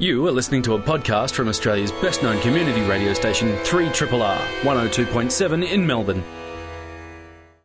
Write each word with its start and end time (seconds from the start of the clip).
You 0.00 0.26
are 0.26 0.32
listening 0.32 0.62
to 0.62 0.76
a 0.76 0.78
podcast 0.78 1.32
from 1.32 1.48
Australia's 1.48 1.92
best 1.92 2.22
known 2.22 2.40
community 2.40 2.80
radio 2.88 3.12
station, 3.12 3.48
3RRR, 3.64 4.38
102.7 4.62 5.70
in 5.70 5.86
Melbourne. 5.86 6.24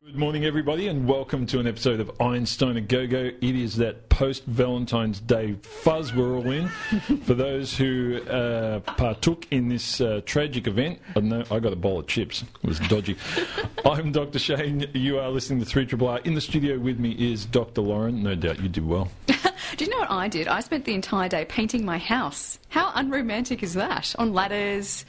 Good 0.03 0.17
morning, 0.17 0.43
everybody, 0.43 0.89
and 0.89 1.07
welcome 1.07 1.45
to 1.45 1.61
an 1.61 1.67
episode 1.67 2.01
of 2.01 2.19
Einstein 2.19 2.75
a 2.75 2.81
Go 2.81 3.07
Go. 3.07 3.31
It 3.39 3.55
is 3.55 3.77
that 3.77 4.09
post 4.09 4.43
Valentine's 4.47 5.21
Day 5.21 5.55
fuzz 5.61 6.13
we're 6.13 6.35
all 6.35 6.51
in. 6.51 6.67
For 7.23 7.35
those 7.35 7.77
who 7.77 8.21
uh, 8.23 8.81
partook 8.81 9.47
in 9.51 9.69
this 9.69 10.01
uh, 10.01 10.19
tragic 10.25 10.67
event, 10.67 10.99
I 11.15 11.21
know 11.21 11.45
I 11.49 11.59
got 11.59 11.71
a 11.71 11.77
bowl 11.77 11.99
of 11.99 12.07
chips. 12.07 12.41
It 12.41 12.67
was 12.67 12.79
dodgy. 12.79 13.15
I'm 13.85 14.11
Dr. 14.11 14.39
Shane. 14.39 14.89
You 14.93 15.19
are 15.19 15.29
listening 15.29 15.63
to 15.63 15.65
3RRR. 15.65 16.25
In 16.25 16.33
the 16.33 16.41
studio 16.41 16.79
with 16.79 16.99
me 16.99 17.11
is 17.11 17.45
Dr. 17.45 17.79
Lauren. 17.79 18.23
No 18.23 18.35
doubt 18.35 18.61
you 18.61 18.67
did 18.67 18.85
well. 18.85 19.09
Do 19.77 19.85
you 19.85 19.91
know 19.91 19.99
what 19.99 20.11
I 20.11 20.27
did? 20.27 20.47
I 20.47 20.59
spent 20.61 20.85
the 20.85 20.93
entire 20.93 21.29
day 21.29 21.45
painting 21.45 21.85
my 21.85 21.97
house. 21.97 22.59
How 22.69 22.91
unromantic 22.95 23.63
is 23.63 23.73
that? 23.75 24.15
On 24.17 24.33
ladders. 24.33 25.05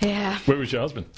Yeah. 0.00 0.38
Where 0.46 0.56
was 0.56 0.72
your 0.72 0.80
husband? 0.82 1.06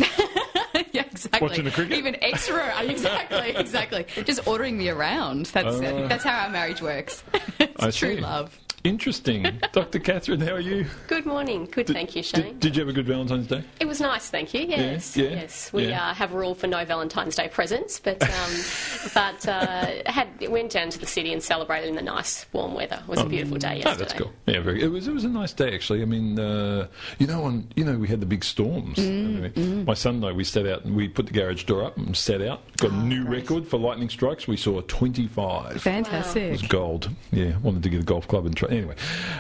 yeah, 0.93 1.05
exactly. 1.11 1.41
Watching 1.49 1.65
the 1.65 1.71
cricket? 1.71 1.97
Even 1.99 2.17
extra. 2.23 2.73
exactly, 2.89 3.55
exactly. 3.57 4.07
Just 4.25 4.47
ordering 4.47 4.77
me 4.77 4.89
around. 4.89 5.47
That's 5.47 5.77
Oh. 5.77 6.09
that's 6.09 6.25
how 6.25 6.45
our 6.45 6.51
marriage 6.51 6.83
works. 6.83 7.23
it's 7.61 7.83
I 7.83 7.91
true 7.91 8.17
see. 8.17 8.21
love. 8.21 8.59
Interesting. 8.85 9.47
Dr. 9.73 10.01
Catherine, 10.01 10.41
how 10.41 10.55
are 10.55 10.61
you? 10.61 10.87
Good 11.07 11.25
morning. 11.25 11.67
Good, 11.71 11.87
thank 11.87 12.17
you, 12.17 12.23
Shane. 12.23 12.43
Did, 12.43 12.61
did 12.61 12.77
you 12.77 12.81
have 12.81 12.89
a 12.89 12.93
good 12.93 13.07
Valentine's 13.07 13.47
Day? 13.47 13.63
it 13.79 13.87
was 13.87 14.01
nice, 14.01 14.29
thank 14.29 14.53
you. 14.55 14.63
Yes, 14.63 15.17
yeah, 15.17 15.29
yes. 15.29 15.73
We 15.73 15.89
yeah. 15.89 16.11
Uh, 16.11 16.15
have 16.15 16.33
a 16.33 16.37
rule 16.39 16.55
for 16.55 16.67
no 16.67 16.85
Valentine's 16.85 17.37
Day 17.37 17.49
presents, 17.49 18.01
but 18.01 18.21
um, 18.23 18.53
but 19.15 19.47
uh, 19.49 19.93
had 20.07 20.29
went 20.49 20.73
down 20.73 20.91
to 20.91 20.99
the 20.99 21.07
city 21.07 21.33
and 21.33 21.41
celebrated 21.43 21.91
in 21.91 21.95
the 21.95 22.03
nice 22.03 22.45
warm 22.53 22.75
weather. 22.75 22.99
It 23.03 23.09
was 23.09 23.21
a 23.21 23.27
beautiful 23.27 23.59
day 23.59 23.77
yesterday. 23.77 23.85
Oh, 23.85 23.91
yesterday. 23.91 24.05
that's 24.05 24.21
cool. 24.21 24.33
Yeah, 24.47 24.61
very, 24.61 24.83
it 24.83 24.89
was. 24.89 25.07
It 25.07 25.13
was 25.13 25.25
a 25.25 25.29
nice 25.29 25.53
day 25.53 25.75
actually. 25.75 26.03
I 26.03 26.07
mean, 26.07 26.39
uh, 26.39 26.89
you 27.19 27.27
know, 27.29 27.45
on 27.45 27.69
you 27.77 27.85
know, 27.85 27.97
we 27.97 28.09
had 28.09 28.21
the 28.21 28.27
big 28.27 28.43
storms. 28.45 28.99
Mm, 28.99 29.87
My 29.87 29.95
son 29.95 30.17
and 30.17 30.25
I, 30.25 30.33
we 30.33 30.43
sat 30.43 30.67
out 30.67 30.85
and 30.85 30.97
we 30.97 31.07
put 31.09 31.27
the 31.27 31.33
garage 31.33 31.65
door 31.65 31.85
up 31.85 31.97
and 31.97 32.17
sat 32.17 32.43
out. 32.43 32.63
Got 32.79 32.91
a 32.91 32.97
new 32.97 33.25
record 33.29 33.69
for 33.69 33.79
lightning 33.79 34.09
strikes. 34.09 34.49
We 34.49 34.57
saw 34.57 34.81
twenty 34.83 35.29
five. 35.29 35.81
Fantastic. 35.83 36.43
It 36.43 36.51
was 36.53 36.63
gold. 36.63 37.11
Yeah, 37.31 37.57
wanted 37.59 37.85
to 37.85 37.89
get 37.89 38.01
a 38.01 38.05
golf 38.05 38.27
club 38.27 38.47
and 38.47 38.57
try. 38.57 38.72
Anyway, 38.73 38.95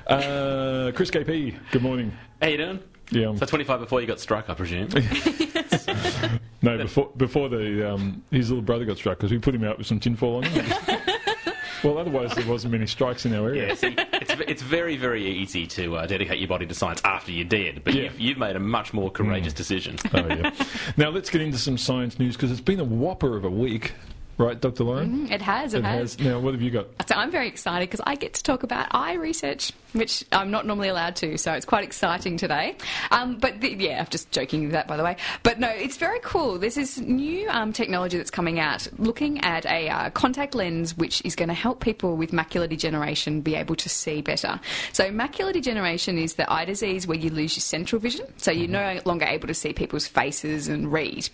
uh, 0.09 0.93
Chris 0.95 1.11
KP. 1.11 1.55
Good 1.71 1.81
morning. 1.83 2.13
How 2.43 2.49
you 2.49 2.59
doing? 2.59 2.81
Yeah, 3.11 3.35
So 3.37 3.47
25 3.47 3.81
before 3.81 4.01
you 4.03 4.07
got 4.07 4.21
struck, 4.21 4.51
I 4.51 4.55
presume. 4.55 4.89
no, 6.63 6.77
before 6.77 7.11
before 7.17 7.49
the 7.49 7.95
um, 7.95 8.23
his 8.31 8.51
little 8.51 8.63
brother 8.63 8.85
got 8.85 8.99
struck 8.99 9.17
because 9.19 9.31
we 9.31 9.39
put 9.39 9.55
him 9.55 9.65
out 9.65 9.79
with 9.79 9.87
some 9.87 9.99
tinfoil 10.01 10.37
on 10.37 10.43
him. 10.45 10.67
well, 11.83 11.97
otherwise 11.97 12.35
there 12.35 12.47
wasn't 12.47 12.73
many 12.73 12.87
strikes 12.87 13.25
in 13.25 13.35
our 13.35 13.49
area. 13.49 13.69
yeah, 13.69 13.75
see, 13.75 13.95
it's, 14.13 14.33
it's 14.47 14.63
very, 14.63 14.97
very 14.97 15.25
easy 15.27 15.67
to 15.67 15.97
uh, 15.97 16.07
dedicate 16.07 16.39
your 16.39 16.49
body 16.49 16.67
to 16.67 16.75
science 16.75 17.01
after 17.05 17.33
you're 17.33 17.45
dead, 17.47 17.81
but 17.85 17.95
Yeah. 17.95 18.03
you've, 18.05 18.21
you've 18.21 18.39
made 18.39 18.55
a 18.57 18.61
much 18.61 18.93
more 18.93 19.11
courageous 19.11 19.55
decision. 19.55 19.97
Oh 20.13 20.27
yeah. 20.27 20.51
now 20.99 21.09
let's 21.09 21.31
get 21.31 21.41
into 21.41 21.57
some 21.59 21.79
science 21.79 22.19
news 22.19 22.37
because 22.37 22.51
it's 22.51 22.61
been 22.61 22.81
a 22.81 22.85
whopper 22.85 23.35
of 23.37 23.45
a 23.45 23.51
week, 23.51 23.93
right, 24.39 24.61
Dr. 24.61 24.85
Lauren? 24.85 25.31
It 25.31 25.43
has. 25.43 25.75
It, 25.75 25.79
It 25.79 25.85
has. 25.85 26.15
has. 26.17 26.25
Now, 26.25 26.41
what 26.41 26.55
have 26.55 26.63
you 26.63 26.71
got? 26.71 26.87
So 27.09 27.15
I'm 27.15 27.31
very 27.31 27.49
excited 27.49 27.89
because 27.89 28.03
I 28.07 28.15
get 28.15 28.35
to 28.35 28.43
talk 28.43 28.63
about 28.63 28.89
eye 28.91 29.15
research, 29.15 29.73
which 29.93 30.25
I'm 30.33 30.51
not 30.51 30.67
normally 30.67 30.89
allowed 30.89 31.17
to. 31.17 31.37
So 31.39 31.53
it's 31.53 31.67
quite 31.67 31.85
exciting 31.85 32.37
today. 32.37 32.77
Um, 33.11 33.37
but 33.37 33.61
the, 33.61 33.75
yeah, 33.75 34.01
I'm 34.01 34.07
just 34.07 34.31
joking 34.31 34.63
with 34.65 34.73
that, 34.73 34.87
by 34.87 34.97
the 34.97 35.05
way. 35.05 35.17
But 35.43 35.59
no, 35.59 35.69
it's 35.69 35.97
very 35.97 36.21
cool. 36.23 36.59
There's 36.59 36.75
this 36.77 36.99
new 36.99 37.49
um, 37.51 37.73
technology 37.73 38.17
that's 38.17 38.31
coming 38.31 38.59
out, 38.59 38.87
looking 38.99 39.41
at 39.45 39.67
a 39.67 39.89
uh, 39.89 40.11
contact 40.11 40.55
lens, 40.55 40.97
which 40.97 41.23
is 41.25 41.37
going 41.37 41.49
to 41.49 41.55
help 41.55 41.81
people 41.81 42.17
with 42.17 42.31
macular 42.31 42.69
degeneration 42.69 43.41
be 43.41 43.55
able 43.55 43.77
to 43.77 43.89
see 43.89 44.23
better. 44.23 44.61
So 44.93 45.11
macular 45.11 45.53
degeneration 45.53 46.19
is 46.19 46.35
the 46.35 46.51
eye 46.51 46.65
disease 46.65 47.07
where 47.07 47.19
you 47.19 47.31
lose 47.31 47.57
your 47.57 47.63
central 47.63 48.01
vision, 48.01 48.27
so 48.39 48.51
you're 48.51 48.69
no 48.69 49.01
longer 49.05 49.27
able 49.27 49.49
to 49.49 49.55
see 49.55 49.73
people's 49.73 50.07
faces 50.07 50.69
and 50.69 50.93
read. 50.93 51.29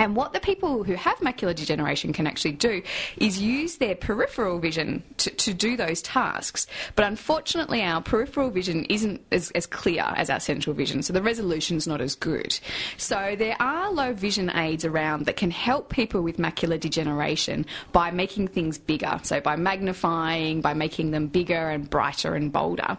And 0.00 0.16
what 0.16 0.32
the 0.32 0.40
people 0.40 0.82
who 0.82 0.94
have 0.94 1.18
macular 1.18 1.54
degeneration 1.54 2.14
can 2.14 2.26
actually 2.26 2.52
do 2.52 2.82
is 3.18 3.38
use 3.38 3.76
their 3.76 3.94
peripheral 3.94 4.58
vision 4.58 5.04
to, 5.18 5.28
to 5.28 5.52
do 5.52 5.76
those 5.76 6.00
tasks. 6.00 6.66
But 6.96 7.04
unfortunately, 7.04 7.82
our 7.82 8.00
peripheral 8.00 8.48
vision 8.48 8.86
isn't 8.86 9.20
as, 9.30 9.50
as 9.50 9.66
clear 9.66 10.04
as 10.16 10.30
our 10.30 10.40
central 10.40 10.74
vision, 10.74 11.02
so 11.02 11.12
the 11.12 11.22
resolution's 11.22 11.86
not 11.86 12.00
as 12.00 12.14
good. 12.14 12.58
So 12.96 13.36
there 13.36 13.56
are 13.60 13.92
low 13.92 14.14
vision 14.14 14.50
aids 14.56 14.86
around 14.86 15.26
that 15.26 15.36
can 15.36 15.50
help 15.50 15.90
people 15.90 16.22
with 16.22 16.38
macular 16.38 16.80
degeneration 16.80 17.66
by 17.92 18.10
making 18.10 18.48
things 18.48 18.78
bigger. 18.78 19.20
So 19.22 19.38
by 19.42 19.56
magnifying, 19.56 20.62
by 20.62 20.72
making 20.72 21.10
them 21.10 21.26
bigger 21.26 21.68
and 21.68 21.90
brighter 21.90 22.34
and 22.34 22.50
bolder. 22.50 22.96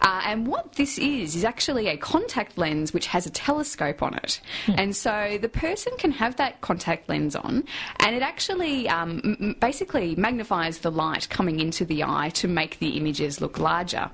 Uh, 0.00 0.22
and 0.24 0.46
what 0.46 0.72
this 0.76 0.96
is, 0.98 1.36
is 1.36 1.44
actually 1.44 1.88
a 1.88 1.98
contact 1.98 2.56
lens 2.56 2.94
which 2.94 3.06
has 3.08 3.26
a 3.26 3.30
telescope 3.30 4.02
on 4.02 4.14
it. 4.14 4.40
And 4.68 4.96
so 4.96 5.36
the 5.42 5.50
person 5.50 5.92
can 5.98 6.10
have 6.12 6.37
that 6.38 6.60
contact 6.62 7.08
lens 7.08 7.36
on, 7.36 7.64
and 8.00 8.16
it 8.16 8.22
actually 8.22 8.88
um, 8.88 9.54
basically 9.60 10.16
magnifies 10.16 10.78
the 10.78 10.90
light 10.90 11.28
coming 11.28 11.60
into 11.60 11.84
the 11.84 12.02
eye 12.02 12.30
to 12.34 12.48
make 12.48 12.78
the 12.78 12.96
images 12.96 13.40
look 13.40 13.58
larger. 13.58 14.10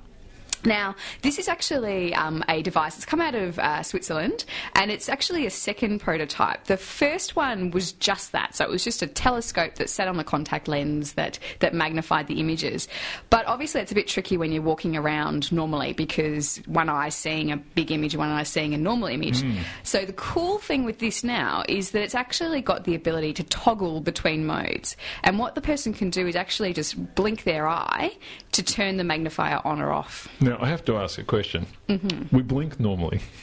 Now, 0.64 0.97
this 1.22 1.38
is 1.38 1.48
actually 1.48 2.14
um, 2.14 2.42
a 2.48 2.62
device 2.62 2.94
that's 2.94 3.04
come 3.04 3.20
out 3.20 3.34
of 3.34 3.58
uh, 3.58 3.82
Switzerland, 3.82 4.44
and 4.75 4.91
it's 4.91 5.08
actually 5.08 5.47
a 5.47 5.50
second 5.50 6.00
prototype. 6.00 6.64
The 6.64 6.76
first 6.76 7.36
one 7.36 7.70
was 7.70 7.92
just 7.92 8.32
that, 8.32 8.54
so 8.54 8.64
it 8.64 8.70
was 8.70 8.84
just 8.84 9.02
a 9.02 9.06
telescope 9.06 9.75
that 9.76 9.91
sat 9.91 10.08
on 10.08 10.16
the 10.16 10.25
contact 10.25 10.69
lens 10.69 11.14
that, 11.14 11.38
that 11.60 11.75
magnified 11.75 12.26
the 12.26 12.41
images. 12.41 12.88
But 13.30 13.47
obviously, 13.47 13.80
it's 13.82 13.92
a 13.92 13.94
bit 13.94 14.08
tricky 14.08 14.36
when 14.36 14.52
you're 14.52 14.62
walking 14.62 14.97
around 14.97 15.52
normally 15.52 15.92
because 15.92 16.56
one 16.66 16.88
eye 16.88 17.10
seeing 17.10 17.52
a 17.52 17.56
big 17.56 17.92
image, 17.92 18.16
one 18.16 18.31
eye 18.31 18.42
seeing 18.42 18.75
a 18.75 18.78
normal 18.78 19.08
image. 19.08 19.44
So, 19.82 20.04
the 20.04 20.12
cool 20.14 20.58
thing 20.58 20.84
with 20.84 20.98
this 20.98 21.22
now 21.22 21.62
is 21.69 21.91
that 21.91 22.02
it's 22.02 22.14
actually 22.14 22.62
got 22.62 22.84
the 22.84 22.94
ability 22.94 23.34
to 23.34 23.42
toggle 23.44 24.00
between 24.00 24.46
modes. 24.46 24.96
And 25.22 25.38
what 25.38 25.54
the 25.54 25.60
person 25.60 25.92
can 25.92 26.10
do 26.10 26.26
is 26.26 26.36
actually 26.36 26.72
just 26.72 27.14
blink 27.14 27.44
their 27.44 27.69
eye 27.69 28.16
to 28.52 28.62
turn 28.62 28.96
the 28.96 29.04
magnifier 29.04 29.60
on 29.64 29.81
or 29.81 29.92
off. 29.92 30.28
Now, 30.54 30.65
I 30.65 30.69
have 30.69 30.84
to 30.84 30.97
ask 30.97 31.19
a 31.19 31.25
question. 31.25 31.66
Mm-hmm. 31.88 32.37
We 32.37 32.42
blink 32.42 32.78
normally. 32.78 33.20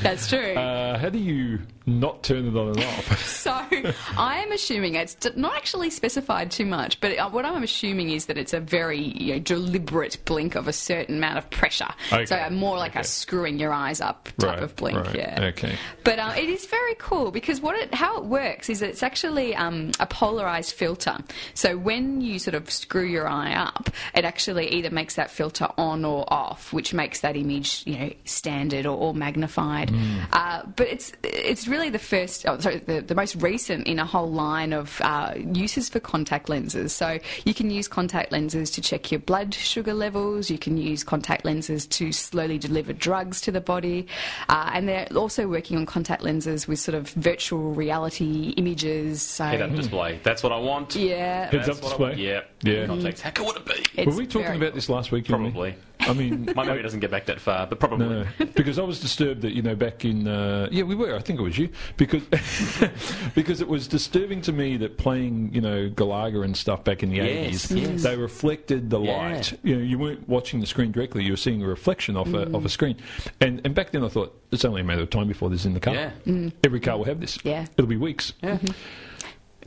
That's 0.00 0.28
true. 0.28 0.54
Uh, 0.54 0.98
how 0.98 1.08
do 1.08 1.18
you 1.18 1.60
not 1.86 2.22
turn 2.22 2.46
it 2.46 2.56
on 2.56 2.68
and 2.68 2.84
off? 2.84 3.22
So 3.46 3.52
I 3.52 4.38
am 4.44 4.50
assuming 4.50 4.96
it's 4.96 5.16
not 5.36 5.54
actually 5.56 5.90
specified 5.90 6.50
too 6.50 6.66
much, 6.66 7.00
but 7.00 7.16
uh, 7.16 7.28
what 7.30 7.44
I'm 7.44 7.62
assuming 7.62 8.10
is 8.10 8.26
that 8.26 8.36
it's 8.36 8.52
a 8.52 8.58
very 8.60 8.98
you 8.98 9.34
know, 9.34 9.38
deliberate 9.38 10.18
blink 10.24 10.56
of 10.56 10.66
a 10.66 10.72
certain 10.72 11.16
amount 11.18 11.38
of 11.38 11.48
pressure. 11.50 11.86
Okay. 12.12 12.26
So 12.26 12.50
more 12.50 12.76
like 12.76 12.92
Okay. 12.92 13.00
a 13.00 13.04
screwing 13.04 13.58
your 13.60 13.72
eyes 13.72 14.00
up 14.00 14.24
type 14.38 14.50
Right, 14.50 14.62
of 14.62 14.74
blink. 14.76 14.98
right. 14.98 15.14
Yeah. 15.14 15.44
Okay. 15.54 15.76
But 16.02 16.18
uh, 16.18 16.32
it 16.36 16.48
is 16.48 16.66
very 16.66 16.96
cool 16.98 17.30
because 17.30 17.60
what 17.60 17.76
it, 17.76 17.94
how 17.94 18.18
it 18.18 18.24
works 18.24 18.68
is 18.68 18.82
it's 18.82 19.02
actually 19.04 19.54
um, 19.54 19.92
a 20.00 20.06
polarized 20.06 20.72
filter. 20.74 21.16
So 21.54 21.76
when 21.78 22.20
you 22.20 22.38
sort 22.40 22.54
of 22.54 22.68
screw 22.70 23.04
your 23.06 23.28
eye 23.28 23.54
up, 23.54 23.90
it 24.14 24.24
actually 24.24 24.65
either 24.66 24.90
makes 24.90 25.14
that 25.16 25.30
filter 25.30 25.68
on 25.78 26.04
or 26.04 26.24
off, 26.32 26.72
which 26.72 26.92
makes 26.94 27.20
that 27.20 27.36
image 27.36 27.82
you 27.86 27.98
know 27.98 28.12
standard 28.24 28.86
or, 28.86 28.96
or 28.96 29.14
magnified. 29.14 29.92
Uh, 30.32 30.62
but 30.76 30.86
it's 30.88 31.12
it's 31.22 31.68
really 31.68 31.90
the 31.90 31.98
first, 31.98 32.46
oh, 32.48 32.58
sorry, 32.58 32.78
the, 32.78 33.00
the 33.00 33.14
most 33.14 33.36
recent 33.36 33.86
in 33.86 33.98
a 33.98 34.04
whole 34.04 34.30
line 34.30 34.72
of 34.72 35.00
uh, 35.02 35.34
uses 35.36 35.88
for 35.88 36.00
contact 36.00 36.48
lenses. 36.48 36.94
So 36.94 37.18
you 37.44 37.54
can 37.54 37.70
use 37.70 37.88
contact 37.88 38.32
lenses 38.32 38.70
to 38.72 38.80
check 38.80 39.10
your 39.10 39.20
blood 39.20 39.54
sugar 39.54 39.94
levels. 39.94 40.50
You 40.50 40.58
can 40.58 40.76
use 40.76 41.04
contact 41.04 41.44
lenses 41.44 41.86
to 41.88 42.12
slowly 42.12 42.58
deliver 42.58 42.92
drugs 42.92 43.40
to 43.42 43.52
the 43.52 43.60
body, 43.60 44.06
uh, 44.48 44.70
and 44.74 44.88
they're 44.88 45.08
also 45.14 45.48
working 45.48 45.76
on 45.76 45.86
contact 45.86 46.22
lenses 46.22 46.66
with 46.68 46.78
sort 46.78 46.94
of 46.94 47.08
virtual 47.10 47.72
reality 47.74 48.54
images. 48.56 49.22
So 49.22 49.44
Head-up 49.44 49.74
display. 49.74 50.20
That's 50.22 50.42
what 50.42 50.52
I 50.52 50.58
want. 50.58 50.94
yeah, 50.94 51.50
Heads-up 51.50 51.80
display? 51.80 52.14
Yeah. 52.16 52.42
Yeah. 52.62 52.86
Context. 52.86 53.22
How 53.22 53.30
cool 53.30 53.46
would 53.46 53.56
it 53.56 53.64
be? 53.66 53.84
it's 53.94 54.06
Were 54.06 54.14
we 54.14 54.26
talking 54.26 54.45
very 54.46 54.56
about 54.58 54.74
this 54.74 54.88
last 54.88 55.12
week? 55.12 55.28
you 55.28 55.34
and 55.34 55.44
me? 55.44 55.50
Probably. 55.50 55.74
I 56.00 56.12
mean, 56.12 56.52
My 56.56 56.64
memory 56.64 56.82
doesn't 56.82 57.00
get 57.00 57.10
back 57.10 57.26
that 57.26 57.40
far, 57.40 57.66
but 57.66 57.80
probably. 57.80 58.06
No, 58.06 58.26
because 58.54 58.78
I 58.78 58.82
was 58.82 59.00
disturbed 59.00 59.42
that 59.42 59.52
you 59.52 59.62
know 59.62 59.74
back 59.74 60.04
in 60.04 60.28
uh, 60.28 60.68
yeah 60.70 60.82
we 60.82 60.94
were 60.94 61.14
I 61.14 61.20
think 61.20 61.40
it 61.40 61.42
was 61.42 61.58
you 61.58 61.68
because 61.96 62.22
because 63.34 63.60
it 63.60 63.68
was 63.68 63.88
disturbing 63.88 64.40
to 64.42 64.52
me 64.52 64.76
that 64.78 64.98
playing 64.98 65.52
you 65.52 65.60
know 65.60 65.88
Galaga 65.88 66.44
and 66.44 66.56
stuff 66.56 66.84
back 66.84 67.02
in 67.02 67.10
the 67.10 67.20
eighties 67.20 67.70
yes. 67.70 68.02
they 68.02 68.16
reflected 68.16 68.90
the 68.90 69.00
Yeah. 69.00 69.16
light 69.16 69.58
you 69.62 69.76
know 69.76 69.82
you 69.82 69.98
weren't 69.98 70.28
watching 70.28 70.60
the 70.60 70.66
screen 70.66 70.92
directly 70.92 71.24
you 71.24 71.32
were 71.32 71.36
seeing 71.36 71.62
a 71.62 71.66
reflection 71.66 72.16
off 72.16 72.28
a, 72.28 72.42
of 72.42 72.64
a 72.64 72.68
mm. 72.68 72.70
screen 72.70 72.96
and 73.40 73.60
and 73.64 73.74
back 73.74 73.90
then 73.90 74.04
I 74.04 74.08
thought 74.08 74.38
it's 74.52 74.64
only 74.64 74.80
a 74.82 74.84
matter 74.84 75.02
of 75.02 75.10
time 75.10 75.28
before 75.28 75.50
this 75.50 75.60
is 75.60 75.66
in 75.66 75.74
the 75.74 75.80
car 75.80 75.94
Yeah. 75.94 76.10
Mm. 76.26 76.52
every 76.64 76.80
car 76.80 76.96
will 76.98 77.04
have 77.04 77.20
this 77.20 77.38
Yeah. 77.44 77.66
it'll 77.76 77.88
be 77.88 77.96
weeks 77.96 78.32
Yeah. 78.42 78.56
Mm-hmm. 78.56 78.72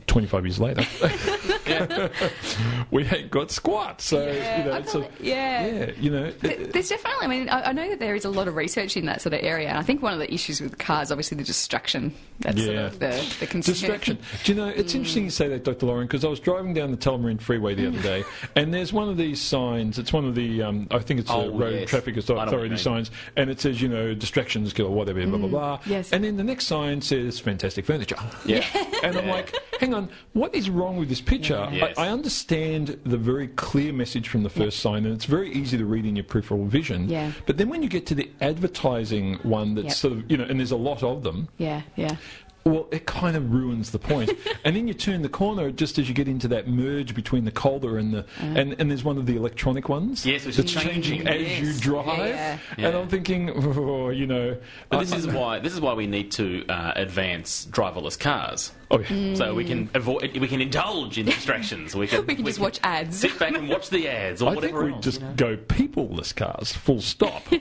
25 0.06 0.46
years 0.46 0.60
later 0.60 0.82
Yeah. 1.02 1.58
we 2.90 3.04
ain't 3.06 3.30
got 3.30 3.50
squat. 3.50 4.00
So 4.00 4.24
Yeah, 4.26 4.58
you 4.58 4.64
know, 4.64 4.72
I 4.72 4.78
it's 4.78 4.94
a, 4.94 4.98
like- 4.98 5.12
yeah. 5.20 5.66
yeah, 5.66 5.90
you 5.98 6.10
know, 6.10 6.30
Th- 6.30 6.68
There's 6.72 6.88
definitely, 6.88 7.24
I 7.24 7.26
mean, 7.28 7.48
I, 7.48 7.62
I 7.68 7.72
know 7.72 7.88
that 7.88 7.98
there 8.00 8.14
is 8.14 8.24
a 8.24 8.30
lot 8.30 8.48
of 8.48 8.56
research 8.56 8.96
in 8.96 9.06
that 9.06 9.20
sort 9.22 9.34
of 9.34 9.40
area, 9.42 9.68
and 9.68 9.78
I 9.78 9.82
think 9.82 10.02
one 10.02 10.12
of 10.12 10.18
the 10.18 10.32
issues 10.32 10.60
with 10.60 10.78
cars, 10.78 11.10
obviously, 11.10 11.36
the 11.36 11.44
distraction. 11.44 12.14
That's 12.40 12.62
sort 12.62 12.74
Yeah. 12.74 12.86
of 12.86 12.98
the, 12.98 13.34
the 13.40 13.46
concern. 13.46 13.72
Distraction. 13.74 14.18
Do 14.44 14.52
you 14.52 14.58
know, 14.58 14.68
it's 14.68 14.94
interesting 14.94 15.24
you 15.24 15.30
say 15.30 15.48
that, 15.48 15.64
Dr. 15.64 15.86
Lauren, 15.86 16.06
because 16.06 16.24
I 16.24 16.28
was 16.28 16.40
driving 16.40 16.72
down 16.74 16.90
the 16.90 16.96
Tullamarine 16.96 17.40
Freeway 17.40 17.74
the 17.74 17.88
other 17.88 18.00
day, 18.02 18.24
and 18.56 18.72
there's 18.72 18.92
one 18.92 19.08
of 19.08 19.16
these 19.16 19.40
signs. 19.40 19.98
It's 19.98 20.12
one 20.12 20.24
of 20.24 20.34
the, 20.34 20.62
um, 20.62 20.88
I 20.90 20.98
think 21.00 21.20
it's 21.20 21.30
Oh, 21.30 21.42
a 21.42 21.50
road 21.50 21.74
yes. 21.80 21.88
traffic 21.90 22.16
I 22.16 22.20
know 22.20 22.34
what 22.34 22.42
you 22.42 22.46
authority 22.48 22.68
mean. 22.70 22.78
signs, 22.78 23.10
and 23.36 23.50
it 23.50 23.60
says, 23.60 23.80
you 23.80 23.88
know, 23.88 24.14
distractions 24.14 24.72
kill, 24.72 24.90
whatever, 24.92 25.24
blah, 25.26 25.38
blah, 25.38 25.48
blah. 25.48 25.80
Yes. 25.86 26.12
And 26.12 26.24
then 26.24 26.36
the 26.36 26.44
next 26.44 26.66
sign 26.66 27.00
says 27.00 27.38
fantastic 27.38 27.84
furniture. 27.84 28.16
Yeah. 28.44 28.64
And 29.02 29.16
I'm 29.16 29.28
like, 29.28 29.54
hang 29.78 29.94
on, 29.94 30.08
what 30.32 30.54
is 30.54 30.68
wrong 30.70 30.96
with 30.96 31.08
this 31.08 31.20
picture? 31.20 31.68
Yes. 31.72 31.98
I, 31.98 32.06
I 32.06 32.08
understand 32.10 32.98
the 33.04 33.16
very 33.16 33.48
clear 33.48 33.92
message 33.92 34.28
from 34.28 34.42
the 34.42 34.50
first 34.50 34.80
sign, 34.80 35.04
and 35.04 35.14
it's 35.14 35.24
very 35.24 35.52
easy 35.52 35.76
to 35.78 35.84
read 35.84 36.04
in 36.06 36.16
your 36.16 36.24
peripheral 36.24 36.64
vision. 36.66 37.08
Yeah. 37.08 37.32
But 37.46 37.56
then 37.58 37.68
when 37.68 37.82
you 37.82 37.88
get 37.88 38.06
to 38.06 38.14
the 38.14 38.30
advertising 38.40 39.34
one 39.42 39.74
that's 39.74 39.86
Yep. 39.88 39.94
sort 39.96 40.12
of, 40.14 40.30
you 40.30 40.36
know, 40.36 40.44
and 40.44 40.58
there's 40.60 40.70
a 40.70 40.76
lot 40.76 41.02
of 41.02 41.22
them, 41.22 41.48
Yeah, 41.58 41.82
yeah. 41.96 42.16
Well, 42.64 42.88
it 42.90 43.06
kind 43.06 43.36
of 43.36 43.52
ruins 43.52 43.90
the 43.90 43.98
point. 43.98 44.30
and 44.64 44.76
then 44.76 44.86
you 44.86 44.94
turn 44.94 45.22
the 45.22 45.28
corner 45.28 45.70
just 45.70 45.98
as 45.98 46.08
you 46.08 46.14
get 46.14 46.28
into 46.28 46.46
that 46.48 46.68
merge 46.68 47.14
between 47.14 47.44
the 47.44 47.50
Calder 47.50 47.96
and 47.98 48.12
the 48.12 48.26
and, 48.40 48.74
and 48.78 48.90
there's 48.90 49.02
one 49.04 49.16
of 49.18 49.26
the 49.26 49.36
electronic 49.36 49.88
ones. 49.88 50.24
Yes, 50.26 50.44
which 50.46 50.58
is 50.58 50.70
changing 50.72 51.24
changing, 51.24 51.28
as 51.28 51.40
yes. 51.40 51.60
you 51.60 51.80
drive. 51.80 52.18
Yeah, 52.28 52.58
And 52.76 52.94
yeah. 52.94 52.98
I'm 53.00 53.08
thinking, 53.08 53.50
oh, 53.54 54.10
you 54.10 54.26
know, 54.26 54.56
But 54.88 54.98
I- 54.98 55.04
this 55.04 55.12
is 55.14 55.26
why 55.26 55.58
this 55.60 55.72
is 55.72 55.80
why 55.80 55.94
we 55.94 56.06
need 56.06 56.30
to 56.32 56.66
uh, 56.68 56.92
advance 56.96 57.66
driverless 57.70 58.18
cars. 58.18 58.72
oh, 58.90 58.98
yeah. 59.00 59.34
So 59.34 59.54
we 59.54 59.64
can 59.64 59.88
avoid, 59.94 60.36
we 60.36 60.48
can 60.48 60.60
indulge 60.60 61.16
in 61.18 61.26
distractions. 61.26 61.94
We 61.94 62.06
can, 62.08 62.26
We 62.30 62.34
can 62.34 62.44
just 62.44 62.58
watch 62.60 62.78
ads. 62.82 63.18
sit 63.20 63.38
back 63.38 63.54
and 63.54 63.68
watch 63.68 63.88
the 63.90 64.08
ads 64.08 64.42
or 64.42 64.50
I 64.50 64.56
think 64.60 64.76
we'd 64.76 64.92
else, 64.94 65.04
just 65.04 65.20
you 65.20 65.26
know. 65.28 65.34
go 65.34 65.56
peopleless 65.56 66.34
cars, 66.34 66.72
full 66.72 67.00
stop. 67.00 67.42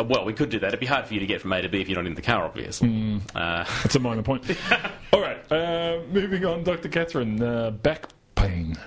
Uh, 0.00 0.04
Well, 0.04 0.24
we 0.24 0.32
could 0.32 0.48
do 0.50 0.58
that. 0.60 0.68
It'd 0.68 0.80
be 0.80 0.86
hard 0.86 1.06
for 1.06 1.14
you 1.14 1.20
to 1.20 1.26
get 1.26 1.40
from 1.40 1.52
A 1.52 1.60
to 1.62 1.68
B 1.68 1.80
if 1.80 1.88
you're 1.88 1.96
not 1.98 2.06
in 2.06 2.14
the 2.14 2.22
car, 2.22 2.44
obviously. 2.44 3.20
Uh, 3.34 3.64
That's 3.82 3.94
a 3.94 3.98
minor 4.00 4.22
point. 4.22 4.44
All 5.12 5.20
right, 5.20 5.40
uh, 5.52 6.00
moving 6.10 6.44
on, 6.44 6.62
Dr. 6.64 6.88
Catherine. 6.88 7.40
Uh, 7.42 7.70
back. 7.70 8.06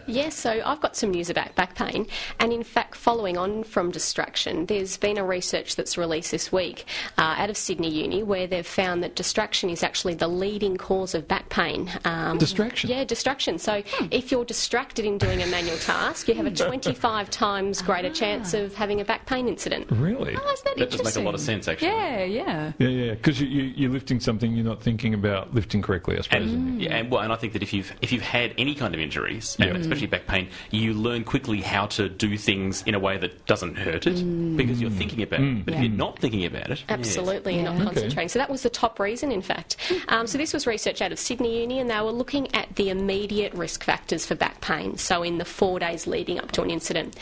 Yes, 0.08 0.36
so 0.36 0.62
I've 0.66 0.82
got 0.82 0.96
some 0.96 1.12
news 1.12 1.30
about 1.30 1.56
back 1.56 1.76
pain, 1.76 2.08
and 2.40 2.52
in 2.52 2.64
fact, 2.64 2.96
following 2.96 3.38
on 3.38 3.64
from 3.64 3.92
distraction, 3.92 4.66
there's 4.66 4.98
been 4.98 5.18
a 5.18 5.26
research 5.26 5.76
that's 5.76 5.98
released 5.98 6.32
this 6.32 6.52
week 6.52 6.86
uh, 7.18 7.36
out 7.38 7.50
of 7.50 7.58
Sydney 7.58 7.90
Uni 7.90 8.24
where 8.24 8.48
they've 8.48 8.66
found 8.66 9.04
that 9.04 9.16
distraction 9.16 9.70
is 9.70 9.84
actually 9.84 10.14
the 10.16 10.28
leading 10.28 10.78
cause 10.78 11.16
of 11.16 11.28
back 11.28 11.50
pain. 11.50 11.92
Um, 12.06 12.38
Distraction? 12.38 12.90
Yeah, 12.90 13.04
distraction. 13.04 13.58
So 13.58 13.84
if 14.12 14.32
you're 14.32 14.46
distracted 14.46 15.06
in 15.06 15.18
doing 15.18 15.42
a 15.42 15.48
manual 15.48 15.78
task, 15.78 16.28
you 16.28 16.34
have 16.36 16.46
a 16.46 16.52
25 16.52 17.30
times 17.30 17.82
greater 17.82 18.10
chance 18.10 18.54
of 18.54 18.74
having 18.76 19.02
a 19.02 19.06
back 19.06 19.26
pain 19.26 19.48
incident. 19.48 19.88
Really? 19.92 20.36
Oh, 20.36 20.52
isn't 20.52 20.66
that, 20.66 20.78
that 20.78 20.92
does 20.92 21.04
make 21.04 21.16
a 21.16 21.22
lot 21.22 21.34
of 21.34 21.40
sense, 21.42 21.68
actually. 21.68 21.88
Yeah, 21.90 22.24
yeah. 22.24 22.72
Yeah, 22.78 22.88
yeah. 22.88 23.14
Because 23.14 23.40
you, 23.40 23.48
you, 23.48 23.64
you're 23.76 23.92
lifting 23.92 24.20
something 24.20 24.54
you're 24.54 24.66
not 24.66 24.82
thinking 24.82 25.14
about 25.14 25.54
lifting 25.54 25.82
correctly, 25.82 26.18
I 26.18 26.22
suppose. 26.22 26.52
And, 26.52 26.82
yeah, 26.82 26.96
and, 26.96 27.12
well, 27.12 27.22
and 27.22 27.32
I 27.32 27.36
think 27.36 27.54
that 27.54 27.64
if 27.64 27.74
you've 27.74 27.94
if 28.02 28.12
you've 28.12 28.22
had 28.22 28.54
any 28.58 28.76
kind 28.76 28.94
of 28.94 29.00
injuries, 29.00 29.56
and 29.60 29.93
especially 29.94 30.08
back 30.08 30.28
pain, 30.28 30.50
you 30.72 30.94
learn 30.94 31.24
quickly 31.24 31.62
how 31.62 31.86
to 31.88 32.10
do 32.10 32.38
things 32.38 32.84
in 32.84 32.96
a 32.96 33.00
way 33.00 33.18
that 33.18 33.46
doesn't 33.46 33.78
hurt 33.78 34.08
it 34.08 34.58
because 34.58 34.82
you're 34.82 34.90
thinking 34.92 35.22
about 35.22 35.40
it. 35.40 35.66
But 35.66 35.76
if 35.76 35.80
you're 35.82 35.90
not 35.90 36.20
thinking 36.20 36.46
about 36.46 36.72
it, 36.72 36.80
yes. 36.80 36.86
Absolutely, 36.90 37.56
you're 37.56 37.64
not 37.64 37.78
Yeah. 37.78 37.84
concentrating. 37.86 38.30
So 38.30 38.40
that 38.40 38.50
was 38.50 38.64
the 38.64 38.70
top 38.70 39.00
reason, 39.00 39.32
in 39.32 39.42
fact. 39.42 39.78
Um, 40.08 40.28
so 40.28 40.38
this 40.38 40.54
was 40.54 40.66
research 40.68 41.02
out 41.02 41.12
of 41.12 41.20
Sydney 41.20 41.62
Uni, 41.62 41.80
and 41.80 41.90
they 41.90 42.00
were 42.02 42.12
looking 42.12 42.54
at 42.56 42.76
the 42.76 42.90
immediate 42.90 43.54
risk 43.54 43.84
factors 43.84 44.26
for 44.26 44.36
back 44.36 44.62
pain. 44.62 44.98
So 44.98 45.24
in 45.24 45.38
the 45.38 45.46
four 45.46 45.80
days 45.80 46.08
leading 46.08 46.40
up 46.40 46.52
to 46.54 46.62
an 46.62 46.70
incident, 46.70 47.16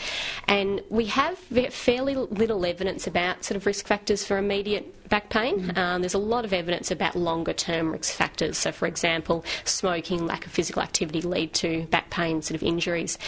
and 0.48 0.80
we 0.88 1.06
have 1.06 1.38
fairly 1.38 2.14
little 2.14 2.64
evidence 2.64 3.06
about 3.06 3.44
sort 3.44 3.56
of 3.56 3.66
risk 3.66 3.86
factors 3.86 4.24
for 4.24 4.38
immediate 4.38 5.01
back 5.12 5.28
pain. 5.28 5.70
Um, 5.76 6.00
there's 6.00 6.14
a 6.14 6.18
lot 6.18 6.46
of 6.46 6.54
evidence 6.54 6.90
about 6.90 7.14
longer 7.14 7.52
term 7.52 7.92
risk 7.92 8.14
factors. 8.14 8.56
So, 8.56 8.72
for 8.72 8.86
example, 8.86 9.44
smoking, 9.66 10.26
lack 10.26 10.46
of 10.46 10.52
physical 10.52 10.80
activity 10.80 11.20
lead 11.20 11.52
to 11.54 11.82
back 11.90 12.08
pain 12.08 12.40
sort 12.40 12.54
of 12.56 12.62
injuries. 12.62 13.18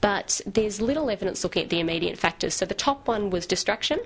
But 0.00 0.40
there's 0.46 0.80
little 0.80 1.10
evidence 1.10 1.44
looking 1.44 1.62
at 1.62 1.70
the 1.70 1.78
immediate 1.78 2.18
factors. 2.18 2.54
So 2.54 2.66
the 2.66 2.74
top 2.74 3.06
one 3.06 3.30
was 3.30 3.46
distraction. 3.46 4.00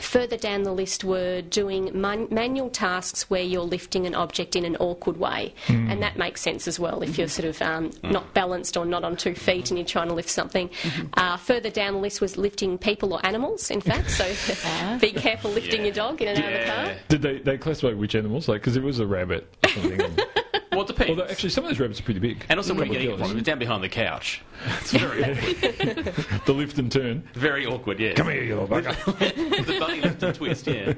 Further 0.00 0.38
down 0.38 0.62
the 0.62 0.72
list 0.72 1.04
were 1.04 1.42
doing 1.42 1.90
man- 1.98 2.28
manual 2.30 2.70
tasks 2.70 3.28
where 3.28 3.42
you're 3.42 3.62
lifting 3.62 4.06
an 4.06 4.14
object 4.14 4.56
in 4.56 4.64
an 4.64 4.76
awkward 4.76 5.18
way, 5.18 5.54
and 5.68 6.02
that 6.02 6.16
makes 6.16 6.40
sense 6.40 6.66
as 6.66 6.78
well 6.78 7.02
if 7.02 7.18
you're 7.18 7.28
sort 7.28 7.48
of 7.48 7.60
um, 7.62 7.90
not 8.02 8.32
balanced 8.32 8.76
or 8.78 8.86
not 8.86 9.04
on 9.04 9.16
two 9.16 9.34
feet 9.34 9.70
and 9.70 9.78
you're 9.78 9.86
trying 9.86 10.08
to 10.08 10.14
lift 10.14 10.30
something. 10.30 10.70
Uh, 11.14 11.36
further 11.36 11.70
down 11.70 11.94
the 11.94 11.98
list 11.98 12.20
was 12.20 12.36
lifting 12.38 12.78
people 12.78 13.12
or 13.12 13.24
animals. 13.24 13.70
In 13.70 13.80
fact, 13.80 14.10
so 14.10 14.24
be 15.00 15.12
careful 15.12 15.50
lifting 15.50 15.84
your 15.84 15.94
dog 15.94 16.20
in 16.22 16.28
and 16.28 16.45
out 16.46 16.52
of 16.52 16.60
the 16.60 16.72
car. 16.72 16.94
Did 17.08 17.22
they, 17.22 17.38
they 17.38 17.58
classify 17.58 17.92
which 17.94 18.14
animals? 18.14 18.48
Like, 18.48 18.60
because 18.60 18.76
it 18.76 18.82
was 18.82 18.98
a 18.98 19.06
rabbit 19.06 19.52
or 19.64 19.68
something. 19.70 20.18
and- 20.70 20.78
Well, 20.78 20.82
it 20.82 20.88
depends. 20.88 21.10
Although, 21.10 21.24
actually, 21.30 21.50
some 21.50 21.64
of 21.64 21.70
those 21.70 21.78
rabbits 21.80 22.00
are 22.00 22.04
pretty 22.04 22.20
big. 22.20 22.44
and 22.48 22.58
also, 22.58 22.74
where 22.74 22.82
are 22.82 22.86
you 22.86 22.92
getting 22.92 23.10
it 23.10 23.18
from? 23.18 23.42
down 23.42 23.58
behind 23.58 23.82
the 23.82 23.88
couch. 23.88 24.42
It's 24.80 24.92
very 24.92 25.22
awkward. 25.22 26.14
The 26.46 26.52
lift 26.52 26.78
and 26.78 26.90
turn. 26.90 27.24
Very 27.34 27.66
awkward, 27.66 27.98
yes. 27.98 28.16
Come 28.16 28.28
here, 28.28 28.42
you 28.42 28.58
little 28.58 28.68
bugger. 28.68 28.94
the 29.66 29.78
bunny 29.78 30.00
lift 30.00 30.22
and 30.22 30.34
twist, 30.34 30.66
yeah. 30.66 30.92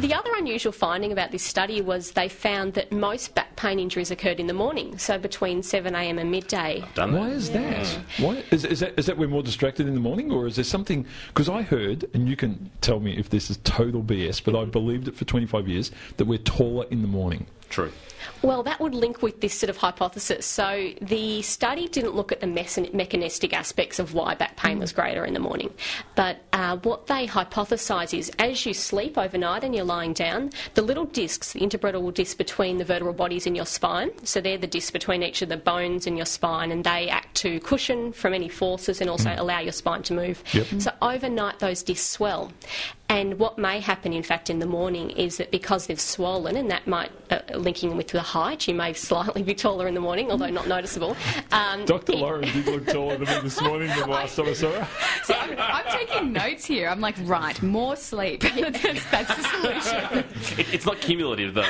The 0.00 0.14
other 0.14 0.30
unusual 0.36 0.72
finding 0.72 1.12
about 1.12 1.30
this 1.32 1.42
study 1.42 1.80
was 1.82 2.12
they 2.12 2.28
found 2.28 2.74
that 2.74 2.92
most 2.92 3.34
back 3.34 3.56
pain 3.56 3.78
injuries 3.78 4.10
occurred 4.10 4.40
in 4.40 4.46
the 4.46 4.54
morning, 4.54 4.96
so 4.98 5.18
between 5.18 5.60
7am 5.62 6.18
and 6.20 6.30
midday. 6.30 6.82
Done 6.94 7.12
that. 7.12 7.18
Why 7.20 7.28
that. 7.28 7.36
is 7.36 7.50
that? 7.50 7.86
Why 8.18 8.44
is, 8.50 8.64
is 8.64 8.80
that? 8.80 8.98
is 8.98 9.06
that 9.06 9.18
we're 9.18 9.28
more 9.28 9.42
distracted 9.42 9.86
in 9.86 9.94
the 9.94 10.00
morning, 10.00 10.30
or 10.30 10.46
is 10.46 10.56
there 10.56 10.64
something? 10.64 11.04
Because 11.28 11.48
I 11.48 11.62
heard, 11.62 12.08
and 12.14 12.28
you 12.28 12.36
can 12.36 12.70
tell 12.80 13.00
me 13.00 13.16
if 13.18 13.28
this 13.30 13.50
is 13.50 13.58
total 13.64 14.02
BS, 14.02 14.42
but 14.42 14.56
I 14.56 14.64
believed 14.64 15.08
it 15.08 15.14
for 15.16 15.24
25 15.24 15.68
years 15.68 15.90
that 16.16 16.24
we're 16.26 16.38
taller 16.38 16.86
in 16.90 17.02
the 17.02 17.08
morning. 17.08 17.46
True. 17.68 17.92
Well, 18.42 18.62
that 18.62 18.80
would 18.80 18.94
link 18.94 19.22
with 19.22 19.40
this 19.40 19.54
sort 19.54 19.70
of 19.70 19.76
hypothesis. 19.76 20.46
So 20.46 20.90
the 21.00 21.42
study 21.42 21.88
didn't 21.88 22.14
look 22.14 22.32
at 22.32 22.40
the 22.40 22.46
mechanistic 22.46 23.52
aspects 23.52 23.98
of 23.98 24.14
why 24.14 24.34
back 24.34 24.56
pain 24.56 24.78
was 24.78 24.92
greater 24.92 25.24
in 25.24 25.34
the 25.34 25.40
morning. 25.40 25.72
But 26.14 26.38
uh, 26.52 26.76
what 26.78 27.06
they 27.06 27.26
hypothesise 27.26 28.16
is 28.16 28.30
as 28.38 28.64
you 28.66 28.74
sleep 28.74 29.16
overnight 29.16 29.64
and 29.64 29.74
you're 29.74 29.84
lying 29.84 30.12
down, 30.12 30.50
the 30.74 30.82
little 30.82 31.04
discs, 31.04 31.52
the 31.52 31.60
intervertebral 31.60 32.12
discs 32.14 32.34
between 32.34 32.78
the 32.78 32.84
vertebral 32.84 33.14
bodies 33.14 33.46
in 33.46 33.54
your 33.54 33.66
spine, 33.66 34.10
so 34.24 34.40
they're 34.40 34.58
the 34.58 34.66
discs 34.66 34.90
between 34.90 35.22
each 35.22 35.42
of 35.42 35.48
the 35.48 35.56
bones 35.56 36.06
in 36.06 36.16
your 36.16 36.26
spine, 36.26 36.72
and 36.72 36.84
they 36.84 37.08
act 37.08 37.34
to 37.36 37.60
cushion 37.60 38.12
from 38.12 38.34
any 38.34 38.48
forces 38.48 39.00
and 39.00 39.08
also 39.08 39.34
allow 39.36 39.60
your 39.60 39.72
spine 39.72 40.02
to 40.02 40.14
move. 40.14 40.42
Yep. 40.52 40.66
So 40.78 40.92
overnight, 41.02 41.58
those 41.58 41.82
discs 41.82 42.06
swell. 42.06 42.52
And 43.08 43.40
what 43.40 43.58
may 43.58 43.80
happen, 43.80 44.12
in 44.12 44.22
fact, 44.22 44.50
in 44.50 44.60
the 44.60 44.66
morning 44.66 45.10
is 45.10 45.38
that 45.38 45.50
because 45.50 45.88
they've 45.88 46.00
swollen, 46.00 46.56
and 46.56 46.70
that 46.70 46.86
might, 46.86 47.10
uh, 47.30 47.40
linking 47.54 47.96
with 47.96 48.06
the 48.12 48.20
height, 48.22 48.66
you 48.68 48.74
may 48.74 48.92
slightly 48.92 49.42
be 49.42 49.54
taller 49.54 49.86
in 49.88 49.94
the 49.94 50.00
morning, 50.00 50.30
although 50.30 50.50
not 50.50 50.66
noticeable. 50.68 51.16
Um, 51.52 51.84
Dr. 51.84 52.12
it- 52.12 52.18
Lauren 52.18 52.42
did 52.42 52.66
look 52.66 52.86
taller 52.86 53.16
than 53.16 53.28
me 53.28 53.40
this 53.42 53.60
morning 53.60 53.88
than 53.88 54.00
the 54.00 54.06
last 54.06 54.36
time 54.36 54.46
I 54.48 54.52
saw 54.52 54.70
her. 54.72 54.88
See, 55.24 55.34
I'm, 55.34 55.56
I'm 55.58 55.84
taking 55.98 56.32
notes 56.32 56.64
here. 56.64 56.88
I'm 56.88 57.00
like, 57.00 57.16
right, 57.24 57.60
more 57.62 57.96
sleep. 57.96 58.42
that's, 58.42 59.04
that's 59.10 59.34
the 59.36 59.42
solution. 59.42 60.24
It, 60.58 60.74
it's 60.74 60.86
not 60.86 61.00
cumulative, 61.00 61.54
though. 61.54 61.62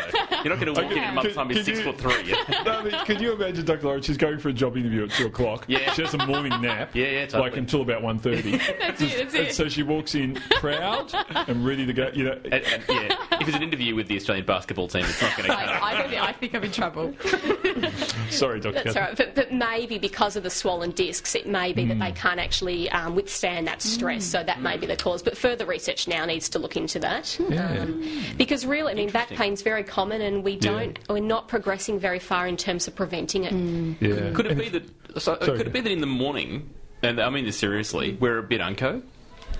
You're 0.45 0.55
not 0.57 0.61
going 0.61 0.75
to 0.75 0.83
walk 0.83 0.91
in 0.93 0.99
and 0.99 1.17
by 1.17 1.23
the 1.23 1.29
Could- 1.29 1.35
time 1.37 1.51
you're 1.51 1.63
six 1.65 1.79
you- 1.79 1.85
foot 1.85 1.99
three. 1.99 2.33
No, 2.65 2.71
I 2.73 2.83
mean, 2.85 2.95
can 3.05 3.23
you 3.23 3.33
imagine 3.33 3.65
Dr. 3.65 3.83
Lauren? 3.87 4.03
She's 4.03 4.17
going 4.17 4.39
for 4.39 4.49
a 4.49 4.53
job 4.53 4.77
interview 4.77 5.05
at 5.05 5.11
2 5.11 5.27
o'clock. 5.27 5.65
Yeah. 5.69 5.93
She 5.93 6.03
has 6.03 6.15
a 6.15 6.27
morning 6.27 6.61
nap. 6.61 6.91
Yeah, 6.95 7.07
yeah, 7.07 7.27
totally. 7.27 7.51
Like 7.51 7.59
until 7.59 7.83
about 7.83 8.03
1.30. 8.03 8.79
That's 8.79 9.01
it, 9.03 9.19
that's 9.19 9.35
And 9.35 9.47
it. 9.49 9.55
so 9.55 9.69
she 9.69 9.83
walks 9.83 10.15
in 10.15 10.35
proud 10.53 11.13
and 11.49 11.65
ready 11.67 11.85
to 11.87 11.93
go. 11.93 12.11
You 12.15 12.25
know, 12.25 12.39
And, 12.45 12.55
and, 12.55 12.83
yeah, 12.89 13.17
if 13.41 13.49
it's 13.49 13.57
an 13.57 13.63
interview 13.63 13.95
with 13.95 14.09
the 14.09 14.17
Australian 14.17 14.47
basketball 14.47 14.89
team, 14.89 15.05
it's 15.05 15.21
not 15.21 15.37
going 15.37 15.49
to 15.49 15.55
I. 15.57 15.91
I, 15.91 16.03
don't, 16.03 16.13
I 16.31 16.33
think 16.33 16.55
I'm 16.55 16.63
in 16.63 16.71
trouble. 16.71 17.13
sorry, 18.31 18.61
Dr. 18.61 18.73
That's 18.73 18.95
Catherine. 18.95 18.97
all 18.97 19.03
right, 19.03 19.17
but, 19.17 19.35
but 19.35 19.53
maybe 19.53 19.99
because 19.99 20.37
of 20.37 20.45
the 20.45 20.51
swollen 20.51 20.93
discs, 20.93 21.35
it 21.35 21.45
may 21.45 21.73
be 21.73 21.85
that 21.87 21.99
they 21.99 22.13
mm. 22.13 22.17
can't 22.17 22.39
actually 22.39 22.89
um, 22.91 23.17
withstand 23.17 23.67
that 23.67 23.83
stress, 23.83 24.25
so 24.25 24.45
that 24.45 24.63
may 24.63 24.77
be 24.77 24.87
the 24.87 24.97
cause. 24.97 25.25
But 25.25 25.37
further 25.37 25.67
research 25.67 26.07
now 26.07 26.25
needs 26.25 26.49
to 26.51 26.61
look 26.61 26.77
into 26.77 27.01
that. 27.01 27.37
Yeah. 27.49 27.81
Um, 27.81 28.09
because 28.39 28.65
really, 28.65 28.93
I 28.93 28.95
mean, 28.95 29.11
back 29.11 29.31
Interesting. 29.33 29.37
pain's 29.39 29.63
very 29.63 29.83
common, 29.83 30.21
and 30.21 30.45
we 30.45 30.55
don't, 30.55 30.99
we're 31.09 31.19
not 31.19 31.49
progressing 31.49 31.99
very 31.99 32.21
far 32.21 32.47
in 32.47 32.57
terms 32.57 32.87
of 32.87 32.95
preventing 32.95 33.45
it. 33.45 33.53
Mm. 33.53 33.97
Yeah. 34.01 34.33
Could 34.33 34.47
it 34.47 34.57
be 34.57 34.69
that? 34.69 35.21
So, 35.21 35.37
Sorry. 35.41 35.59
could 35.59 35.67
it 35.67 35.73
be 35.73 35.81
that 35.81 35.91
in 35.91 36.01
the 36.01 36.07
morning, 36.07 36.71
and 37.03 37.21
I 37.21 37.29
mean 37.29 37.45
this 37.45 37.59
seriously, 37.59 38.17
we're 38.21 38.39
a 38.39 38.43
bit 38.45 38.61
unco? 38.61 39.03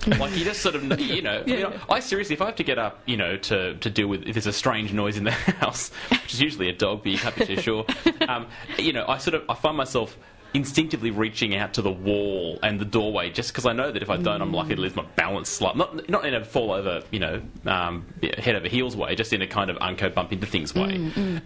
like 0.19 0.35
you 0.35 0.43
just 0.43 0.61
sort 0.61 0.75
of, 0.75 0.99
you 0.99 1.21
know, 1.21 1.43
you 1.45 1.61
know, 1.61 1.73
I 1.89 1.99
seriously, 1.99 2.33
if 2.33 2.41
I 2.41 2.45
have 2.45 2.55
to 2.55 2.63
get 2.63 2.79
up, 2.79 3.01
you 3.05 3.17
know, 3.17 3.37
to, 3.37 3.75
to 3.75 3.89
deal 3.89 4.07
with 4.07 4.23
if 4.23 4.33
there's 4.33 4.47
a 4.47 4.53
strange 4.53 4.93
noise 4.93 5.17
in 5.17 5.23
the 5.25 5.31
house, 5.61 5.91
which 6.09 6.33
is 6.33 6.41
usually 6.41 6.69
a 6.69 6.73
dog, 6.73 7.03
but 7.03 7.11
you 7.11 7.17
can't 7.17 7.35
be 7.35 7.45
too 7.45 7.61
sure. 7.61 7.85
Um, 8.27 8.47
you 8.77 8.93
know, 8.93 9.03
I 9.07 9.17
sort 9.17 9.33
of 9.33 9.43
I 9.49 9.55
find 9.55 9.75
myself 9.75 10.15
instinctively 10.53 11.11
reaching 11.11 11.55
out 11.55 11.73
to 11.75 11.81
the 11.81 11.91
wall 11.91 12.59
and 12.61 12.79
the 12.79 12.85
doorway 12.85 13.29
just 13.29 13.51
because 13.51 13.65
I 13.65 13.73
know 13.73 13.91
that 13.91 14.03
if 14.03 14.09
I 14.09 14.17
don't, 14.17 14.41
I'm 14.41 14.51
likely 14.51 14.75
to 14.75 14.81
lose 14.81 14.95
my 14.95 15.05
balance 15.15 15.49
slightly. 15.49 15.79
Not, 15.79 16.09
not 16.09 16.25
in 16.25 16.33
a 16.33 16.43
fall 16.43 16.71
over, 16.71 17.03
you 17.11 17.19
know, 17.19 17.41
um, 17.65 18.05
head 18.37 18.55
over 18.55 18.67
heels 18.67 18.95
way, 18.95 19.15
just 19.15 19.31
in 19.31 19.41
a 19.41 19.47
kind 19.47 19.69
of 19.69 19.77
unco 19.79 20.09
bump 20.09 20.33
into 20.33 20.45
things 20.45 20.75
way. 20.75 20.95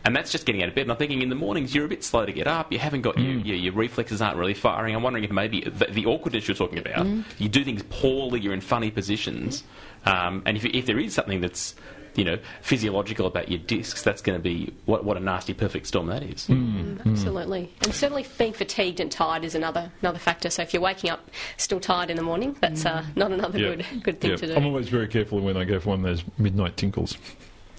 And 0.04 0.16
that's 0.16 0.32
just 0.32 0.46
getting 0.46 0.64
out 0.64 0.70
of 0.70 0.76
bed. 0.76 0.82
And 0.82 0.92
I'm 0.92 0.98
thinking 0.98 1.22
in 1.22 1.30
the 1.30 1.36
mornings, 1.36 1.76
you're 1.76 1.86
a 1.86 1.90
bit 1.90 2.04
slow 2.04 2.26
to 2.26 2.32
get 2.32 2.48
up. 2.48 2.72
You 2.72 2.80
haven't 2.80 3.02
got 3.02 3.18
your, 3.20 3.34
your, 3.38 3.56
your 3.56 3.74
reflexes 3.74 4.22
aren't 4.22 4.38
really 4.38 4.56
firing. 4.56 4.96
I'm 4.96 5.04
wondering 5.04 5.24
if 5.24 5.32
maybe 5.32 5.62
the, 5.62 5.86
the 5.86 6.06
awkwardness 6.08 6.48
you're 6.48 6.56
talking 6.56 6.80
about, 6.80 7.06
you 7.38 7.48
do 7.48 7.64
things 7.64 7.84
poorly, 7.90 8.40
you're 8.40 8.54
in 8.54 8.62
funny 8.62 8.90
positions. 8.90 9.64
Um, 10.06 10.44
and 10.46 10.58
if, 10.58 10.66
if 10.66 10.86
there 10.86 11.00
is 11.00 11.14
something 11.14 11.42
that's 11.42 11.76
you 12.16 12.24
know, 12.24 12.38
physiological 12.62 13.26
about 13.28 13.50
your 13.50 13.60
discs, 13.60 14.02
that's 14.02 14.22
going 14.22 14.38
to 14.38 14.42
be 14.44 14.74
what, 14.86 15.04
what 15.04 15.18
a 15.18 15.20
nasty 15.20 15.54
perfect 15.54 15.88
storm 15.88 16.08
that 16.08 16.24
is. 16.24 16.48
Mm, 16.48 16.74
mm, 16.74 16.98
mm. 16.98 17.12
Absolutely. 17.12 17.70
And 17.84 17.94
certainly 17.94 18.26
being 18.38 18.54
fatigued 18.54 19.00
and 19.00 19.12
tired 19.12 19.44
is 19.44 19.56
another 19.56 19.92
another 20.02 20.20
factor. 20.20 20.50
So 20.50 20.62
if 20.62 20.74
you're 20.74 20.82
waking 20.82 21.10
up 21.10 21.30
still 21.58 21.80
tired 21.80 22.10
in 22.10 22.18
the 22.18 22.24
morning, 22.24 22.56
that's 22.62 22.86
uh, 22.86 23.06
not 23.16 23.32
another 23.32 23.60
Yeah. 23.60 23.76
good 23.76 23.86
good 24.04 24.22
thing 24.22 24.32
Yeah. 24.32 24.38
to 24.38 24.48
do. 24.48 24.56
I'm 24.56 24.66
always 24.66 24.88
very 24.90 25.08
careful 25.08 25.40
when 25.42 25.58
I 25.58 25.64
go 25.66 25.80
for 25.80 25.90
one 25.90 26.00
of 26.00 26.06
those 26.06 26.24
midnight 26.38 26.78
tinkles. 26.78 27.18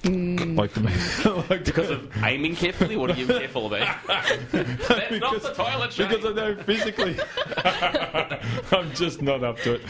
like 0.04 0.72
the 0.74 1.44
like 1.50 1.64
Because 1.64 1.90
of 1.90 2.12
aiming 2.22 2.54
carefully, 2.56 2.96
what 2.96 3.10
are 3.10 3.14
you 3.14 3.26
careful 3.26 3.66
about? 3.66 3.96
That's 4.06 5.18
not 5.20 5.42
the 5.42 5.52
toilet 5.54 5.92
shake. 5.92 6.10
because 6.10 6.24
I 6.26 6.32
know 6.32 6.54
physically 6.62 7.18
I'm 8.72 8.92
just 8.94 9.22
not 9.22 9.42
up 9.42 9.58
to 9.60 9.74
it. 9.74 9.82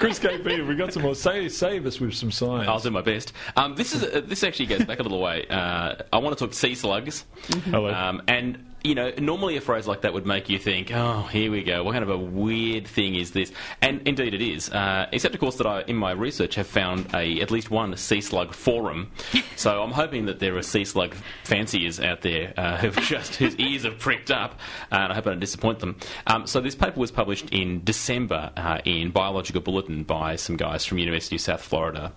Chris 0.00 0.18
KP, 0.18 0.66
we 0.66 0.74
got 0.76 0.94
some 0.94 1.02
more. 1.02 1.14
Save, 1.14 1.52
save 1.52 1.84
us 1.84 2.00
with 2.00 2.14
some 2.14 2.30
science. 2.30 2.66
I'll 2.66 2.78
do 2.80 2.90
my 2.90 3.02
best. 3.02 3.34
Um, 3.54 3.74
this 3.74 3.94
is 3.94 4.02
uh, 4.02 4.22
this 4.24 4.42
actually 4.42 4.64
goes 4.64 4.82
back 4.86 4.98
a 4.98 5.02
little 5.02 5.20
way. 5.20 5.46
Uh, 5.46 5.96
I 6.10 6.16
want 6.16 6.36
to 6.38 6.42
talk 6.42 6.54
sea 6.54 6.74
slugs, 6.74 7.26
Hello. 7.66 7.92
um, 7.92 8.22
and 8.26 8.64
you 8.82 8.94
know, 8.94 9.12
normally 9.18 9.56
a 9.56 9.60
phrase 9.60 9.86
like 9.86 10.02
that 10.02 10.14
would 10.14 10.26
make 10.26 10.48
you 10.48 10.58
think, 10.58 10.90
"Oh, 10.90 11.22
here 11.30 11.50
we 11.50 11.62
go. 11.62 11.84
What 11.84 11.92
kind 11.92 12.02
of 12.02 12.08
a 12.10 12.16
weird 12.16 12.86
thing 12.86 13.14
is 13.14 13.32
this?" 13.32 13.52
And 13.82 14.06
indeed, 14.06 14.32
it 14.32 14.40
is. 14.40 14.70
Uh, 14.70 15.06
except, 15.12 15.34
of 15.34 15.40
course, 15.40 15.56
that 15.56 15.66
I, 15.66 15.82
in 15.82 15.96
my 15.96 16.12
research, 16.12 16.54
have 16.54 16.66
found 16.66 17.14
a 17.14 17.40
at 17.40 17.50
least 17.50 17.70
one 17.70 17.94
sea 17.96 18.20
slug 18.20 18.54
forum. 18.54 19.10
so 19.56 19.82
I'm 19.82 19.92
hoping 19.92 20.26
that 20.26 20.38
there 20.38 20.56
are 20.56 20.62
sea 20.62 20.84
slug 20.84 21.14
fanciers 21.44 22.00
out 22.00 22.22
there 22.22 22.54
uh, 22.56 22.78
who've 22.78 22.96
just 22.96 23.36
whose 23.36 23.54
ears 23.56 23.84
have 23.84 23.98
pricked 23.98 24.30
up, 24.30 24.58
uh, 24.90 24.96
and 24.96 25.12
I 25.12 25.14
hope 25.14 25.26
I 25.26 25.30
don't 25.30 25.40
disappoint 25.40 25.80
them. 25.80 25.96
Um, 26.26 26.46
so 26.46 26.60
this 26.60 26.74
paper 26.74 26.98
was 26.98 27.10
published 27.10 27.50
in 27.50 27.84
December 27.84 28.50
uh, 28.56 28.78
in 28.84 29.10
Biological 29.10 29.60
Bulletin 29.60 29.89
by 30.06 30.36
some 30.36 30.56
guys 30.56 30.84
from 30.84 30.98
University 30.98 31.36
of 31.36 31.42
South 31.42 31.62
Florida. 31.62 32.12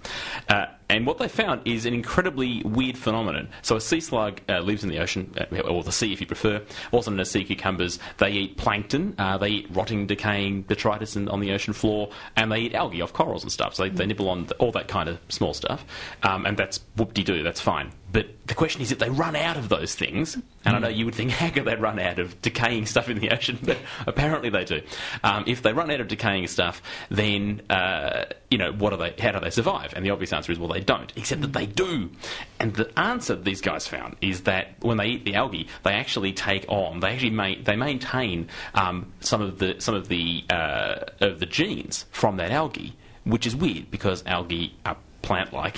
Uh, 0.48 0.66
and 0.90 1.08
what 1.08 1.18
they 1.18 1.28
found 1.28 1.62
is 1.66 1.86
an 1.86 1.94
incredibly 1.94 2.62
weird 2.64 2.98
phenomenon. 2.98 3.50
So 3.62 3.76
a 3.76 3.82
sea 3.82 4.00
slug 4.00 4.42
uh, 4.48 4.60
lives 4.60 4.84
in 4.84 4.90
the 4.90 5.00
ocean, 5.00 5.34
uh, 5.40 5.60
or 5.62 5.84
the 5.84 5.92
sea 5.92 6.14
if 6.14 6.22
you 6.22 6.28
prefer, 6.28 6.62
also 6.92 7.10
known 7.10 7.20
as 7.20 7.32
sea 7.32 7.44
cucumbers. 7.44 8.00
They 8.18 8.32
eat 8.32 8.58
plankton, 8.58 9.16
uh, 9.18 9.38
they 9.38 9.50
eat 9.50 9.68
rotting, 9.72 10.06
decaying 10.06 10.64
detritus 10.64 11.16
in, 11.16 11.30
on 11.30 11.40
the 11.40 11.52
ocean 11.52 11.74
floor, 11.74 12.10
and 12.36 12.52
they 12.52 12.60
eat 12.60 12.76
algae 12.76 13.02
off 13.02 13.14
corals 13.14 13.44
and 13.44 13.52
stuff. 13.52 13.76
So 13.76 13.84
they, 13.84 13.90
they 13.90 14.06
nibble 14.06 14.30
on 14.30 14.46
the, 14.46 14.56
all 14.56 14.72
that 14.74 14.88
kind 14.88 15.10
of 15.10 15.20
small 15.30 15.54
stuff. 15.54 15.86
Um, 16.22 16.46
and 16.46 16.58
that's 16.58 16.80
whoop-de-doo, 16.96 17.44
that's 17.44 17.62
fine. 17.62 17.92
But 18.14 18.28
the 18.46 18.54
question 18.54 18.84
is 18.84 18.92
if 18.92 19.00
they 19.00 19.10
run 19.10 19.36
out 19.36 19.58
of 19.58 19.70
those 19.70 19.96
things, 19.96 20.38
and 20.64 20.76
I 20.76 20.80
know 20.80 20.88
you 20.88 21.04
would 21.06 21.16
think, 21.16 21.32
how 21.42 21.50
could 21.50 21.66
they 21.66 21.76
run 21.76 22.00
out 22.00 22.20
of 22.20 22.40
decaying 22.42 22.86
stuff 22.86 23.10
in 23.10 23.20
the 23.20 23.32
ocean? 23.32 23.60
But 23.74 23.78
apparently 24.06 24.50
they 24.50 24.66
do. 24.66 24.82
Um, 25.24 25.46
if 25.48 25.64
they 25.64 25.74
run 25.74 25.90
out 25.90 26.00
of 26.00 26.08
decaying 26.08 26.48
stuff, 26.48 26.82
then, 27.10 27.62
uh, 27.70 28.26
you 28.52 28.58
know, 28.58 28.72
what 28.72 28.94
are 28.94 28.98
they, 28.98 29.16
how 29.20 29.32
do 29.32 29.40
they 29.40 29.50
survive? 29.50 29.94
And 29.96 30.06
the 30.06 30.12
obvious 30.12 30.32
answer 30.32 30.52
is, 30.52 30.60
well, 30.60 30.68
they 30.68 30.82
don't, 30.82 31.12
except 31.16 31.42
that 31.42 31.54
they 31.54 31.66
do. 31.66 32.12
And 32.60 32.76
the 32.76 32.92
answer 33.00 33.36
these 33.36 33.62
guys 33.62 33.88
found 33.88 34.16
is 34.22 34.42
that 34.42 34.76
when 34.82 34.98
they 34.98 35.08
eat 35.08 35.26
the 35.26 35.34
algae, 35.36 35.68
they 35.84 35.94
actually 35.94 36.34
take 36.34 36.66
on, 36.68 37.00
they 37.00 37.14
actually 37.14 37.32
ma- 37.32 37.56
they 37.64 37.76
maintain 37.76 38.50
um, 38.76 39.12
some 39.22 39.42
of 39.42 39.58
the, 39.58 39.80
some 39.80 39.96
of 39.96 40.08
the, 40.08 40.44
uh, 40.52 41.06
of 41.22 41.40
the 41.40 41.48
genes 41.48 42.06
from 42.12 42.38
that 42.38 42.52
algae, 42.52 42.94
which 43.24 43.48
is 43.48 43.56
weird 43.56 43.90
because 43.90 44.24
algae 44.28 44.76
are 44.86 44.98
plant-like, 45.24 45.78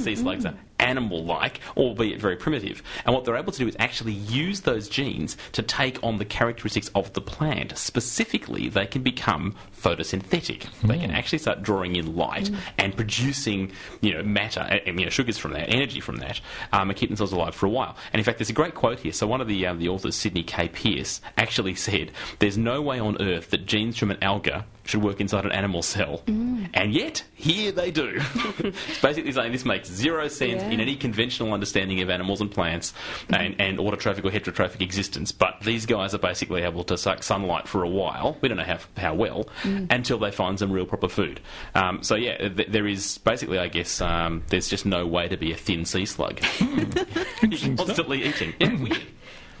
sea 0.00 0.16
slugs 0.16 0.44
are 0.44 0.54
animal-like, 0.78 1.60
albeit 1.76 2.20
very 2.20 2.36
primitive. 2.36 2.82
And 3.04 3.14
what 3.14 3.24
they're 3.24 3.36
able 3.36 3.52
to 3.52 3.58
do 3.58 3.68
is 3.68 3.76
actually 3.78 4.12
use 4.12 4.62
those 4.62 4.88
genes 4.88 5.36
to 5.52 5.62
take 5.62 6.02
on 6.02 6.18
the 6.18 6.24
characteristics 6.24 6.90
of 6.94 7.12
the 7.12 7.20
plant. 7.20 7.76
Specifically, 7.76 8.68
they 8.68 8.86
can 8.86 9.02
become 9.02 9.54
photosynthetic. 9.76 10.66
They 10.82 10.98
can 10.98 11.10
actually 11.10 11.38
start 11.38 11.62
drawing 11.62 11.96
in 11.96 12.16
light 12.16 12.50
and 12.78 12.96
producing, 12.96 13.72
you 14.00 14.14
know, 14.14 14.22
matter, 14.22 14.60
uh, 14.60 14.78
you 14.86 15.04
know, 15.04 15.10
sugars 15.10 15.38
from 15.38 15.52
that, 15.52 15.68
energy 15.68 16.00
from 16.00 16.16
that, 16.16 16.40
um, 16.72 16.90
and 16.90 16.98
keep 16.98 17.10
themselves 17.10 17.32
alive 17.32 17.54
for 17.54 17.66
a 17.66 17.70
while. 17.70 17.96
And 18.12 18.20
in 18.20 18.24
fact, 18.24 18.38
there's 18.38 18.50
a 18.50 18.54
great 18.54 18.74
quote 18.74 19.00
here. 19.00 19.12
So 19.12 19.26
one 19.26 19.40
of 19.40 19.48
the 19.48 19.66
um, 19.66 19.78
the 19.78 19.88
authors, 19.88 20.16
Sidney 20.16 20.42
K. 20.42 20.68
Pierce, 20.68 21.20
actually 21.36 21.74
said, 21.88 22.12
"There's 22.38 22.58
no 22.58 22.80
way 22.82 22.98
on 22.98 23.20
earth 23.20 23.50
that 23.50 23.66
genes 23.66 23.96
from 23.96 24.10
an 24.10 24.18
alga 24.22 24.64
should 24.86 25.02
work 25.02 25.20
inside 25.20 25.44
an 25.44 25.52
animal 25.52 25.82
cell, 25.82 26.22
and 26.26 26.92
yet 26.92 27.24
here 27.34 27.72
they 27.72 27.90
do." 27.90 28.20
it's 28.58 29.00
basically 29.00 29.32
saying 29.32 29.52
this 29.52 29.64
makes 29.64 29.88
zero 29.88 30.28
sense 30.28 30.62
in 30.62 30.80
any 30.80 30.96
conventional 30.96 31.52
understanding 31.52 32.00
of 32.00 32.10
animals 32.10 32.40
and 32.40 32.50
plants 32.50 32.92
and, 33.30 33.54
and 33.60 33.78
autotrophic 33.78 34.24
or 34.24 34.30
heterotrophic 34.30 34.80
existence. 34.80 35.32
But 35.32 35.60
these 35.62 35.86
guys 35.86 36.14
are 36.14 36.18
basically 36.18 36.62
able 36.62 36.84
to 36.84 36.96
suck 36.96 37.22
sunlight 37.22 37.68
for 37.68 37.82
a 37.82 37.88
while. 37.88 38.36
We 38.40 38.48
don't 38.48 38.58
know 38.58 38.64
how 38.64 38.78
how 38.96 39.14
well 39.14 39.48
until 39.64 40.18
they 40.18 40.30
find 40.30 40.58
some 40.58 40.72
real 40.72 40.86
proper 40.86 41.08
food. 41.08 41.40
Um, 41.74 42.02
so 42.02 42.14
yeah, 42.14 42.48
th- 42.48 42.68
there 42.68 42.86
is 42.86 43.18
basically, 43.18 43.58
I 43.58 43.68
guess, 43.68 44.00
um, 44.00 44.42
there's 44.48 44.68
just 44.68 44.86
no 44.86 45.06
way 45.06 45.28
to 45.28 45.36
be 45.36 45.52
a 45.52 45.56
thin 45.56 45.84
sea 45.84 46.06
slug. 46.06 46.40
You're 47.42 47.76
constantly 47.76 48.24
eating. 48.24 48.54
Yeah. 48.60 48.96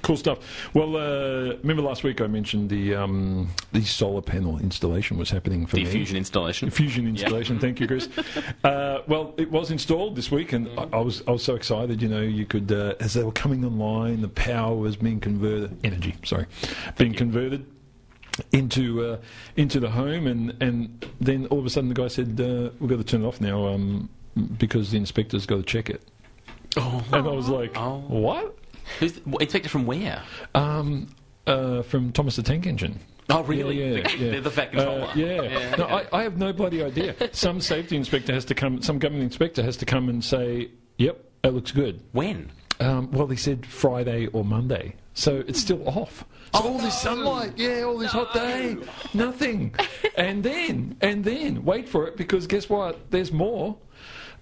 Cool 0.04 0.16
stuff. 0.18 0.38
Well, 0.74 0.96
uh, 0.96 1.56
remember 1.62 1.82
last 1.82 2.04
week 2.04 2.20
I 2.20 2.26
mentioned 2.26 2.68
the 2.68 2.94
um, 2.94 3.48
the 3.72 3.82
solar 3.82 4.20
panel 4.20 4.58
installation 4.58 5.16
was 5.16 5.30
happening 5.30 5.64
for 5.66 5.76
The 5.76 5.84
me. 5.84 5.90
fusion 5.90 6.16
installation. 6.18 6.68
Fusion 6.70 7.08
installation. 7.08 7.58
Thank 7.58 7.80
you, 7.80 7.86
Chris. 7.88 8.08
Uh, 8.62 9.00
well, 9.08 9.34
it 9.36 9.50
was 9.50 9.70
installed 9.70 10.14
this 10.16 10.30
week, 10.30 10.52
and 10.52 10.68
I, 10.78 10.88
I 10.94 11.00
was 11.00 11.22
I 11.26 11.30
was 11.32 11.42
so 11.42 11.54
excited. 11.54 12.00
You 12.02 12.08
know, 12.08 12.20
you 12.20 12.44
could 12.46 12.70
uh, 12.70 12.94
as 13.00 13.14
they 13.14 13.22
were 13.24 13.32
coming 13.32 13.64
online, 13.64 14.20
the 14.22 14.28
power 14.28 14.74
was 14.76 14.96
being 14.96 15.20
converted, 15.20 15.76
energy, 15.84 16.14
sorry, 16.24 16.46
being 16.96 17.14
converted 17.14 17.64
into 18.52 19.04
uh, 19.04 19.16
into 19.56 19.80
the 19.80 19.90
home, 19.90 20.26
and 20.26 20.54
and 20.62 21.04
then 21.20 21.46
all 21.46 21.58
of 21.58 21.66
a 21.66 21.70
sudden 21.70 21.88
the 21.88 21.94
guy 21.94 22.08
said, 22.08 22.38
uh, 22.40 22.70
"We've 22.78 22.90
got 22.90 22.96
to 22.98 23.04
turn 23.04 23.24
it 23.24 23.26
off 23.26 23.40
now 23.40 23.66
um, 23.68 24.08
because 24.58 24.90
the 24.90 24.98
inspector's 24.98 25.46
got 25.46 25.56
to 25.56 25.62
check 25.62 25.88
it." 25.90 26.02
Oh. 26.76 27.02
And 27.12 27.26
I 27.26 27.30
was 27.32 27.48
like, 27.48 27.72
Oh. 27.76 27.98
"What?" 28.08 28.58
Who's 28.98 29.12
the, 29.12 29.36
inspector 29.40 29.68
from 29.68 29.86
where? 29.86 30.22
Um, 30.54 31.08
uh, 31.46 31.82
from 31.82 32.12
Thomas 32.12 32.36
the 32.36 32.42
Tank 32.42 32.66
Engine. 32.66 33.00
Oh, 33.30 33.42
really? 33.42 33.78
Yeah, 33.80 33.96
yeah, 33.96 34.02
the, 34.16 34.24
yeah. 34.24 34.40
the 34.40 34.50
fat 34.50 34.72
controller. 34.72 35.06
Uh, 35.06 35.14
yeah. 35.14 35.76
No, 35.76 35.86
I, 35.86 36.06
I 36.12 36.22
have 36.22 36.36
no 36.36 36.52
bloody 36.52 36.82
idea. 36.82 37.14
Some 37.32 37.60
safety 37.60 37.96
inspector 37.96 38.32
has 38.32 38.44
to 38.46 38.54
come, 38.54 38.82
some 38.82 38.98
government 38.98 39.24
inspector 39.24 39.62
has 39.62 39.76
to 39.78 39.86
come 39.86 40.08
and 40.08 40.22
say, 40.22 40.70
yep, 40.98 41.24
that 41.42 41.54
looks 41.54 41.72
good. 41.72 42.02
When? 42.12 42.50
Um, 42.80 43.10
well, 43.12 43.26
he 43.26 43.36
said 43.36 43.64
Friday 43.66 44.26
or 44.28 44.44
Monday. 44.44 44.96
So 45.14 45.44
it's 45.46 45.60
still 45.60 45.88
off. 45.88 46.24
So 46.54 46.60
all 46.60 46.78
this 46.78 47.00
sunlight, 47.00 47.54
yeah, 47.56 47.82
all 47.82 47.98
this 47.98 48.12
hot 48.12 48.32
day, 48.34 48.76
nothing. 49.12 49.74
and 50.16 50.42
then, 50.42 50.96
and 51.00 51.24
then, 51.24 51.64
wait 51.64 51.88
for 51.88 52.06
it 52.06 52.16
because 52.16 52.46
guess 52.46 52.68
what? 52.68 53.10
There's 53.10 53.32
more. 53.32 53.76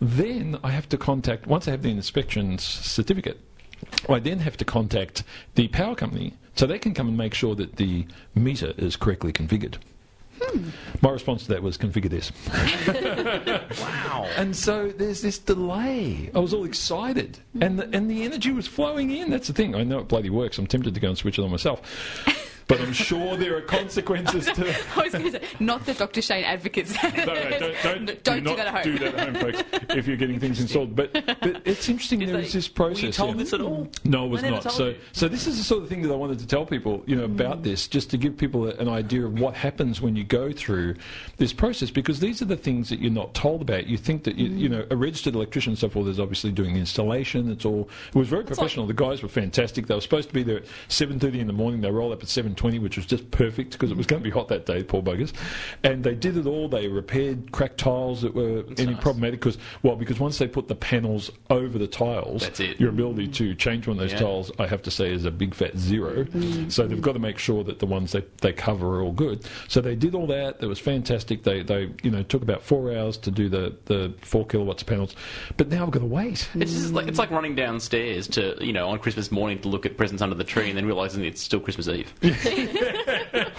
Then 0.00 0.58
I 0.64 0.70
have 0.70 0.88
to 0.88 0.98
contact, 0.98 1.46
once 1.46 1.68
I 1.68 1.70
have 1.70 1.82
the 1.82 1.90
inspection 1.90 2.58
certificate, 2.58 3.40
I 4.08 4.18
then 4.18 4.40
have 4.40 4.56
to 4.58 4.64
contact 4.64 5.22
the 5.54 5.68
power 5.68 5.94
company 5.94 6.34
so 6.54 6.66
they 6.66 6.78
can 6.78 6.94
come 6.94 7.08
and 7.08 7.16
make 7.16 7.34
sure 7.34 7.54
that 7.54 7.76
the 7.76 8.06
meter 8.34 8.74
is 8.76 8.96
correctly 8.96 9.32
configured. 9.32 9.76
Hmm. 10.40 10.70
My 11.00 11.10
response 11.10 11.42
to 11.44 11.48
that 11.48 11.62
was 11.62 11.78
configure 11.78 12.10
this. 12.10 12.32
Wow. 13.80 14.28
And 14.36 14.54
so 14.54 14.88
there's 14.88 15.22
this 15.22 15.38
delay. 15.38 16.30
I 16.34 16.38
was 16.38 16.52
all 16.52 16.64
excited, 16.64 17.38
and 17.60 17.78
the, 17.78 17.88
and 17.96 18.10
the 18.10 18.22
energy 18.22 18.52
was 18.52 18.66
flowing 18.66 19.10
in. 19.10 19.30
That's 19.30 19.46
the 19.46 19.52
thing. 19.52 19.74
I 19.74 19.82
know 19.82 19.98
it 20.00 20.08
bloody 20.08 20.30
works. 20.30 20.58
I'm 20.58 20.66
tempted 20.66 20.94
to 20.94 21.00
go 21.00 21.08
and 21.08 21.16
switch 21.18 21.38
it 21.38 21.42
on 21.42 21.50
myself, 21.50 21.80
but 22.68 22.80
I'm 22.80 22.92
sure 22.92 23.36
there 23.36 23.56
are 23.56 23.60
consequences 23.60 24.46
to. 24.54 24.74
I 24.96 25.02
was 25.02 25.12
going 25.12 25.24
to 25.24 25.32
say, 25.32 25.42
not 25.60 25.84
the 25.86 25.94
Dr. 25.94 26.22
Shane 26.22 26.44
advocates. 26.44 26.94
No, 27.02 27.10
no, 27.10 27.24
don't, 27.24 27.82
don't, 27.82 28.24
Don't 28.24 28.44
do, 28.44 28.50
do 28.50 28.56
that 28.56 28.66
at 28.66 28.74
home. 28.74 28.96
do 28.96 28.98
that 28.98 29.14
at 29.14 29.36
home, 29.36 29.52
folks. 29.52 29.62
If 29.90 30.06
you're 30.06 30.16
getting 30.16 30.40
things 30.40 30.60
installed, 30.60 30.94
but 30.94 31.12
but 31.12 31.62
it's 31.64 31.88
interesting. 31.88 32.20
There 32.20 32.38
is 32.38 32.52
this 32.52 32.68
process. 32.68 33.02
Were 33.02 33.06
you 33.06 33.12
told 33.12 33.36
yeah. 33.36 33.42
this 33.42 33.52
at 33.52 33.60
all? 33.60 33.88
No, 34.04 34.26
it 34.26 34.28
was 34.28 34.44
I 34.44 34.50
not. 34.50 34.70
So, 34.72 34.88
you. 34.88 34.96
so 35.12 35.28
this 35.28 35.46
is 35.46 35.58
the 35.58 35.64
sort 35.64 35.82
of 35.82 35.88
thing 35.88 36.02
that 36.02 36.12
I 36.12 36.16
wanted 36.16 36.38
to 36.38 36.46
tell 36.46 36.64
people, 36.64 37.02
you 37.06 37.16
know, 37.16 37.24
about 37.24 37.58
hmm. 37.58 37.62
this, 37.62 37.88
just 37.88 38.10
to 38.10 38.18
give 38.18 38.36
people 38.36 38.68
an 38.68 38.88
idea 38.88 39.24
of 39.24 39.38
what 39.38 39.54
happens 39.54 40.00
when 40.00 40.16
you 40.16 40.24
go 40.24 40.52
through 40.52 40.96
this 41.36 41.52
process, 41.52 41.90
because 41.90 42.20
these 42.20 42.42
are 42.42 42.46
the 42.46 42.56
things 42.56 42.88
that 42.90 43.00
you're 43.00 43.10
not 43.10 43.34
told 43.34 43.62
about. 43.62 43.86
You 43.86 43.98
think 43.98 44.24
that 44.24 44.36
you, 44.36 44.48
you 44.48 44.68
hmm. 44.68 44.74
know, 44.74 44.86
a 44.90 44.96
registered 44.96 45.34
electrician 45.34 45.72
and 45.72 45.78
so 45.78 45.88
forth 45.88 46.06
is 46.08 46.20
obviously 46.20 46.52
doing 46.52 46.74
the 46.74 46.80
installation. 46.80 47.50
It's 47.50 47.64
all. 47.64 47.88
It 48.08 48.14
was 48.14 48.28
very 48.28 48.44
professional. 48.44 48.86
the 48.86 48.94
guys 48.94 49.22
were 49.22 49.28
fantastic. 49.28 49.86
They 49.86 49.94
were 49.94 50.00
supposed 50.00 50.28
to 50.28 50.34
be 50.34 50.42
there 50.42 50.58
at 50.58 50.64
7:30 50.88 51.40
in 51.40 51.46
the 51.46 51.52
morning. 51.52 51.80
They 51.80 51.90
roll 51.90 52.12
up 52.12 52.22
at 52.22 52.28
7:20 52.28 52.51
20, 52.56 52.78
which 52.78 52.96
was 52.96 53.06
just 53.06 53.30
perfect 53.30 53.72
because 53.72 53.90
it 53.90 53.96
was 53.96 54.06
going 54.06 54.22
to 54.22 54.24
be 54.24 54.32
hot 54.32 54.48
that 54.48 54.66
day, 54.66 54.82
poor 54.82 55.02
buggers. 55.02 55.32
And 55.82 56.02
they 56.04 56.14
did 56.14 56.36
it 56.36 56.46
all. 56.46 56.68
They 56.68 56.88
repaired 56.88 57.52
cracked 57.52 57.78
tiles 57.78 58.22
that 58.22 58.34
were 58.34 58.64
any 58.78 58.92
nice. 58.92 59.02
problematic 59.02 59.40
because, 59.40 59.58
well, 59.82 59.96
because 59.96 60.18
once 60.20 60.38
they 60.38 60.48
put 60.48 60.68
the 60.68 60.74
panels 60.74 61.30
over 61.50 61.78
the 61.78 61.86
tiles, 61.86 62.42
That's 62.42 62.60
it. 62.60 62.80
your 62.80 62.90
ability 62.90 63.28
to 63.28 63.54
change 63.54 63.86
one 63.86 63.96
of 63.96 64.00
those 64.00 64.12
Yeah. 64.12 64.20
tiles, 64.20 64.50
I 64.58 64.66
have 64.66 64.82
to 64.82 64.90
say, 64.90 65.12
is 65.12 65.24
a 65.24 65.30
big 65.30 65.54
fat 65.54 65.76
zero. 65.76 66.24
Mm-hmm. 66.24 66.68
So 66.68 66.86
they've 66.86 67.00
got 67.00 67.12
to 67.12 67.18
make 67.18 67.38
sure 67.38 67.64
that 67.64 67.78
the 67.78 67.86
ones 67.86 68.12
they, 68.12 68.24
they 68.40 68.52
cover 68.52 68.98
are 68.98 69.02
all 69.02 69.12
good. 69.12 69.44
So 69.68 69.80
they 69.80 69.94
did 69.96 70.14
all 70.14 70.26
that. 70.28 70.58
It 70.60 70.66
was 70.66 70.78
fantastic. 70.78 71.42
They, 71.42 71.62
they 71.62 71.90
you 72.02 72.10
know, 72.10 72.22
took 72.22 72.42
about 72.42 72.62
four 72.62 72.94
hours 72.96 73.16
to 73.18 73.30
do 73.30 73.48
the, 73.48 73.76
the 73.86 74.14
four 74.22 74.46
kilowatts 74.46 74.82
of 74.82 74.88
panels. 74.88 75.14
But 75.56 75.68
now 75.68 75.84
I've 75.84 75.90
got 75.90 76.00
to 76.00 76.06
wait. 76.06 76.48
It's 76.54 76.72
just 76.72 76.92
like 76.92 77.08
it's 77.08 77.18
like 77.18 77.30
running 77.30 77.54
downstairs 77.54 78.28
to 78.28 78.56
you 78.60 78.72
know 78.72 78.88
on 78.88 78.98
Christmas 78.98 79.30
morning 79.32 79.60
to 79.60 79.68
look 79.68 79.86
at 79.86 79.96
presents 79.96 80.22
under 80.22 80.34
the 80.34 80.44
tree 80.44 80.68
and 80.68 80.76
then 80.76 80.86
realizing 80.86 81.24
it's 81.24 81.40
still 81.42 81.60
Christmas 81.60 81.88
Eve. 81.88 82.12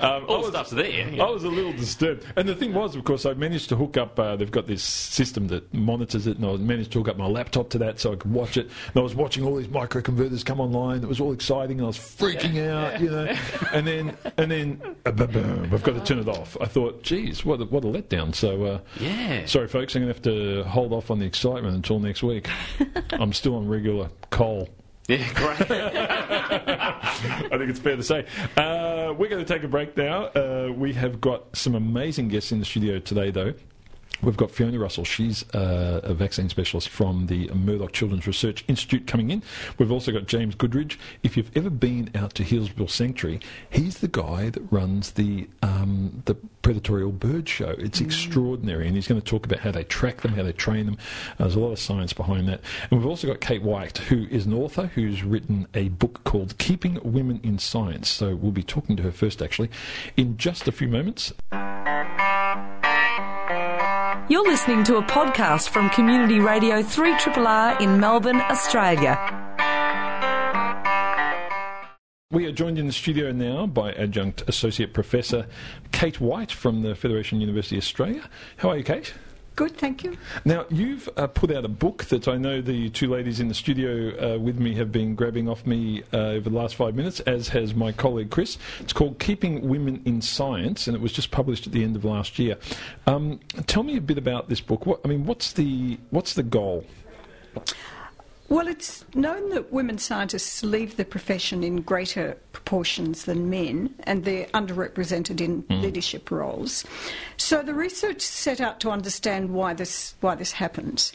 Um, 0.00 0.24
All 0.28 0.40
the 0.42 0.48
stuff's 0.48 0.70
there. 0.70 1.06
I 1.20 1.28
was 1.30 1.44
a 1.44 1.48
little 1.48 1.72
disturbed. 1.74 2.24
And 2.36 2.48
the 2.48 2.54
thing 2.54 2.72
was, 2.72 2.96
of 2.96 3.04
course, 3.04 3.26
I 3.26 3.34
managed 3.34 3.68
to 3.68 3.76
hook 3.76 3.98
up, 3.98 4.18
uh, 4.18 4.34
they've 4.34 4.50
got 4.50 4.66
this 4.66 4.82
system 4.82 5.48
that 5.48 5.74
monitors 5.74 6.26
it, 6.26 6.38
and 6.38 6.46
I 6.46 6.56
managed 6.56 6.92
to 6.92 7.00
hook 7.00 7.08
up 7.08 7.18
my 7.18 7.26
laptop 7.26 7.68
to 7.70 7.78
that 7.78 8.00
so 8.00 8.14
I 8.14 8.16
could 8.16 8.32
watch 8.32 8.56
it. 8.56 8.66
And 8.86 8.96
I 8.96 9.00
was 9.00 9.14
watching 9.14 9.44
all 9.44 9.56
these 9.56 9.66
microconverters 9.68 10.42
come 10.42 10.58
online. 10.58 11.02
It 11.02 11.06
was 11.08 11.20
all 11.20 11.32
exciting, 11.34 11.80
and 11.80 11.84
I 11.84 11.88
was 11.88 11.98
freaking 11.98 12.66
out, 12.66 12.98
you 12.98 13.10
know. 13.10 13.26
And 13.74 13.86
then, 13.86 14.16
and 14.38 14.50
then, 14.50 14.80
uh, 15.04 15.10
boom, 15.10 15.32
boom, 15.32 15.70
I've 15.70 15.82
got 15.82 15.96
to 15.96 16.00
turn 16.02 16.18
it 16.18 16.28
off. 16.28 16.56
I 16.62 16.64
thought, 16.64 17.02
geez, 17.02 17.44
what 17.44 17.60
a, 17.60 17.66
what 17.66 17.84
a 17.84 17.88
letdown. 17.88 18.34
So, 18.34 18.64
uh, 18.64 18.78
Yeah. 18.98 19.44
sorry, 19.44 19.68
folks, 19.68 19.94
I'm 19.94 20.02
going 20.02 20.14
to 20.14 20.18
have 20.18 20.62
to 20.64 20.66
hold 20.70 20.94
off 20.94 21.10
on 21.10 21.18
the 21.18 21.26
excitement 21.26 21.74
until 21.76 21.98
next 21.98 22.22
week. 22.22 22.48
I'm 23.12 23.34
still 23.34 23.56
on 23.56 23.68
regular 23.68 24.08
coal. 24.30 24.70
Yeah, 25.08 25.26
great. 25.34 25.70
I 27.24 27.58
think 27.58 27.70
it's 27.70 27.78
fair 27.78 27.96
to 27.96 28.02
say. 28.02 28.26
Uh, 28.56 29.14
we're 29.16 29.28
going 29.28 29.44
to 29.44 29.54
take 29.54 29.62
a 29.62 29.68
break 29.68 29.96
now. 29.96 30.24
Uh, 30.26 30.72
we 30.74 30.92
have 30.94 31.20
got 31.20 31.56
some 31.56 31.74
amazing 31.74 32.28
guests 32.28 32.52
in 32.52 32.58
the 32.58 32.64
studio 32.64 32.98
today, 32.98 33.30
though. 33.30 33.54
We've 34.22 34.36
got 34.36 34.50
Fiona 34.50 34.78
Russell. 34.78 35.04
She's 35.04 35.48
uh, 35.54 36.00
a 36.02 36.14
vaccine 36.14 36.48
specialist 36.48 36.88
from 36.88 37.26
the 37.26 37.48
Murdoch 37.48 37.92
Children's 37.92 38.26
Research 38.26 38.64
Institute 38.68 39.06
coming 39.06 39.30
in. 39.30 39.42
We've 39.78 39.90
also 39.92 40.12
got 40.12 40.26
James 40.26 40.54
Goodridge. 40.54 40.96
If 41.22 41.36
you've 41.36 41.50
ever 41.56 41.70
been 41.70 42.10
out 42.14 42.34
to 42.34 42.44
Healesville 42.44 42.90
Sanctuary, 42.90 43.40
he's 43.70 43.98
the 43.98 44.08
guy 44.08 44.50
that 44.50 44.60
runs 44.70 45.12
the 45.12 45.48
um, 45.62 46.22
the 46.26 46.36
Predatorial 46.62 47.18
Bird 47.18 47.48
Show. 47.48 47.70
It's 47.78 48.00
extraordinary, 48.00 48.86
and 48.86 48.94
he's 48.94 49.08
going 49.08 49.20
to 49.20 49.26
talk 49.26 49.46
about 49.46 49.60
how 49.60 49.70
they 49.70 49.84
track 49.84 50.20
them, 50.20 50.34
how 50.34 50.42
they 50.42 50.52
train 50.52 50.86
them. 50.86 50.98
Uh, 51.38 51.44
there's 51.44 51.54
a 51.54 51.60
lot 51.60 51.72
of 51.72 51.78
science 51.78 52.12
behind 52.12 52.48
that. 52.48 52.60
And 52.90 53.00
we've 53.00 53.08
also 53.08 53.26
got 53.26 53.40
Kate 53.40 53.62
White, 53.62 53.98
who 53.98 54.26
is 54.30 54.46
an 54.46 54.52
author 54.52 54.86
who's 54.94 55.22
written 55.22 55.66
a 55.74 55.88
book 55.88 56.22
called 56.24 56.58
Keeping 56.58 56.98
Women 57.02 57.40
in 57.42 57.58
Science. 57.58 58.08
So 58.08 58.34
we'll 58.34 58.52
be 58.52 58.62
talking 58.62 58.96
to 58.96 59.02
her 59.04 59.12
first, 59.12 59.40
actually, 59.40 59.70
in 60.16 60.36
just 60.36 60.68
a 60.68 60.72
few 60.72 60.88
moments. 60.88 61.32
You're 64.30 64.48
listening 64.48 64.84
to 64.84 64.96
a 64.98 65.02
podcast 65.02 65.70
from 65.70 65.90
Community 65.90 66.38
Radio 66.38 66.84
3RRR 66.84 67.80
in 67.80 67.98
Melbourne, 67.98 68.40
Australia. 68.42 69.18
We 72.30 72.46
are 72.46 72.52
joined 72.52 72.78
in 72.78 72.86
the 72.86 72.92
studio 72.92 73.32
now 73.32 73.66
by 73.66 73.90
Adjunct 73.94 74.44
Associate 74.46 74.94
Professor 74.94 75.48
Kate 75.90 76.20
White 76.20 76.52
from 76.52 76.82
the 76.82 76.94
Federation 76.94 77.40
University 77.40 77.76
Australia. 77.76 78.30
How 78.58 78.68
are 78.68 78.76
you, 78.76 78.84
Kate? 78.84 79.14
Good, 79.60 79.76
thank 79.76 80.04
you. 80.04 80.16
Now, 80.46 80.64
you've 80.70 81.06
uh, 81.18 81.26
put 81.26 81.50
out 81.50 81.66
a 81.66 81.68
book 81.68 82.04
that 82.04 82.28
I 82.28 82.38
know 82.38 82.62
the 82.62 82.88
two 82.88 83.08
ladies 83.10 83.40
in 83.40 83.48
the 83.48 83.54
studio 83.54 84.36
uh, 84.36 84.38
with 84.38 84.58
me 84.58 84.74
have 84.76 84.90
been 84.90 85.14
grabbing 85.14 85.50
off 85.50 85.66
me 85.66 86.02
uh, 86.14 86.16
over 86.16 86.48
the 86.48 86.56
last 86.56 86.76
five 86.76 86.94
minutes, 86.94 87.20
as 87.20 87.48
has 87.48 87.74
my 87.74 87.92
colleague 87.92 88.30
Chris. 88.30 88.56
It's 88.78 88.94
called 88.94 89.18
Keeping 89.18 89.68
Women 89.68 90.00
in 90.06 90.22
Science, 90.22 90.86
and 90.86 90.96
it 90.96 91.02
was 91.02 91.12
just 91.12 91.30
published 91.30 91.66
at 91.66 91.74
the 91.74 91.84
end 91.84 91.94
of 91.94 92.06
last 92.06 92.38
year. 92.38 92.56
Um, 93.06 93.38
tell 93.66 93.82
me 93.82 93.98
a 93.98 94.00
bit 94.00 94.16
about 94.16 94.48
this 94.48 94.62
book. 94.62 94.86
What, 94.86 95.02
I 95.04 95.08
mean, 95.08 95.26
what's 95.26 95.52
the 95.52 95.98
what's 96.08 96.32
the 96.32 96.42
goal? 96.42 96.86
Well, 98.50 98.66
it's 98.66 99.04
known 99.14 99.50
that 99.50 99.72
women 99.72 99.98
scientists 99.98 100.64
leave 100.64 100.96
the 100.96 101.04
profession 101.04 101.62
in 101.62 101.82
greater 101.82 102.36
proportions 102.50 103.24
than 103.24 103.48
men, 103.48 103.94
and 104.02 104.24
they're 104.24 104.46
underrepresented 104.46 105.40
in 105.40 105.60
hmm. 105.60 105.80
leadership 105.80 106.32
roles. 106.32 106.84
So 107.36 107.62
the 107.62 107.74
research 107.74 108.20
set 108.20 108.60
out 108.60 108.80
to 108.80 108.90
understand 108.90 109.50
why 109.50 109.74
this 109.74 110.16
why 110.20 110.34
this 110.34 110.50
happens. 110.50 111.12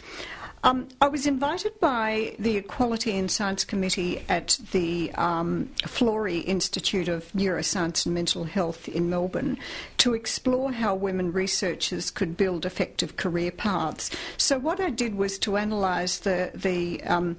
Um, 0.65 0.87
I 0.99 1.09
was 1.09 1.27
invited 1.27 1.79
by 1.79 2.35
the 2.39 2.57
Equality 2.57 3.11
in 3.11 3.29
Science 3.29 3.63
Committee 3.63 4.25
at 4.27 4.57
the 4.71 5.11
um, 5.11 5.69
Florey 5.83 6.43
Institute 6.43 7.07
of 7.07 7.31
Neuroscience 7.33 8.07
and 8.07 8.15
Mental 8.15 8.45
Health 8.45 8.89
in 8.89 9.07
Melbourne 9.07 9.59
to 9.97 10.15
explore 10.15 10.71
how 10.71 10.95
women 10.95 11.31
researchers 11.31 12.09
could 12.09 12.35
build 12.35 12.65
effective 12.65 13.15
career 13.15 13.51
paths. 13.51 14.09
So 14.37 14.57
what 14.57 14.79
I 14.79 14.89
did 14.89 15.13
was 15.13 15.37
to 15.39 15.55
analyse 15.55 16.17
the 16.17 16.49
the 16.55 17.03
um, 17.03 17.37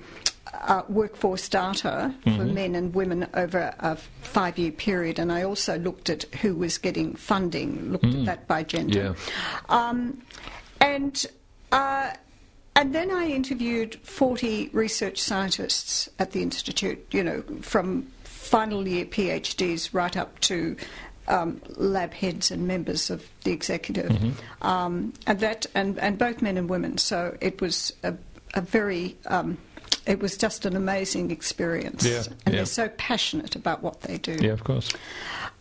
uh, 0.53 0.83
workforce 0.89 1.49
data 1.49 2.15
for 2.23 2.45
men 2.45 2.77
and 2.77 2.95
women 2.95 3.27
over 3.35 3.75
a 3.81 3.97
five 3.97 4.57
year 4.57 4.71
period, 4.71 5.19
and 5.19 5.33
I 5.33 5.43
also 5.43 5.77
looked 5.81 6.11
at 6.11 6.23
who 6.43 6.55
was 6.55 6.79
getting 6.79 7.17
funding, 7.17 7.91
looked 7.91 8.05
at 8.05 8.25
that 8.25 8.47
by 8.47 8.63
gender. 8.63 9.17
Um, 9.69 10.23
and 10.81 11.27
uh, 11.73 12.13
and 12.77 12.95
then 12.95 13.11
I 13.11 13.29
interviewed 13.29 13.97
40 14.03 14.71
research 14.73 15.21
scientists 15.21 16.09
at 16.19 16.33
the 16.33 16.43
Institute, 16.43 17.05
you 17.11 17.25
know, 17.25 17.43
from 17.63 18.03
final 18.25 18.87
year 18.87 19.07
PhDs 19.07 19.93
right 19.93 20.17
up 20.17 20.39
to 20.41 20.77
um, 21.27 21.61
lab 21.77 22.13
heads 22.13 22.51
and 22.51 22.69
members 22.69 23.11
of 23.11 23.27
the 23.45 23.51
executive. 23.51 24.13
Um, 24.63 25.13
and 25.27 25.41
that, 25.41 25.67
and, 25.75 25.99
and 25.99 26.19
both 26.19 26.43
men 26.43 26.57
and 26.57 26.69
women. 26.69 26.99
So 26.99 27.37
it 27.41 27.61
was 27.61 27.93
a, 28.03 28.15
a 28.55 28.61
very, 28.61 29.17
um, 29.27 29.59
it 30.07 30.21
was 30.21 30.37
just 30.37 30.67
an 30.67 30.77
amazing 30.77 31.31
experience. 31.31 32.05
Yeah, 32.05 32.23
and 32.27 32.37
yeah. 32.47 32.53
they're 32.53 32.67
so 32.67 32.89
passionate 32.91 33.57
about 33.57 33.83
what 33.83 34.03
they 34.03 34.19
do. 34.19 34.37
Yeah, 34.41 34.53
of 34.53 34.65
course. 34.65 34.93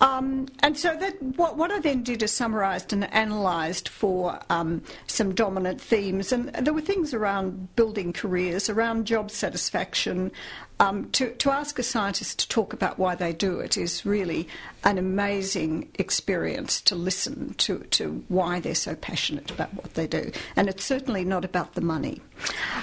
Um, 0.02 0.48
and 0.60 0.78
so 0.78 0.96
that 0.98 1.22
what, 1.38 1.58
what 1.58 1.72
I 1.72 1.80
then 1.80 2.04
did 2.04 2.22
is 2.22 2.32
summarised 2.32 2.92
and 2.92 3.06
analysed 3.06 3.88
for 3.88 4.40
um, 4.50 4.84
some 5.08 5.34
dominant 5.34 5.80
themes, 5.80 6.34
and 6.34 6.50
there 6.50 6.74
were 6.74 6.82
things 6.82 7.14
around 7.14 7.74
building 7.76 8.12
careers, 8.12 8.70
around 8.70 9.06
job 9.06 9.32
satisfaction. 9.32 10.32
Um, 10.78 11.10
to, 11.12 11.32
to 11.36 11.52
ask 11.52 11.80
a 11.80 11.84
scientist 11.84 12.40
to 12.40 12.50
talk 12.50 12.74
about 12.74 13.00
why 13.00 13.16
they 13.16 13.32
do 13.32 13.62
it 13.62 13.78
is 13.78 14.06
really 14.06 14.50
an 14.84 14.98
amazing 14.98 15.90
experience 15.96 16.82
to 16.82 16.96
listen 16.96 17.54
to, 17.60 17.80
to 17.92 18.26
why 18.28 18.60
they're 18.60 18.76
so 18.76 18.94
passionate 18.96 19.50
about 19.52 19.74
what 19.74 19.94
they 19.94 20.06
do. 20.06 20.32
And 20.58 20.68
it's 20.68 20.84
certainly 20.84 21.24
not 21.24 21.46
about 21.46 21.76
the 21.76 21.82
money. 21.82 22.22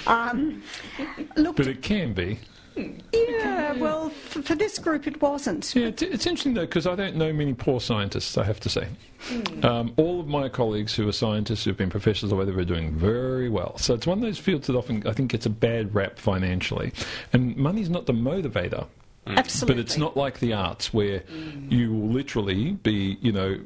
Um, 0.07 0.63
look, 1.35 1.57
But 1.57 1.67
it 1.67 1.83
can 1.83 2.13
be. 2.13 2.39
Hmm. 2.75 2.99
yeah, 3.13 3.73
well, 3.73 4.09
for, 4.09 4.41
for 4.41 4.55
this 4.55 4.79
group 4.79 5.05
it 5.05 5.21
wasn't. 5.21 5.73
Yeah, 5.75 5.87
it's, 5.87 6.01
it's 6.01 6.25
interesting 6.25 6.53
though 6.53 6.61
because 6.61 6.87
I 6.87 6.95
don't 6.95 7.15
know 7.15 7.31
many 7.31 7.53
poor 7.53 7.79
scientists. 7.79 8.37
I 8.37 8.43
have 8.43 8.59
to 8.61 8.69
say, 8.69 8.87
hmm. 9.21 9.65
um, 9.65 9.93
all 9.97 10.19
of 10.19 10.27
my 10.27 10.49
colleagues 10.49 10.95
who 10.95 11.07
are 11.07 11.11
scientists 11.11 11.65
who've 11.65 11.77
been 11.77 11.89
professors 11.89 12.31
or 12.31 12.37
whatever 12.37 12.59
are 12.59 12.65
doing 12.65 12.91
very 12.91 13.49
well. 13.49 13.77
So 13.77 13.93
it's 13.93 14.07
one 14.07 14.17
of 14.17 14.23
those 14.23 14.39
fields 14.39 14.67
that 14.67 14.75
often 14.75 15.05
I 15.07 15.13
think 15.13 15.31
gets 15.31 15.45
a 15.45 15.51
bad 15.51 15.93
rap 15.93 16.17
financially, 16.17 16.93
and 17.31 17.55
money's 17.55 17.89
not 17.89 18.05
the 18.05 18.13
motivator. 18.13 18.87
Absolutely. 19.25 19.75
But 19.75 19.79
it's 19.79 19.97
not 19.97 20.17
like 20.17 20.39
the 20.39 20.51
arts 20.51 20.93
where 20.93 21.23
you 21.69 21.93
will 21.93 22.09
literally 22.09 22.73
be, 22.73 23.17
you 23.21 23.31
know, 23.31 23.57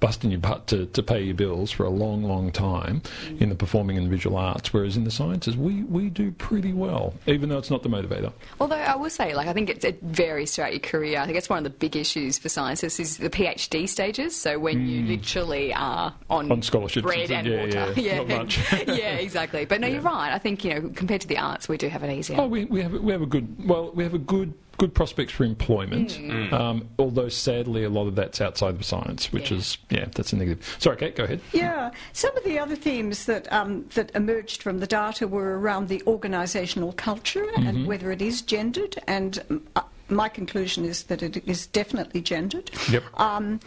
busting 0.00 0.30
your 0.30 0.40
butt 0.40 0.66
to, 0.68 0.86
to 0.86 1.02
pay 1.02 1.22
your 1.22 1.34
bills 1.34 1.70
for 1.70 1.84
a 1.84 1.90
long, 1.90 2.22
long 2.22 2.50
time 2.50 3.02
in 3.38 3.48
the 3.48 3.54
performing 3.54 3.98
and 3.98 4.08
visual 4.08 4.36
arts, 4.36 4.72
whereas 4.72 4.96
in 4.96 5.04
the 5.04 5.10
sciences 5.10 5.56
we, 5.56 5.82
we 5.84 6.08
do 6.08 6.30
pretty 6.32 6.72
well, 6.72 7.14
even 7.26 7.48
though 7.48 7.58
it's 7.58 7.70
not 7.70 7.82
the 7.82 7.88
motivator. 7.88 8.32
Although 8.60 8.76
I 8.76 8.96
will 8.96 9.10
say, 9.10 9.34
like, 9.34 9.48
I 9.48 9.52
think 9.52 9.68
it, 9.68 9.84
it 9.84 10.00
varies 10.02 10.54
throughout 10.54 10.72
your 10.72 10.80
career. 10.80 11.20
I 11.20 11.26
think 11.26 11.36
it's 11.36 11.48
one 11.48 11.58
of 11.58 11.64
the 11.64 11.70
big 11.70 11.96
issues 11.96 12.38
for 12.38 12.48
scientists 12.48 12.98
is 12.98 13.18
the 13.18 13.30
PhD 13.30 13.88
stages. 13.88 14.34
So 14.34 14.58
when 14.58 14.86
you 14.86 15.02
literally 15.02 15.74
are 15.74 16.14
on, 16.30 16.46
Mm. 16.46 16.52
On 16.52 16.62
scholarships 16.62 17.04
bread 17.04 17.30
and 17.30 17.46
things, 17.46 17.74
water, 17.74 18.00
yeah, 18.00 18.22
much. 18.22 18.58
yeah, 18.86 19.16
exactly. 19.16 19.64
But 19.64 19.80
no, 19.80 19.88
you're 19.88 20.00
right. 20.00 20.32
I 20.32 20.38
think 20.38 20.64
you 20.64 20.74
know, 20.74 20.90
compared 20.94 21.20
to 21.22 21.28
the 21.28 21.38
arts, 21.38 21.68
we 21.68 21.76
do 21.76 21.88
have 21.88 22.02
it 22.02 22.16
easier. 22.16 22.40
Oh, 22.40 22.46
we, 22.46 22.64
we 22.66 22.82
have 22.82 22.92
we 22.92 23.12
have 23.12 23.22
a 23.22 23.26
good 23.26 23.66
well 23.66 23.90
we 23.92 24.04
have 24.04 24.14
a 24.14 24.18
good 24.18 24.54
good 24.78 24.94
prospects 24.94 25.32
for 25.32 25.44
employment. 25.44 26.18
Um, 26.52 26.88
although 26.98 27.28
sadly 27.28 27.84
a 27.84 27.88
lot 27.88 28.06
of 28.06 28.14
that's 28.14 28.40
outside 28.40 28.74
of 28.74 28.84
science, 28.84 29.32
which 29.32 29.50
Yeah. 29.50 29.56
is 29.58 29.78
yeah 29.90 30.04
that's 30.14 30.32
a 30.32 30.36
negative. 30.36 30.76
Sorry, 30.78 30.96
Kate, 30.96 31.16
go 31.16 31.24
ahead. 31.24 31.40
Yeah, 31.52 31.90
some 32.12 32.36
of 32.36 32.44
the 32.44 32.58
other 32.58 32.76
themes 32.76 33.26
that 33.26 33.50
um, 33.52 33.86
that 33.94 34.10
emerged 34.14 34.62
from 34.62 34.80
the 34.80 34.86
data 34.86 35.26
were 35.26 35.58
around 35.58 35.88
the 35.88 36.02
organisational 36.06 36.94
culture 36.96 37.46
and 37.56 37.86
whether 37.86 38.10
it 38.10 38.22
is 38.22 38.42
gendered. 38.42 38.96
And 39.06 39.62
uh, 39.76 39.82
my 40.08 40.28
conclusion 40.28 40.84
is 40.84 41.04
that 41.04 41.22
it 41.22 41.42
is 41.48 41.66
definitely 41.66 42.20
gendered. 42.20 42.70
Yep. 42.90 43.02
Um, 43.18 43.60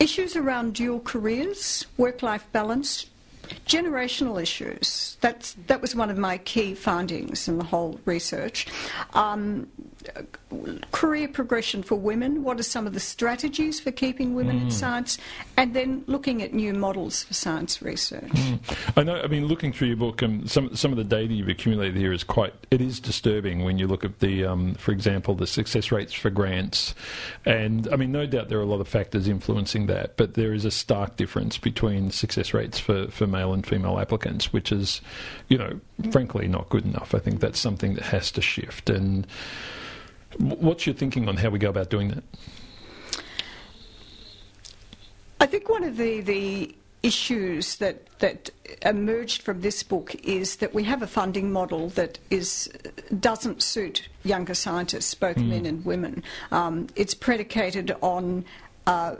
issues 0.00 0.36
around 0.36 0.74
dual 0.74 1.00
careers, 1.00 1.86
work-life 1.96 2.46
balance. 2.52 3.06
Generational 3.66 4.40
issues. 4.42 5.16
That's 5.22 5.54
that 5.68 5.80
was 5.80 5.94
one 5.96 6.10
of 6.10 6.18
my 6.18 6.36
key 6.36 6.74
findings 6.74 7.48
in 7.48 7.56
the 7.56 7.64
whole 7.64 7.98
research. 8.04 8.66
Um, 9.14 9.66
career 10.92 11.28
progression 11.28 11.82
for 11.82 11.94
women. 11.96 12.44
What 12.44 12.58
are 12.58 12.64
some 12.64 12.86
of 12.86 12.94
the 12.94 13.00
strategies 13.00 13.80
for 13.80 13.90
keeping 13.90 14.34
women 14.34 14.62
in 14.62 14.70
science? 14.70 15.18
And 15.56 15.74
then 15.74 16.04
looking 16.06 16.42
at 16.42 16.52
new 16.52 16.72
models 16.74 17.24
for 17.24 17.34
science 17.34 17.82
research. 17.82 18.30
I 18.96 19.02
know. 19.02 19.20
I 19.20 19.26
mean, 19.26 19.46
looking 19.46 19.72
through 19.72 19.88
your 19.88 19.96
book, 19.96 20.22
um, 20.22 20.46
some 20.46 20.74
some 20.74 20.90
of 20.90 20.98
the 20.98 21.04
data 21.04 21.32
you've 21.34 21.48
accumulated 21.48 21.96
here 21.96 22.12
is 22.12 22.24
quite. 22.24 22.54
It 22.70 22.80
is 22.80 23.00
disturbing 23.00 23.64
when 23.64 23.78
you 23.78 23.86
look 23.86 24.04
at 24.04 24.20
the, 24.20 24.44
um, 24.44 24.74
for 24.74 24.92
example, 24.92 25.34
the 25.34 25.46
success 25.46 25.90
rates 25.90 26.12
for 26.12 26.30
grants, 26.30 26.94
and 27.44 27.88
I 27.92 27.96
mean, 27.96 28.12
no 28.12 28.26
doubt 28.26 28.48
there 28.48 28.58
are 28.58 28.62
a 28.62 28.66
lot 28.66 28.80
of 28.80 28.88
factors 28.88 29.28
influencing 29.28 29.86
that, 29.86 30.16
but 30.16 30.34
there 30.34 30.52
is 30.52 30.64
a 30.64 30.70
stark 30.70 31.16
difference 31.16 31.58
between 31.58 32.10
success 32.10 32.54
rates 32.54 32.78
for, 32.78 33.08
for 33.08 33.26
male 33.26 33.52
and 33.52 33.66
female 33.66 33.98
applicants, 33.98 34.52
which 34.52 34.72
is, 34.72 35.00
you 35.48 35.58
know, 35.58 35.80
frankly 36.10 36.48
not 36.48 36.68
good 36.68 36.84
enough. 36.84 37.14
I 37.14 37.18
think 37.18 37.40
that's 37.40 37.58
something 37.58 37.94
that 37.94 38.04
has 38.04 38.30
to 38.32 38.42
shift. 38.42 38.90
And 38.90 39.26
what's 40.36 40.86
your 40.86 40.94
thinking 40.94 41.28
on 41.28 41.36
how 41.36 41.50
we 41.50 41.58
go 41.58 41.70
about 41.70 41.90
doing 41.90 42.08
that? 42.08 42.24
I 45.40 45.46
think 45.46 45.68
one 45.68 45.84
of 45.84 45.96
the, 45.96 46.20
the 46.20 46.74
issues 47.02 47.76
that, 47.76 48.18
that 48.18 48.50
emerged 48.82 49.42
from 49.42 49.60
this 49.60 49.82
book 49.82 50.14
is 50.24 50.56
that 50.56 50.74
we 50.74 50.84
have 50.84 51.02
a 51.02 51.06
funding 51.06 51.52
model 51.52 51.88
that 51.90 52.18
is 52.28 52.68
doesn't 53.20 53.62
suit 53.62 54.08
younger 54.24 54.54
scientists, 54.54 55.14
both 55.14 55.36
men 55.36 55.64
and 55.64 55.84
women. 55.84 56.22
Um, 56.50 56.88
it's 56.96 57.14
predicated 57.14 57.96
on 58.00 58.44
uh, 58.86 59.16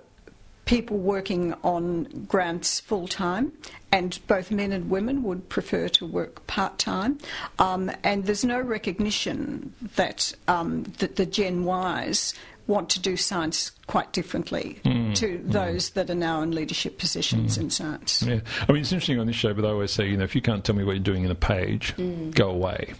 people 0.68 0.98
working 0.98 1.54
on 1.64 2.04
grants 2.28 2.78
full 2.78 3.08
time, 3.08 3.50
and 3.90 4.18
both 4.26 4.50
men 4.50 4.70
and 4.70 4.90
women 4.90 5.22
would 5.22 5.48
prefer 5.48 5.88
to 5.88 6.04
work 6.04 6.46
part 6.46 6.78
time. 6.78 7.16
Um, 7.58 7.90
and 8.04 8.26
there's 8.26 8.44
no 8.44 8.60
recognition 8.60 9.72
that, 9.96 10.34
um, 10.46 10.82
that 10.98 11.16
the 11.16 11.24
Gen 11.24 11.66
Ys 11.66 12.34
want 12.68 12.90
to 12.90 13.00
do 13.00 13.16
science 13.16 13.72
quite 13.86 14.12
differently 14.12 14.78
mm, 14.84 15.14
to 15.14 15.38
mm. 15.38 15.50
those 15.50 15.90
that 15.90 16.10
are 16.10 16.14
now 16.14 16.42
in 16.42 16.52
leadership 16.52 16.98
positions 16.98 17.56
mm. 17.56 17.62
in 17.62 17.70
science. 17.70 18.22
Yeah, 18.22 18.40
I 18.68 18.72
mean 18.72 18.82
it's 18.82 18.92
interesting 18.92 19.18
on 19.18 19.26
this 19.26 19.34
show, 19.34 19.54
but 19.54 19.64
I 19.64 19.68
always 19.68 19.90
say, 19.90 20.06
you 20.08 20.18
know, 20.18 20.24
if 20.24 20.34
you 20.34 20.42
can't 20.42 20.62
tell 20.62 20.76
me 20.76 20.84
what 20.84 20.92
you're 20.92 21.02
doing 21.02 21.24
in 21.24 21.30
a 21.30 21.34
page, 21.34 21.94
go 22.32 22.50
away. 22.50 22.92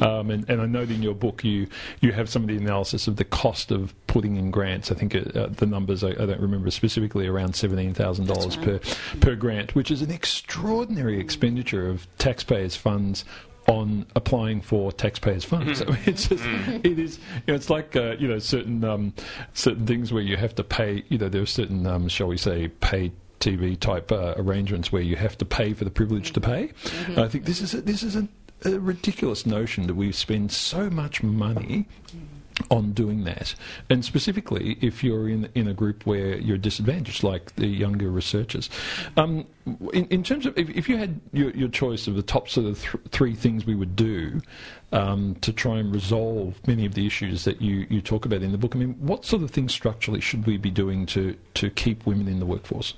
Um, 0.00 0.30
and, 0.30 0.48
and 0.48 0.62
I 0.62 0.66
know 0.66 0.84
that 0.84 0.94
in 0.94 1.02
your 1.02 1.14
book 1.14 1.42
you 1.42 1.66
you 2.00 2.12
have 2.12 2.28
some 2.28 2.42
of 2.42 2.48
the 2.48 2.56
analysis 2.56 3.08
of 3.08 3.16
the 3.16 3.24
cost 3.24 3.72
of 3.72 3.94
putting 4.06 4.36
in 4.36 4.52
grants. 4.52 4.92
I 4.92 4.94
think 4.94 5.16
uh, 5.16 5.20
uh 5.34 5.46
the 5.48 5.66
numbers 5.66 6.04
I, 6.04 6.10
I 6.10 6.26
don't 6.26 6.40
remember 6.40 6.70
specifically 6.70 7.26
around 7.26 7.56
seventeen 7.56 7.94
thousand 7.94 8.26
dollars 8.26 8.56
per 8.56 8.78
per 9.20 9.34
grant, 9.34 9.74
which 9.74 9.90
is 9.90 10.02
an 10.02 10.12
extraordinary 10.12 11.18
expenditure 11.18 11.88
of 11.88 12.06
taxpayers' 12.18 12.76
funds 12.76 13.24
on 13.66 14.06
applying 14.14 14.60
for 14.60 14.92
taxpayers' 14.92 15.44
funds. 15.44 15.82
I 15.86 15.86
mean, 15.86 15.98
it's 16.06 16.28
just, 16.28 16.44
it 16.44 16.98
is, 16.98 17.18
you 17.46 17.52
know, 17.52 17.54
it's 17.54 17.70
like, 17.70 17.96
uh, 17.96 18.16
you 18.18 18.28
know, 18.28 18.38
certain, 18.38 18.84
um, 18.84 19.14
certain 19.54 19.86
things 19.86 20.12
where 20.12 20.22
you 20.22 20.36
have 20.36 20.54
to 20.56 20.64
pay, 20.64 21.04
you 21.08 21.18
know, 21.18 21.28
there 21.28 21.42
are 21.42 21.46
certain, 21.46 21.86
um, 21.86 22.08
shall 22.08 22.26
we 22.26 22.36
say, 22.36 22.68
paid 22.68 23.12
TV 23.40 23.78
type 23.78 24.10
uh, 24.10 24.34
arrangements 24.36 24.90
where 24.90 25.02
you 25.02 25.16
have 25.16 25.36
to 25.38 25.44
pay 25.44 25.72
for 25.74 25.84
the 25.84 25.90
privilege 25.90 26.32
to 26.32 26.40
pay. 26.40 26.72
I 27.16 27.28
think 27.28 27.44
this 27.44 27.60
is 27.60 27.74
a, 27.74 27.80
this 27.82 28.02
is 28.02 28.16
a, 28.16 28.28
a 28.64 28.78
ridiculous 28.80 29.44
notion 29.44 29.86
that 29.86 29.94
we 29.94 30.12
spend 30.12 30.52
so 30.52 30.88
much 30.88 31.22
money 31.22 31.86
on 32.70 32.92
doing 32.92 33.24
that, 33.24 33.54
and 33.90 34.04
specifically 34.04 34.78
if 34.80 35.02
you're 35.02 35.28
in 35.28 35.48
in 35.54 35.68
a 35.68 35.74
group 35.74 36.06
where 36.06 36.36
you're 36.36 36.58
disadvantaged, 36.58 37.22
like 37.22 37.54
the 37.56 37.66
younger 37.66 38.10
researchers. 38.10 38.70
Um, 39.16 39.46
in, 39.92 40.06
in 40.06 40.22
terms 40.22 40.46
of 40.46 40.56
if, 40.58 40.68
if 40.70 40.88
you 40.88 40.96
had 40.96 41.20
your, 41.32 41.50
your 41.50 41.68
choice 41.68 42.06
of 42.06 42.16
the 42.16 42.22
top 42.22 42.48
sort 42.48 42.66
of 42.66 42.80
th- 42.80 43.04
three 43.10 43.34
things 43.34 43.64
we 43.64 43.74
would 43.74 43.96
do 43.96 44.40
um, 44.92 45.34
to 45.36 45.52
try 45.52 45.78
and 45.78 45.92
resolve 45.92 46.60
many 46.66 46.84
of 46.84 46.94
the 46.94 47.06
issues 47.06 47.44
that 47.44 47.60
you, 47.60 47.86
you 47.88 48.00
talk 48.00 48.26
about 48.26 48.42
in 48.42 48.52
the 48.52 48.58
book, 48.58 48.76
I 48.76 48.78
mean, 48.78 48.94
what 49.00 49.24
sort 49.24 49.42
of 49.42 49.50
things 49.50 49.72
structurally 49.72 50.20
should 50.20 50.46
we 50.46 50.56
be 50.56 50.70
doing 50.70 51.06
to 51.06 51.36
to 51.54 51.70
keep 51.70 52.06
women 52.06 52.28
in 52.28 52.38
the 52.38 52.46
workforce? 52.46 52.94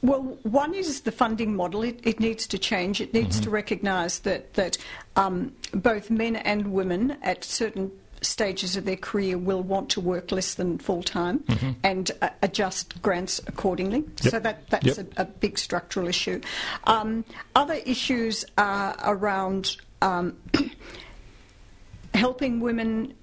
Well, 0.00 0.38
one 0.44 0.74
is 0.74 1.00
the 1.00 1.10
funding 1.12 1.56
model. 1.56 1.82
It, 1.82 2.00
it 2.04 2.20
needs 2.20 2.46
to 2.48 2.58
change. 2.58 3.00
It 3.00 3.12
needs 3.12 3.40
to 3.40 3.50
recognise 3.50 4.20
that 4.20 4.54
that 4.54 4.78
um, 5.16 5.52
both 5.72 6.08
men 6.10 6.36
and 6.36 6.72
women 6.72 7.16
at 7.22 7.42
certain 7.44 7.90
stages 8.20 8.76
of 8.76 8.84
their 8.84 8.96
career 8.96 9.38
will 9.38 9.62
want 9.62 9.88
to 9.90 10.00
work 10.00 10.32
less 10.32 10.54
than 10.54 10.76
full 10.78 11.02
time 11.04 11.44
and 11.84 12.10
uh, 12.20 12.28
adjust 12.42 13.00
grants 13.02 13.40
accordingly. 13.46 13.98
Yep. 14.22 14.30
So 14.32 14.38
that 14.40 14.68
that's 14.70 14.98
Yep. 14.98 15.12
a, 15.16 15.22
a 15.22 15.24
big 15.24 15.58
structural 15.58 16.06
issue. 16.08 16.40
Um, 16.84 17.24
other 17.56 17.74
issues 17.86 18.44
are 18.56 18.96
around 19.04 19.76
um, 20.00 20.36
helping 22.14 22.60
women. 22.60 23.14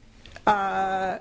Uh, 0.46 1.20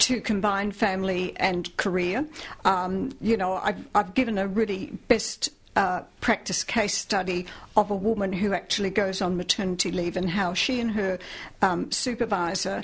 to 0.00 0.20
combine 0.20 0.72
family 0.72 1.34
and 1.36 1.74
career. 1.76 2.26
Um, 2.64 3.12
you 3.20 3.36
know, 3.36 3.54
I've, 3.54 3.86
I've 3.94 4.14
given 4.14 4.38
a 4.38 4.46
really 4.46 4.86
best 5.08 5.50
uh, 5.76 6.02
practice 6.20 6.64
case 6.64 6.96
study 6.96 7.46
of 7.76 7.90
a 7.90 7.94
woman 7.94 8.32
who 8.32 8.52
actually 8.52 8.90
goes 8.90 9.22
on 9.22 9.36
maternity 9.36 9.90
leave 9.90 10.16
and 10.16 10.28
how 10.28 10.52
she 10.52 10.80
and 10.80 10.90
her 10.90 11.18
um, 11.62 11.90
supervisor 11.92 12.82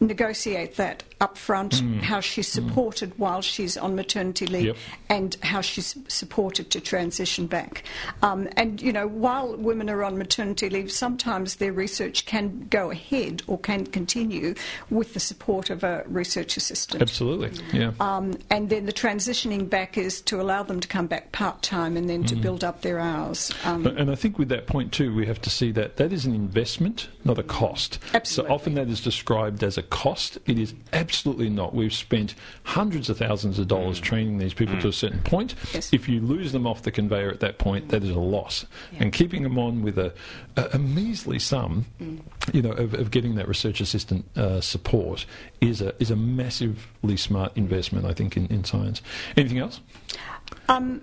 negotiate 0.00 0.76
that 0.76 1.02
up 1.20 1.36
front, 1.36 1.82
how 2.02 2.20
she's 2.20 2.46
supported 2.46 3.12
while 3.18 3.42
she's 3.42 3.76
on 3.76 3.96
maternity 3.96 4.46
leave, 4.46 4.66
Yep. 4.66 4.76
and 5.08 5.36
how 5.42 5.60
she's 5.60 5.96
supported 6.06 6.70
to 6.70 6.80
transition 6.80 7.46
back. 7.48 7.82
Um, 8.22 8.48
and, 8.56 8.80
you 8.80 8.92
know, 8.92 9.08
while 9.08 9.56
women 9.56 9.90
are 9.90 10.04
on 10.04 10.16
maternity 10.16 10.70
leave, 10.70 10.92
sometimes 10.92 11.56
their 11.56 11.72
research 11.72 12.26
can 12.26 12.68
go 12.70 12.92
ahead 12.92 13.42
or 13.48 13.58
can 13.58 13.86
continue 13.86 14.54
with 14.90 15.14
the 15.14 15.20
support 15.20 15.70
of 15.70 15.82
a 15.82 16.04
research 16.06 16.56
assistant. 16.56 17.02
Absolutely, 17.02 17.50
yeah. 17.72 17.90
Um, 17.98 18.38
and 18.50 18.70
then 18.70 18.86
the 18.86 18.92
transitioning 18.92 19.68
back 19.68 19.98
is 19.98 20.20
to 20.22 20.40
allow 20.40 20.62
them 20.62 20.78
to 20.78 20.86
come 20.86 21.08
back 21.08 21.32
part 21.32 21.62
time 21.62 21.96
and 21.96 22.08
then 22.08 22.22
to 22.24 22.36
build 22.36 22.62
up 22.62 22.82
their 22.82 23.00
hours. 23.00 23.50
Um, 23.64 23.84
And 23.86 24.10
I 24.10 24.14
think 24.14 24.38
with 24.38 24.48
that 24.50 24.68
point 24.68 24.92
too, 24.92 25.12
we 25.12 25.26
have 25.26 25.40
to 25.42 25.50
see 25.50 25.72
that 25.72 25.96
that 25.96 26.12
is 26.12 26.24
an 26.26 26.34
investment, 26.34 27.08
not 27.24 27.38
a 27.38 27.42
cost. 27.42 27.98
Absolutely. 28.14 28.48
So 28.48 28.54
often 28.54 28.74
that 28.74 28.88
is 28.88 29.00
described 29.00 29.64
as 29.64 29.76
a 29.76 29.82
cost. 29.90 30.38
It 30.46 30.58
is 30.58 30.74
absolutely 30.92 31.50
not. 31.50 31.74
We've 31.74 31.92
spent 31.92 32.34
hundreds 32.64 33.08
of 33.10 33.18
thousands 33.18 33.58
of 33.58 33.68
dollars 33.68 34.00
training 34.00 34.38
these 34.38 34.54
people 34.54 34.78
to 34.80 34.88
a 34.88 34.92
certain 34.92 35.22
point. 35.22 35.54
Yes. 35.72 35.92
If 35.92 36.08
you 36.08 36.20
lose 36.20 36.52
them 36.52 36.66
off 36.66 36.82
the 36.82 36.90
conveyor 36.90 37.30
at 37.30 37.40
that 37.40 37.58
point, 37.58 37.88
that 37.88 38.02
is 38.02 38.10
a 38.10 38.18
loss. 38.18 38.66
And 38.98 39.12
keeping 39.12 39.42
them 39.42 39.58
on 39.58 39.82
with 39.82 39.98
a, 39.98 40.12
a, 40.56 40.70
a 40.74 40.78
measly 40.78 41.38
sum, 41.38 41.86
you 42.52 42.62
know, 42.62 42.72
of, 42.72 42.94
of 42.94 43.10
getting 43.10 43.34
that 43.36 43.48
research 43.48 43.80
assistant 43.80 44.24
uh, 44.36 44.60
support 44.60 45.26
is 45.60 45.80
a 45.80 45.94
is 46.00 46.10
a 46.10 46.16
massively 46.16 47.16
smart 47.16 47.56
investment. 47.56 48.06
I 48.06 48.14
think 48.14 48.36
in, 48.36 48.46
in 48.46 48.64
science. 48.64 49.02
Anything 49.36 49.58
else? 49.58 49.80
um, 50.68 51.02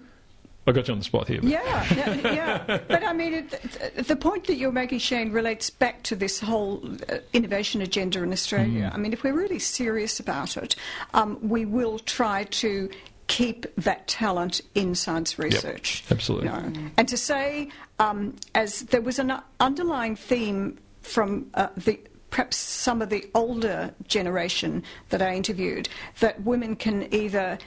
I 0.68 0.72
got 0.72 0.88
you 0.88 0.94
on 0.94 1.00
the 1.00 1.06
spot 1.06 1.28
here. 1.28 1.40
but- 1.42 1.50
Yeah, 1.50 1.94
yeah, 1.96 2.34
yeah. 2.34 2.80
But 2.88 3.04
I 3.04 3.14
mean, 3.14 3.34
it, 3.34 4.06
the 4.08 4.16
point 4.16 4.48
that 4.48 4.56
you're 4.56 4.72
making, 4.72 5.00
Shane, 5.00 5.32
relates 5.32 5.70
back 5.70 6.04
to 6.04 6.16
this 6.16 6.40
whole 6.40 6.84
uh, 7.10 7.18
innovation 7.34 7.82
agenda 7.82 8.24
in 8.24 8.32
Australia. 8.32 8.92
I 8.94 8.98
mean, 8.98 9.14
if 9.14 9.24
we're 9.24 9.34
really 9.34 9.60
serious 9.60 10.20
about 10.20 10.58
it, 10.58 10.76
um, 11.14 11.38
we 11.42 11.66
will 11.66 12.00
try 12.00 12.46
to 12.46 12.90
keep 13.28 13.66
that 13.76 14.08
talent 14.08 14.62
in 14.76 14.96
science 14.96 15.38
research. 15.40 16.04
absolutely. 16.12 16.48
you 16.48 16.54
know. 16.54 16.90
And 16.98 17.08
to 17.08 17.18
say, 17.18 17.70
um, 18.00 18.36
as 18.54 18.82
there 18.84 19.02
was 19.02 19.20
an 19.20 19.34
underlying 19.60 20.16
theme 20.16 20.78
from 21.02 21.48
uh, 21.54 21.68
the 21.78 22.00
perhaps 22.32 22.58
some 22.58 23.02
of 23.02 23.10
the 23.10 23.24
older 23.34 23.94
generation 24.08 24.84
that 25.10 25.22
I 25.22 25.34
interviewed, 25.36 25.88
that 26.20 26.42
women 26.44 26.76
can 26.76 27.12
either 27.14 27.58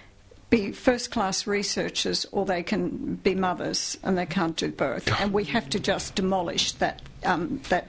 be 0.50 0.72
first 0.72 1.10
class 1.10 1.46
researchers 1.46 2.26
or 2.32 2.44
they 2.46 2.62
can 2.62 3.16
be 3.16 3.34
mothers 3.34 3.98
and 4.02 4.16
they 4.16 4.26
can't 4.26 4.56
do 4.56 4.70
both. 4.72 5.08
And 5.20 5.32
we 5.32 5.44
have 5.44 5.68
to 5.70 5.80
just 5.80 6.14
demolish 6.14 6.72
that, 6.72 7.02
um, 7.24 7.60
that 7.68 7.88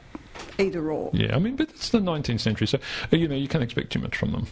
either 0.58 0.92
or. 0.92 1.10
Yeah, 1.14 1.36
I 1.36 1.40
mean, 1.40 1.56
but 1.56 1.70
it's 1.70 1.90
the 1.90 2.00
19th 2.00 2.40
century, 2.40 2.68
so 2.68 2.80
uh, 3.12 3.16
you 3.18 3.28
know 3.28 3.36
you 3.36 3.48
can't 3.48 3.64
expect 3.64 3.92
too 3.92 4.00
much 4.00 4.16
from 4.16 4.32
them. 4.32 4.48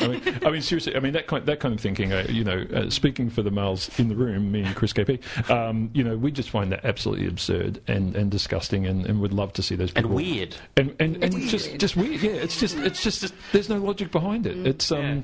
I 0.00 0.08
mean, 0.08 0.22
I 0.44 0.50
mean 0.50 0.62
seriously, 0.62 0.94
I 0.96 1.00
mean 1.00 1.12
that 1.14 1.26
kind 1.26 1.44
that 1.46 1.60
kind 1.60 1.74
of 1.74 1.80
thinking. 1.80 2.12
Uh, 2.12 2.26
you 2.28 2.44
know, 2.44 2.66
uh, 2.74 2.90
speaking 2.90 3.30
for 3.30 3.42
the 3.42 3.50
males 3.50 3.90
in 3.98 4.08
the 4.08 4.14
room, 4.16 4.52
me 4.52 4.62
and 4.62 4.74
Chris 4.76 4.92
KP, 4.92 5.20
um, 5.50 5.90
you 5.94 6.04
know, 6.04 6.16
we 6.16 6.30
just 6.32 6.50
find 6.50 6.70
that 6.72 6.84
absolutely 6.84 7.26
absurd 7.26 7.80
and, 7.86 8.14
and 8.16 8.30
disgusting, 8.30 8.86
and, 8.86 9.06
and 9.06 9.20
would 9.20 9.32
love 9.32 9.52
to 9.54 9.62
see 9.62 9.74
those 9.74 9.92
And 9.94 10.04
people 10.04 10.16
weird. 10.16 10.56
and 10.76 10.94
and, 10.98 11.22
and 11.22 11.34
just 11.48 11.78
just 11.78 11.96
weird. 11.96 12.20
Yeah, 12.20 12.32
it's 12.32 12.58
just 12.60 12.76
it's 12.78 13.02
just 13.02 13.32
there's 13.52 13.68
no 13.68 13.78
logic 13.78 14.10
behind 14.10 14.46
it. 14.46 14.66
It's 14.66 14.90
um. 14.92 15.02
Yeah. 15.02 15.20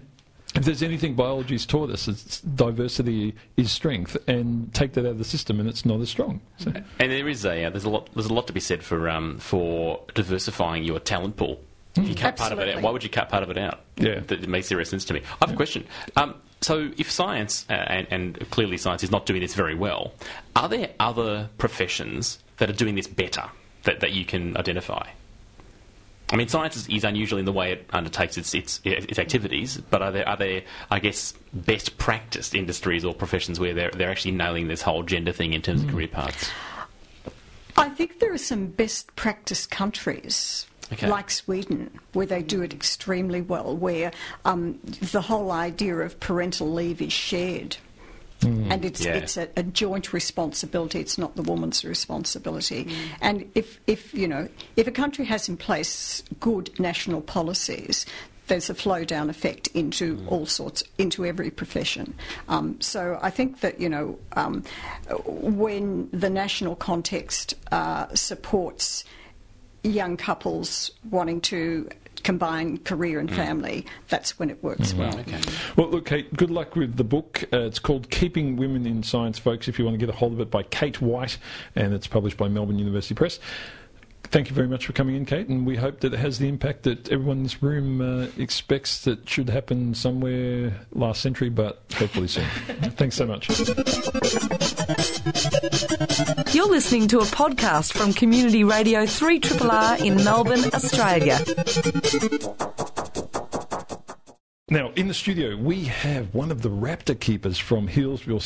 If 0.55 0.65
there's 0.65 0.83
anything 0.83 1.15
biology's 1.15 1.67
taught 1.67 1.91
us, 1.91 2.09
it's 2.09 2.41
diversity 2.41 3.35
is 3.57 3.71
strength, 3.71 4.17
and 4.27 4.73
take 4.73 4.95
that 4.95 5.05
out 5.05 5.13
of 5.13 5.19
the 5.19 5.25
system, 5.25 5.61
and 5.61 5.69
it's 5.69 5.85
not 5.85 6.01
as 6.01 6.09
strong. 6.09 6.41
So, 6.57 6.73
And 6.99 7.13
there 7.13 7.29
is 7.29 7.45
a 7.45 7.65
uh, 7.65 7.71
there's 7.71 7.85
a 7.85 7.91
lot 7.91 8.09
there's 8.15 8.27
a 8.27 8.35
lot 8.35 8.47
to 8.47 8.53
be 8.53 8.61
said 8.61 8.83
for 8.83 9.11
um, 9.11 9.39
for 9.39 10.01
diversifying 10.15 10.85
your 10.85 11.01
talent 11.01 11.37
pool. 11.37 11.61
If 11.97 12.09
you 12.09 12.15
cut 12.15 12.37
part 12.37 12.53
of 12.53 12.61
it 12.61 12.77
out, 12.77 12.83
why 12.83 12.91
would 12.91 13.03
you 13.03 13.11
cut 13.11 13.29
part 13.29 13.43
of 13.43 13.51
it 13.51 13.59
out? 13.59 13.81
Yeah. 13.97 14.21
that 14.21 14.49
makes 14.49 14.69
zero 14.69 14.85
sense 14.85 15.05
to 15.07 15.15
me. 15.15 15.21
I 15.21 15.47
have 15.47 15.53
a 15.53 15.57
question. 15.57 15.85
Um, 16.17 16.35
so, 16.61 16.91
if 16.97 17.11
science 17.11 17.67
uh, 17.69 17.73
and, 17.73 18.07
and 18.11 18.51
clearly 18.51 18.77
science 18.79 19.05
is 19.05 19.11
not 19.11 19.27
doing 19.27 19.41
this 19.41 19.55
very 19.55 19.75
well, 19.75 20.13
are 20.57 20.69
there 20.69 20.91
other 20.99 21.51
professions 21.59 22.39
that 22.59 22.71
are 22.71 22.75
doing 22.75 22.95
this 22.95 23.07
better 23.07 23.45
that, 23.85 24.01
that 24.01 24.13
you 24.13 24.25
can 24.25 24.57
identify? 24.57 25.09
I 26.31 26.37
mean, 26.37 26.49
science 26.49 26.77
is, 26.77 26.89
is 26.89 27.05
unusual 27.05 27.39
in 27.39 27.47
the 27.47 27.53
way 27.53 27.73
it 27.73 27.89
undertakes 27.93 28.37
its, 28.37 28.55
its 28.55 28.81
its 28.85 29.19
activities, 29.19 29.79
but 29.91 30.03
are 30.03 30.13
there 30.13 30.29
are 30.29 30.37
there 30.37 30.63
I 30.91 30.99
guess 30.99 31.35
best 31.53 31.97
practiced 31.99 32.55
industries 32.55 33.05
or 33.05 33.15
professions 33.15 33.59
where 33.59 33.73
they're 33.73 33.91
they're 33.91 34.11
actually 34.11 34.33
nailing 34.33 34.69
this 34.69 34.83
whole 34.83 35.03
gender 35.03 35.33
thing 35.33 35.55
in 35.55 35.63
terms 35.63 35.83
of 35.83 35.89
career 35.89 36.09
paths? 36.09 36.51
I 37.77 37.89
think 37.89 38.19
there 38.19 38.33
are 38.33 38.39
some 38.39 38.67
best 38.67 39.15
practice 39.17 39.67
countries. 39.67 40.67
Okay. 40.93 41.07
Like 41.07 41.31
Sweden, 41.31 41.91
where 42.15 42.27
they 42.27 42.43
do 42.43 42.63
it 42.63 42.73
extremely 42.73 43.43
well, 43.43 43.77
where 43.77 44.11
um, 44.47 44.79
the 45.13 45.21
whole 45.21 45.51
idea 45.51 45.97
of 45.97 46.19
parental 46.19 46.73
leave 46.73 47.03
is 47.03 47.13
shared. 47.13 47.77
And 48.43 48.85
it's 48.85 49.05
Yeah. 49.05 49.15
it's 49.15 49.37
a, 49.37 49.49
a 49.57 49.63
joint 49.63 50.13
responsibility. 50.13 51.01
It's 51.01 51.19
not 51.19 51.35
the 51.37 51.43
woman's 51.43 51.85
responsibility. 51.85 52.89
And 53.21 53.51
if, 53.55 53.81
if 53.87 54.15
you 54.15 54.29
know 54.29 54.49
if 54.77 54.87
a 54.87 54.93
country 54.93 55.25
has 55.27 55.49
in 55.49 55.57
place 55.57 56.23
good 56.39 56.71
national 56.79 57.21
policies, 57.23 58.07
there's 58.47 58.71
a 58.71 58.75
flow 58.75 59.05
down 59.05 59.29
effect 59.29 59.69
into 59.75 60.25
all 60.29 60.47
sorts 60.47 60.83
into 60.99 61.27
every 61.27 61.51
profession. 61.51 62.15
Um, 62.49 62.81
so 62.81 63.19
I 63.21 63.31
think 63.31 63.61
that 63.61 63.81
you 63.81 63.89
know 63.89 64.19
um, 64.33 64.63
when 65.27 66.09
the 66.13 66.31
national 66.31 66.77
context 66.77 67.55
uh, 67.73 68.07
supports 68.15 69.05
young 69.83 70.17
couples 70.17 70.91
wanting 71.11 71.41
to 71.41 71.89
combine 72.25 72.79
career 72.79 73.19
and 73.21 73.33
family, 73.33 73.87
that's 74.09 74.39
when 74.39 74.51
it 74.51 74.63
works 74.63 74.95
well. 74.95 75.19
Well, 75.77 75.91
look, 75.91 76.07
Kate, 76.07 76.35
good 76.37 76.51
luck 76.51 76.77
with 76.77 76.97
the 76.97 77.05
book. 77.05 77.45
Uh, 77.53 77.61
it's 77.61 77.79
called 77.79 78.11
Keeping 78.11 78.57
Women 78.57 78.87
in 78.87 79.03
Science, 79.03 79.39
folks, 79.39 79.69
if 79.69 79.79
you 79.79 79.85
want 79.85 79.95
to 79.95 79.99
get 79.99 80.13
a 80.13 80.17
hold 80.17 80.33
of 80.33 80.41
it 80.41 80.51
by 80.51 80.63
Kate 80.65 81.01
White, 81.01 81.39
and 81.75 81.95
it's 81.95 82.07
published 82.07 82.37
by 82.37 82.49
Melbourne 82.49 82.79
University 82.79 83.15
Press. 83.15 83.39
Thank 84.31 84.51
you 84.51 84.55
very 84.55 84.69
much 84.69 84.87
for 84.87 84.93
coming 84.93 85.17
in, 85.17 85.25
Kate, 85.25 85.49
and 85.49 85.67
we 85.67 85.77
hope 85.77 86.01
that 86.01 86.13
it 86.13 86.19
has 86.19 86.39
the 86.39 86.49
impact 86.49 86.83
that 86.83 87.11
everyone 87.11 87.39
in 87.39 87.43
this 87.45 87.63
room 87.63 88.01
uh, 88.01 88.27
expects 88.37 89.05
that 89.05 89.27
should 89.29 89.49
happen 89.49 89.95
somewhere 89.95 90.79
last 90.93 91.23
century, 91.23 91.49
but 91.49 91.83
hopefully 91.95 92.29
soon. 92.29 92.45
Thanks 92.97 93.17
so 93.17 93.27
much. 93.27 93.49
You're 96.55 96.69
listening 96.69 97.09
to 97.09 97.19
a 97.21 97.25
podcast 97.25 97.95
from 97.95 98.13
Community 98.13 98.65
Radio 98.65 99.05
3RRR 99.05 100.05
in 100.05 100.17
Melbourne, 100.23 100.65
Australia. 100.75 101.39
Now, 104.71 104.91
in 104.97 105.09
the 105.09 105.15
studio, 105.15 105.57
we 105.57 105.85
have 105.85 106.35
one 106.35 106.51
of 106.51 106.61
the 106.61 106.69
raptor 106.69 107.19
keepers 107.19 107.57
from 107.57 107.89
Healesville 107.89 108.43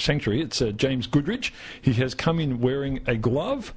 Sanctuary. 0.00 0.40
It's 0.40 0.60
uh, 0.60 0.72
James 0.72 1.06
Goodrich. 1.06 1.52
He 1.80 1.92
has 1.92 2.12
come 2.12 2.40
in 2.40 2.60
wearing 2.60 3.00
a 3.06 3.14
glove, 3.14 3.72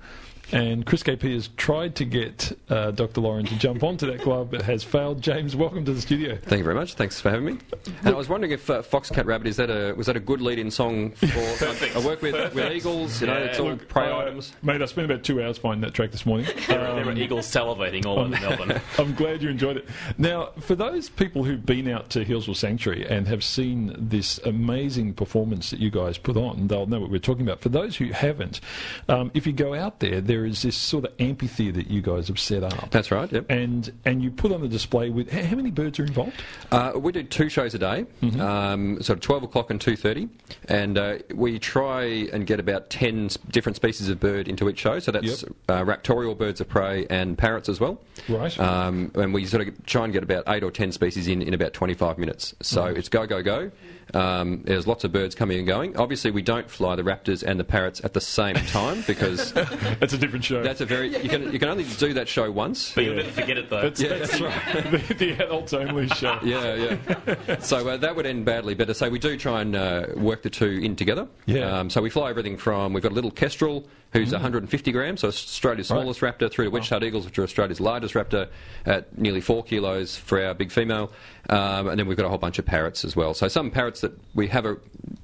and 0.51 0.85
Chris 0.85 1.03
KP 1.03 1.33
has 1.33 1.49
tried 1.57 1.95
to 1.95 2.05
get 2.05 2.57
uh, 2.69 2.91
Dr. 2.91 3.21
Lauren 3.21 3.45
to 3.45 3.57
jump 3.57 3.83
onto 3.83 4.05
that 4.07 4.21
glove, 4.21 4.51
but 4.51 4.61
has 4.61 4.83
failed. 4.83 5.21
James, 5.21 5.55
welcome 5.55 5.85
to 5.85 5.93
the 5.93 6.01
studio. 6.01 6.37
Thank 6.37 6.59
you 6.59 6.63
very 6.63 6.75
much. 6.75 6.93
Thanks 6.95 7.19
for 7.19 7.29
having 7.29 7.45
me. 7.45 7.57
And 8.03 8.09
I 8.09 8.17
was 8.17 8.29
wondering 8.29 8.51
if 8.51 8.69
uh, 8.69 8.81
Foxcat 8.81 9.25
Rabbit 9.25 9.47
is 9.47 9.57
that 9.57 9.69
a 9.69 9.93
was 9.93 10.07
that 10.07 10.15
a 10.15 10.19
good 10.19 10.41
lead-in 10.41 10.71
song 10.71 11.11
for 11.11 11.27
I 11.95 12.05
work 12.05 12.21
with 12.21 12.53
with 12.53 12.71
eagles. 12.71 13.21
You 13.21 13.27
know, 13.27 13.37
it's 13.37 13.59
all 13.59 13.69
Look, 13.69 13.87
prey 13.87 14.09
uh, 14.09 14.17
items. 14.17 14.53
Mate, 14.61 14.81
I 14.81 14.85
spent 14.85 15.09
about 15.09 15.23
two 15.23 15.41
hours 15.41 15.57
finding 15.57 15.81
that 15.81 15.93
track 15.93 16.11
this 16.11 16.25
morning. 16.25 16.47
There 16.73 16.79
are, 16.79 16.95
there 16.95 17.07
are 17.07 17.11
eagles 17.11 17.45
salivating 17.45 18.05
all 18.05 18.19
over 18.19 18.29
Melbourne. 18.29 18.81
I'm 18.97 19.13
glad 19.13 19.43
you 19.43 19.49
enjoyed 19.49 19.77
it. 19.77 19.87
Now, 20.17 20.51
for 20.59 20.75
those 20.75 21.09
people 21.09 21.43
who've 21.43 21.63
been 21.63 21.87
out 21.87 22.09
to 22.11 22.25
Healesville 22.25 22.55
Sanctuary 22.55 23.05
and 23.07 23.27
have 23.27 23.43
seen 23.43 23.95
this 23.97 24.39
amazing 24.39 25.13
performance 25.13 25.69
that 25.69 25.79
you 25.79 25.91
guys 25.91 26.17
put 26.17 26.35
on, 26.35 26.67
they'll 26.67 26.87
know 26.87 26.99
what 26.99 27.11
we're 27.11 27.19
talking 27.19 27.43
about. 27.43 27.59
For 27.59 27.69
those 27.69 27.97
who 27.97 28.05
haven't, 28.07 28.59
um, 29.07 29.29
if 29.33 29.45
you 29.45 29.53
go 29.53 29.73
out 29.73 29.99
there, 29.99 30.21
there 30.33 30.45
is 30.47 30.63
this 30.63 30.75
sort 30.75 31.05
of 31.05 31.13
amphitheatre 31.19 31.73
that 31.73 31.87
you 31.91 32.01
guys 32.01 32.27
have 32.27 32.39
set 32.39 32.63
up. 32.63 32.89
That's 32.89 33.11
right. 33.11 33.31
Yep. 33.31 33.45
And 33.51 33.93
and 34.03 34.23
you 34.23 34.31
put 34.31 34.51
on 34.51 34.61
the 34.61 34.67
display 34.67 35.11
with 35.11 35.29
how 35.31 35.43
how 35.43 35.55
many 35.55 35.69
birds 35.69 35.99
are 35.99 36.05
involved? 36.05 36.33
Uh, 36.71 36.93
we 36.95 37.11
do 37.11 37.21
two 37.23 37.49
shows 37.49 37.75
a 37.75 37.79
day, 37.79 38.05
Mm-hmm. 38.23 38.41
um, 38.41 39.01
sort 39.03 39.17
of 39.17 39.21
twelve 39.21 39.43
o'clock 39.43 39.69
and 39.69 39.79
two 39.79 39.95
thirty, 39.95 40.27
and 40.67 40.97
uh, 40.97 41.17
we 41.35 41.59
try 41.59 42.03
and 42.33 42.47
get 42.47 42.59
about 42.59 42.89
ten 42.89 43.29
different 43.51 43.75
species 43.75 44.09
of 44.09 44.19
bird 44.19 44.47
into 44.47 44.67
each 44.69 44.79
show. 44.79 44.97
So 44.99 45.11
that's 45.11 45.43
Yep. 45.43 45.51
uh, 45.69 45.83
raptorial 45.83 46.35
birds 46.35 46.59
of 46.61 46.67
prey 46.67 47.05
and 47.11 47.37
parrots 47.37 47.69
as 47.69 47.79
well. 47.79 48.01
Right. 48.27 48.57
Um, 48.59 49.11
and 49.15 49.33
we 49.33 49.45
sort 49.45 49.67
of 49.67 49.85
try 49.85 50.03
and 50.05 50.13
get 50.13 50.23
about 50.23 50.45
eight 50.47 50.63
or 50.63 50.71
ten 50.71 50.91
species 50.91 51.27
in 51.27 51.41
in 51.43 51.53
about 51.53 51.73
twenty 51.73 51.93
five 51.93 52.17
minutes. 52.17 52.55
So 52.61 52.85
Mm-hmm. 52.85 52.97
it's 52.97 53.09
go 53.09 53.27
go 53.27 53.43
go. 53.43 53.71
Um, 54.13 54.61
there's 54.63 54.87
lots 54.87 55.03
of 55.03 55.11
birds 55.11 55.35
coming 55.35 55.57
and 55.57 55.67
going. 55.67 55.97
Obviously, 55.97 56.31
we 56.31 56.41
don't 56.41 56.69
fly 56.69 56.95
the 56.95 57.03
raptors 57.03 57.43
and 57.43 57.59
the 57.59 57.63
parrots 57.63 58.01
at 58.03 58.13
the 58.13 58.21
same 58.21 58.55
time 58.55 59.03
because 59.07 59.53
That's 59.53 60.13
a 60.13 60.17
different 60.17 60.45
show. 60.45 60.63
that's 60.63 60.81
a 60.81 60.85
very 60.85 61.15
you 61.21 61.29
can 61.29 61.51
you 61.51 61.59
can 61.59 61.69
only 61.69 61.83
do 61.83 62.13
that 62.13 62.27
show 62.27 62.49
once. 62.51 62.93
But 62.93 63.03
you'll 63.05 63.15
never 63.15 63.31
forget 63.31 63.57
it 63.57 63.69
though. 63.69 63.81
That's, 63.81 64.01
that's 64.01 64.41
right. 64.41 64.91
the, 65.07 65.13
the 65.13 65.31
adults 65.43 65.73
only 65.73 66.07
show. 66.09 66.39
Yeah, 66.43 66.97
yeah. 67.07 67.59
so 67.59 67.87
uh, 67.87 67.97
that 67.97 68.15
would 68.15 68.25
end 68.25 68.45
badly, 68.45 68.73
but 68.73 68.89
uh, 68.89 68.93
so 68.93 69.09
we 69.09 69.17
do 69.19 69.37
try 69.37 69.61
and 69.61 69.75
uh, 69.75 70.07
work 70.15 70.41
the 70.41 70.49
two 70.49 70.79
in 70.83 70.95
together. 70.95 71.27
Yeah. 71.45 71.79
Um, 71.79 71.89
so 71.89 72.01
we 72.01 72.09
fly 72.09 72.29
everything 72.29 72.57
from 72.57 72.93
we've 72.93 73.03
got 73.03 73.11
a 73.11 73.15
little 73.15 73.31
kestrel 73.31 73.87
who's 74.13 74.31
150 74.31 74.91
grams, 74.91 75.21
so 75.21 75.27
Australia's 75.27 75.89
Right. 75.89 75.97
smallest 75.97 76.21
raptor, 76.21 76.49
through 76.49 76.65
to 76.65 76.71
wedge-tailed 76.71 77.03
eagles, 77.03 77.25
which 77.25 77.37
are 77.39 77.43
Australia's 77.43 77.79
largest 77.81 78.13
raptor, 78.13 78.47
at 78.85 79.17
nearly 79.17 79.41
four 79.41 79.63
kilos 79.63 80.15
for 80.15 80.41
our 80.43 80.53
big 80.53 80.71
female, 80.71 81.11
um, 81.49 81.87
and 81.89 81.99
then 81.99 82.07
we've 82.07 82.17
got 82.17 82.25
a 82.25 82.29
whole 82.29 82.37
bunch 82.37 82.59
of 82.59 82.65
parrots 82.65 83.03
as 83.03 83.15
well. 83.15 83.33
So 83.33 83.47
some 83.47 83.71
parrots 83.71 84.01
that 84.01 84.13
we 84.35 84.47
have 84.47 84.65
are 84.65 84.79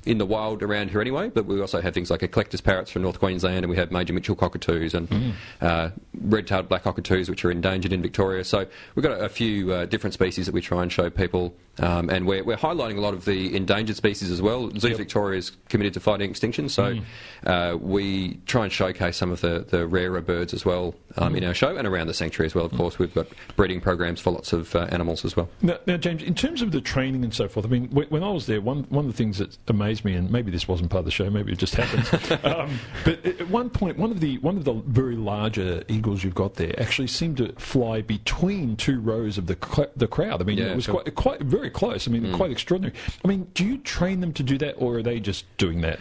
in 0.05 0.17
the 0.17 0.25
wild 0.25 0.63
around 0.63 0.89
here 0.89 1.01
anyway, 1.01 1.29
but 1.29 1.45
we 1.45 1.61
also 1.61 1.81
have 1.81 1.93
things 1.93 2.09
like 2.09 2.21
eclectus 2.21 2.61
parrots 2.63 2.89
from 2.91 3.03
North 3.03 3.19
Queensland, 3.19 3.57
and 3.57 3.69
we 3.69 3.75
have 3.77 3.91
major 3.91 4.11
Mitchell 4.13 4.35
cockatoos 4.35 4.93
and 4.93 5.33
uh, 5.61 5.89
red-tailed 6.21 6.67
black 6.67 6.83
cockatoos, 6.83 7.29
which 7.29 7.45
are 7.45 7.51
endangered 7.51 7.93
in 7.93 8.01
Victoria. 8.01 8.43
So 8.43 8.65
we've 8.95 9.03
got 9.03 9.19
a, 9.19 9.25
a 9.25 9.29
few 9.29 9.71
uh, 9.71 9.85
different 9.85 10.13
species 10.13 10.45
that 10.47 10.53
we 10.53 10.61
try 10.61 10.81
and 10.81 10.91
show 10.91 11.09
people, 11.09 11.53
um, 11.79 12.09
and 12.09 12.25
we're, 12.25 12.43
we're 12.43 12.57
highlighting 12.57 12.97
a 12.97 13.01
lot 13.01 13.13
of 13.13 13.25
the 13.25 13.55
endangered 13.55 13.95
species 13.95 14.31
as 14.31 14.41
well. 14.41 14.71
Zoo 14.77 14.95
Victoria 14.95 15.37
is 15.37 15.51
committed 15.69 15.93
to 15.93 15.99
fighting 15.99 16.29
extinction, 16.29 16.69
so 16.69 16.97
uh, 17.45 17.77
we 17.79 18.39
try 18.45 18.63
and 18.63 18.71
showcase 18.79 19.17
some 19.17 19.29
of 19.29 19.41
the, 19.41 19.65
the 19.67 19.85
rarer 19.85 20.21
birds 20.21 20.53
as 20.53 20.63
well 20.63 20.95
um, 21.17 21.35
in 21.35 21.43
our 21.43 21.53
show, 21.53 21.75
and 21.75 21.85
around 21.85 22.07
the 22.07 22.13
sanctuary 22.13 22.45
as 22.45 22.55
well. 22.55 22.63
Of 22.65 22.71
course, 22.71 22.97
we've 22.97 23.13
got 23.13 23.27
breeding 23.57 23.81
programs 23.81 24.21
for 24.21 24.31
lots 24.31 24.53
of 24.53 24.73
uh, 24.73 24.87
animals 24.89 25.25
as 25.25 25.35
well. 25.35 25.49
Now, 25.61 25.77
now, 25.85 25.97
James, 25.97 26.23
in 26.23 26.33
terms 26.33 26.61
of 26.61 26.71
the 26.71 26.79
training 26.79 27.25
and 27.25 27.33
so 27.33 27.49
forth, 27.49 27.65
I 27.65 27.69
mean, 27.69 27.89
when, 27.89 28.07
when 28.07 28.23
I 28.23 28.29
was 28.29 28.45
there, 28.45 28.61
one, 28.61 28.83
one 28.83 29.03
of 29.05 29.11
the 29.11 29.17
things 29.17 29.37
that 29.39 29.57
amazed 29.67 30.05
me, 30.05 30.13
and 30.13 30.31
maybe 30.31 30.49
this 30.49 30.65
wasn't 30.65 30.91
part 30.91 30.99
of 30.99 31.05
the 31.05 31.11
show, 31.11 31.29
maybe 31.29 31.51
it 31.51 31.57
just 31.57 31.75
happened, 31.75 32.45
um, 32.45 32.79
but 33.03 33.25
at 33.25 33.49
one 33.49 33.69
point, 33.69 33.97
one 33.97 34.11
of 34.11 34.21
the 34.21 34.37
one 34.37 34.55
of 34.55 34.63
the 34.63 34.75
very 34.87 35.17
larger 35.17 35.83
eagles 35.89 36.23
you've 36.23 36.35
got 36.35 36.53
there 36.55 36.73
actually 36.79 37.07
seemed 37.07 37.35
to 37.37 37.51
fly 37.57 38.01
between 38.01 38.77
two 38.77 39.01
rows 39.01 39.37
of 39.37 39.47
the 39.47 39.57
cl- 39.61 39.91
the 39.97 40.07
crowd. 40.07 40.41
I 40.41 40.45
mean, 40.45 40.57
Yeah, 40.57 40.67
it 40.71 40.75
was 40.77 40.85
sure. 40.85 41.01
quite 41.01 41.15
quite 41.15 41.41
very 41.41 41.69
close. 41.69 42.07
I 42.07 42.11
mean, 42.11 42.33
quite 42.33 42.51
extraordinary. 42.51 42.95
I 43.25 43.27
mean, 43.27 43.47
do 43.53 43.65
you 43.65 43.77
train 43.79 44.21
them 44.21 44.31
to 44.33 44.43
do 44.43 44.57
that, 44.59 44.75
or 44.77 44.99
are 44.99 45.03
they 45.03 45.19
just 45.19 45.45
doing 45.57 45.81
that? 45.81 45.99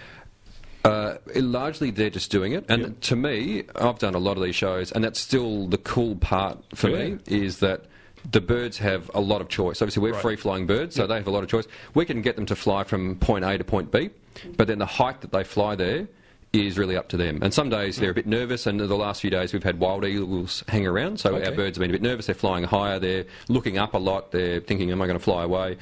Uh, 0.89 1.19
largely, 1.37 1.91
they're 1.91 2.11
just 2.11 2.31
doing 2.31 2.53
it. 2.53 2.65
And 2.69 2.83
Yep. 2.83 3.01
to 3.01 3.17
me, 3.17 3.65
I've 3.77 3.99
done 3.99 4.15
a 4.15 4.19
lot 4.19 4.37
of 4.37 4.43
these 4.43 4.55
shows, 4.57 4.91
and 4.93 5.05
that's 5.05 5.21
still 5.21 5.67
the 5.69 5.79
cool 5.79 6.17
part 6.17 6.59
for 6.75 6.89
Yeah. 6.89 7.09
me 7.11 7.19
is 7.27 7.59
that 7.59 7.85
the 8.31 8.41
birds 8.41 8.79
have 8.79 9.11
a 9.15 9.21
lot 9.21 9.41
of 9.41 9.49
choice. 9.49 9.81
Obviously, 9.81 10.03
we're 10.03 10.13
Right. 10.13 10.23
free 10.23 10.37
flying 10.37 10.67
birds, 10.67 10.97
so 10.97 11.07
they 11.07 11.15
have 11.17 11.27
a 11.29 11.31
lot 11.31 11.43
of 11.45 11.49
choice. 11.49 11.67
We 11.95 12.05
can 12.05 12.21
get 12.23 12.37
them 12.37 12.47
to 12.47 12.57
fly 12.57 12.85
from 12.85 13.17
point 13.17 13.45
A 13.45 13.57
to 13.59 13.65
point 13.65 13.91
B, 13.93 14.11
but 14.57 14.67
then 14.67 14.79
the 14.79 14.87
height 14.87 15.21
that 15.21 15.33
they 15.33 15.45
fly 15.45 15.75
there 15.77 16.09
is 16.53 16.79
really 16.79 16.97
up 16.97 17.09
to 17.11 17.17
them. 17.19 17.39
And 17.43 17.53
some 17.53 17.69
days 17.69 17.99
they're 17.99 18.11
a 18.11 18.15
bit 18.15 18.27
nervous, 18.27 18.67
and 18.67 18.81
the 18.81 18.87
last 18.97 19.21
few 19.21 19.31
days 19.31 19.53
we've 19.53 19.63
had 19.63 19.79
wild 19.79 20.05
eagles 20.05 20.65
hang 20.69 20.87
around, 20.87 21.21
so 21.21 21.35
Okay. 21.35 21.45
our 21.47 21.53
birds 21.55 21.77
have 21.77 21.83
been 21.83 21.91
a 21.91 21.93
bit 21.93 22.03
nervous. 22.03 22.27
They're 22.27 22.35
flying 22.35 22.65
higher, 22.65 22.99
they're 22.99 23.25
looking 23.49 23.77
up 23.79 23.95
a 23.95 23.99
lot, 23.99 24.33
they're 24.33 24.61
thinking, 24.61 24.91
am 24.91 25.01
I 25.03 25.07
going 25.07 25.19
to 25.19 25.25
fly 25.25 25.45
away? 25.45 25.77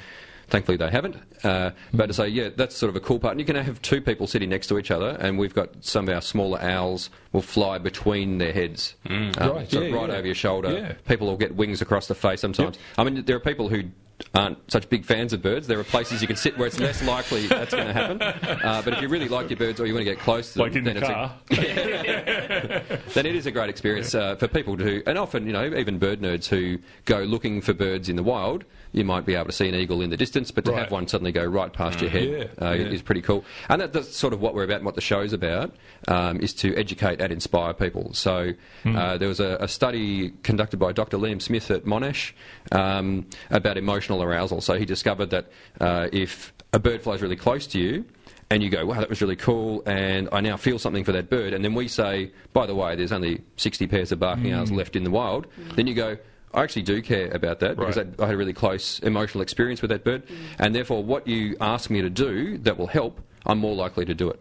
Thankfully, 0.49 0.77
they 0.77 0.89
haven't. 0.89 1.17
Uh, 1.43 1.71
but 1.93 2.07
to 2.07 2.13
say, 2.13 2.27
yeah, 2.29 2.49
that's 2.55 2.75
sort 2.75 2.89
of 2.89 2.95
a 2.95 2.99
cool 3.01 3.19
part. 3.19 3.31
And 3.33 3.39
you 3.39 3.45
can 3.45 3.57
have 3.57 3.81
two 3.81 3.99
people 4.01 4.27
sitting 4.27 4.49
next 4.49 4.67
to 4.67 4.77
each 4.79 4.91
other, 4.91 5.17
and 5.19 5.37
we've 5.37 5.53
got 5.53 5.83
some 5.83 6.07
of 6.07 6.15
our 6.15 6.21
smaller 6.21 6.61
owls 6.61 7.09
will 7.33 7.41
fly 7.41 7.77
between 7.79 8.37
their 8.37 8.53
heads, 8.53 8.95
um, 9.09 9.31
Right, 9.37 9.71
yeah, 9.73 9.79
right 9.81 10.09
yeah. 10.09 10.15
over 10.15 10.25
your 10.25 10.35
shoulder. 10.35 10.71
Yeah. 10.71 10.93
People 11.07 11.27
will 11.27 11.37
get 11.37 11.55
wings 11.55 11.81
across 11.81 12.07
the 12.07 12.15
face 12.15 12.39
sometimes. 12.39 12.77
I 12.97 13.03
mean, 13.03 13.25
there 13.25 13.35
are 13.35 13.41
people 13.41 13.67
who 13.67 13.83
aren't 14.33 14.57
such 14.71 14.89
big 14.89 15.05
fans 15.05 15.31
of 15.33 15.43
birds. 15.43 15.67
There 15.67 15.79
are 15.79 15.83
places 15.83 16.21
you 16.21 16.27
can 16.27 16.37
sit 16.37 16.57
where 16.57 16.65
it's 16.67 16.79
less 16.79 17.03
likely 17.03 17.45
that's 17.47 17.71
going 17.73 17.85
to 17.87 17.93
happen. 17.93 18.21
Uh, 18.21 18.81
but 18.83 18.93
if 18.93 19.01
you 19.01 19.09
really 19.09 19.27
like 19.27 19.49
your 19.49 19.57
birds 19.57 19.79
or 19.79 19.85
you 19.85 19.93
want 19.93 20.05
to 20.05 20.11
get 20.11 20.17
close 20.19 20.53
to 20.53 20.59
Like 20.59 20.73
them, 20.73 20.85
the 20.85 20.93
then 20.93 21.03
car? 21.03 21.35
it's 21.51 21.59
a, 21.59 22.99
then 23.13 23.25
it 23.25 23.35
is 23.35 23.45
a 23.45 23.51
great 23.51 23.69
experience 23.69 24.15
uh, 24.15 24.35
for 24.37 24.47
people 24.47 24.75
who, 24.75 25.03
and 25.05 25.17
often, 25.17 25.45
you 25.45 25.53
know, 25.53 25.65
even 25.65 25.99
bird 25.99 26.21
nerds 26.21 26.47
who 26.47 26.79
go 27.05 27.19
looking 27.19 27.61
for 27.61 27.73
birds 27.73 28.09
in 28.09 28.15
the 28.15 28.23
wild. 28.23 28.63
You 28.93 29.03
might 29.03 29.25
be 29.25 29.35
able 29.35 29.45
to 29.45 29.51
see 29.51 29.67
an 29.67 29.75
eagle 29.75 30.01
in 30.01 30.09
the 30.09 30.17
distance, 30.17 30.49
but 30.51 30.65
to 30.65 30.71
Right. 30.71 30.79
have 30.83 30.91
one 30.91 31.07
suddenly 31.07 31.31
go 31.31 31.43
right 31.45 31.71
past 31.71 32.01
your 32.01 32.09
head 32.09 32.29
Yeah, 32.59 32.65
uh, 32.67 32.71
yeah. 32.73 32.85
is 32.87 33.01
pretty 33.01 33.21
cool. 33.21 33.43
And 33.69 33.81
that, 33.81 33.93
that's 33.93 34.15
sort 34.15 34.33
of 34.33 34.41
what 34.41 34.53
we're 34.55 34.63
about 34.63 34.77
and 34.77 34.85
what 34.85 34.95
the 34.95 35.01
show's 35.01 35.33
about, 35.33 35.75
um, 36.07 36.39
is 36.39 36.53
to 36.55 36.75
educate 36.75 37.19
and 37.21 37.31
inspire 37.31 37.73
people. 37.73 38.13
So 38.13 38.53
Hmm. 38.83 38.95
uh, 38.95 39.17
there 39.17 39.27
was 39.27 39.39
a, 39.39 39.57
a 39.59 39.67
study 39.67 40.31
conducted 40.43 40.77
by 40.77 40.91
Dr. 40.93 41.17
Liam 41.17 41.41
Smith 41.41 41.69
at 41.71 41.85
Monash 41.85 42.31
um, 42.71 43.25
about 43.49 43.77
emotional 43.77 44.23
arousal. 44.23 44.61
So 44.61 44.77
he 44.77 44.85
discovered 44.85 45.29
that 45.31 45.47
uh, 45.79 46.07
if 46.11 46.53
a 46.73 46.79
bird 46.79 47.01
flies 47.01 47.21
really 47.21 47.35
close 47.35 47.67
to 47.67 47.79
you, 47.79 48.05
and 48.49 48.63
you 48.63 48.69
go, 48.69 48.85
wow, 48.85 48.99
that 49.01 49.09
was 49.09 49.21
really 49.21 49.35
cool, 49.35 49.83
and 49.85 50.29
I 50.31 50.39
now 50.39 50.55
feel 50.55 50.79
something 50.79 51.03
for 51.03 51.11
that 51.11 51.29
bird, 51.29 51.53
and 51.53 51.65
then 51.65 51.73
we 51.73 51.89
say, 51.89 52.31
by 52.53 52.65
the 52.65 52.73
way, 52.75 52.95
there's 52.95 53.11
only 53.11 53.41
60 53.57 53.87
pairs 53.87 54.13
of 54.13 54.19
barking 54.19 54.53
owls 54.53 54.71
left 54.71 54.95
in 54.95 55.03
the 55.03 55.11
wild, 55.11 55.47
then 55.75 55.85
you 55.85 55.93
go, 55.93 56.17
I 56.53 56.63
actually 56.63 56.83
do 56.83 57.01
care 57.01 57.29
about 57.29 57.59
that 57.59 57.75
because 57.77 57.97
Right. 57.97 58.17
that, 58.17 58.23
I 58.23 58.27
had 58.27 58.35
a 58.35 58.37
really 58.37 58.53
close 58.53 58.99
emotional 58.99 59.41
experience 59.41 59.81
with 59.81 59.89
that 59.89 60.03
bird, 60.03 60.23
and 60.59 60.73
therefore, 60.73 61.03
what 61.03 61.27
you 61.27 61.55
ask 61.59 61.89
me 61.89 62.01
to 62.01 62.09
do 62.09 62.57
that 62.59 62.77
will 62.77 62.87
help, 62.87 63.21
I'm 63.45 63.59
more 63.59 63.75
likely 63.75 64.05
to 64.05 64.15
do 64.15 64.29
it. 64.29 64.39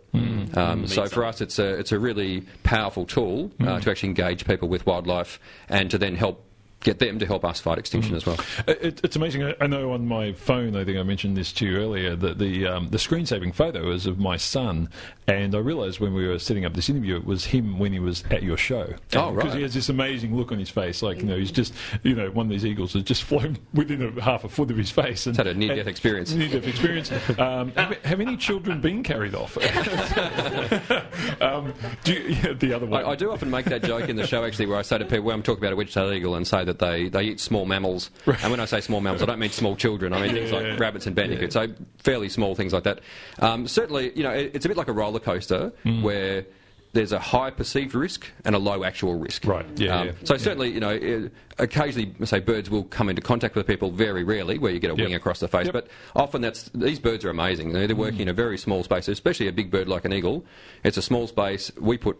Um, 0.56 0.86
so 0.86 1.06
for 1.06 1.24
us, 1.24 1.40
it's 1.40 1.58
a 1.58 1.78
it's 1.78 1.92
a 1.92 1.98
really 1.98 2.42
powerful 2.62 3.04
tool 3.06 3.50
uh, 3.60 3.80
to 3.80 3.90
actually 3.90 4.08
engage 4.10 4.46
people 4.46 4.68
with 4.68 4.86
wildlife 4.86 5.38
and 5.68 5.90
to 5.90 5.98
then 5.98 6.14
help 6.14 6.42
get 6.86 7.00
them 7.00 7.18
to 7.18 7.26
help 7.26 7.44
us 7.44 7.58
fight 7.60 7.78
extinction 7.78 8.14
as 8.14 8.24
well. 8.24 8.38
It, 8.68 9.00
it's 9.02 9.16
amazing. 9.16 9.42
I, 9.42 9.54
I 9.60 9.66
know 9.66 9.90
on 9.90 10.06
my 10.06 10.32
phone, 10.32 10.76
I 10.76 10.84
think 10.84 10.96
I 10.96 11.02
mentioned 11.02 11.36
this 11.36 11.52
to 11.54 11.66
you 11.66 11.76
earlier, 11.76 12.14
that 12.14 12.38
the 12.38 12.66
um, 12.68 12.88
the 12.90 12.98
screen 12.98 13.26
saving 13.26 13.52
photo 13.52 13.90
is 13.90 14.06
of 14.06 14.18
my 14.20 14.36
son, 14.36 14.88
and 15.26 15.54
I 15.54 15.58
realised 15.58 15.98
when 15.98 16.14
we 16.14 16.26
were 16.28 16.38
setting 16.38 16.64
up 16.64 16.74
this 16.74 16.88
interview, 16.88 17.16
it 17.16 17.24
was 17.24 17.46
him 17.46 17.80
when 17.80 17.92
he 17.92 17.98
was 17.98 18.22
at 18.30 18.44
your 18.44 18.56
show. 18.56 18.94
Oh, 19.14 19.32
Because 19.32 19.48
right. 19.48 19.56
he 19.56 19.62
has 19.62 19.74
this 19.74 19.88
amazing 19.88 20.36
look 20.36 20.52
on 20.52 20.60
his 20.60 20.70
face, 20.70 21.02
like 21.02 21.18
you 21.18 21.24
know, 21.24 21.36
he's 21.36 21.50
just 21.50 21.74
you 22.04 22.14
know, 22.14 22.30
one 22.30 22.46
of 22.46 22.50
these 22.50 22.64
eagles 22.64 22.92
has 22.92 23.02
just 23.02 23.22
flown 23.30 23.58
within 23.74 24.00
a 24.00 24.22
half 24.22 24.44
a 24.44 24.48
foot 24.48 24.70
of 24.70 24.76
his 24.76 24.90
face. 24.90 25.26
And 25.26 25.32
It's 25.34 25.38
had 25.38 25.48
a 25.48 25.54
near-death 25.58 25.88
experience. 25.88 26.32
Near-death 26.32 26.66
experience. 26.66 27.10
Um, 27.38 27.72
have, 27.72 27.92
have 28.04 28.20
any 28.20 28.36
children 28.36 28.80
been 28.80 29.02
carried 29.02 29.34
off? 29.34 29.56
um, 31.42 31.74
do 32.04 32.12
you, 32.12 32.20
yeah, 32.28 32.52
the 32.54 32.72
other 32.72 32.86
one. 32.86 33.04
I, 33.04 33.10
I 33.10 33.16
do 33.16 33.30
often 33.30 33.50
make 33.50 33.66
that 33.66 33.82
joke 33.82 34.08
in 34.08 34.16
the 34.16 34.26
show 34.26 34.44
actually, 34.44 34.66
where 34.66 34.78
I 34.78 34.82
say 34.82 34.98
to 34.98 35.04
people, 35.04 35.24
when 35.24 35.34
I'm 35.34 35.42
talking 35.42 35.62
about 35.62 35.72
a 35.72 35.76
wedge-tailed 35.76 36.12
eagle, 36.14 36.34
and 36.34 36.46
say 36.46 36.64
that 36.64 36.75
they, 36.78 37.08
they 37.08 37.22
eat 37.24 37.40
small 37.40 37.66
mammals. 37.66 38.10
And 38.26 38.50
when 38.50 38.60
I 38.60 38.64
say 38.64 38.80
small 38.80 39.00
mammals, 39.00 39.22
I 39.22 39.26
don't 39.26 39.38
mean 39.38 39.50
small 39.50 39.76
children. 39.76 40.12
I 40.12 40.22
mean 40.22 40.34
things 40.34 40.50
Yeah. 40.50 40.58
like 40.72 40.80
rabbits 40.80 41.06
and 41.06 41.14
bandicoots. 41.16 41.54
So 41.54 41.68
fairly 41.98 42.28
small 42.28 42.54
things 42.54 42.72
like 42.72 42.84
that. 42.84 43.00
Um, 43.38 43.66
certainly, 43.68 44.12
you 44.16 44.22
know, 44.22 44.30
it, 44.32 44.50
it's 44.54 44.64
a 44.64 44.68
bit 44.68 44.76
like 44.76 44.88
a 44.88 44.92
roller 44.92 45.20
coaster 45.20 45.72
Mm. 45.84 46.02
where. 46.02 46.44
There's 46.92 47.12
a 47.12 47.18
high 47.18 47.50
perceived 47.50 47.94
risk 47.94 48.26
and 48.46 48.54
a 48.54 48.58
low 48.58 48.82
actual 48.82 49.16
risk. 49.16 49.44
Right, 49.44 49.66
yeah, 49.76 49.98
Um, 50.00 50.06
yeah, 50.06 50.12
So 50.24 50.32
yeah. 50.34 50.38
certainly, 50.40 50.70
you 50.70 50.80
know, 50.80 50.96
uh, 50.96 51.62
occasionally, 51.62 52.14
say 52.24 52.40
birds 52.40 52.70
will 52.70 52.84
come 52.84 53.10
into 53.10 53.20
contact 53.20 53.54
with 53.54 53.66
people. 53.66 53.90
Very 53.90 54.24
rarely, 54.24 54.56
where 54.56 54.72
you 54.72 54.78
get 54.78 54.90
a 54.90 54.94
wing 54.94 55.14
across 55.14 55.40
the 55.40 55.48
face. 55.48 55.66
Yep. 55.66 55.74
But 55.74 55.88
often, 56.14 56.40
that's 56.40 56.70
these 56.74 56.98
birds 56.98 57.22
are 57.26 57.28
amazing. 57.28 57.72
They're 57.72 57.86
they're 57.86 57.96
working 57.96 58.20
in 58.20 58.28
a 58.28 58.32
very 58.32 58.56
small 58.56 58.82
space, 58.82 59.08
especially 59.08 59.46
a 59.46 59.52
big 59.52 59.70
bird 59.70 59.88
like 59.88 60.06
an 60.06 60.12
eagle. 60.14 60.46
It's 60.84 60.96
a 60.96 61.02
small 61.02 61.26
space. 61.26 61.70
We 61.78 61.98
put 61.98 62.16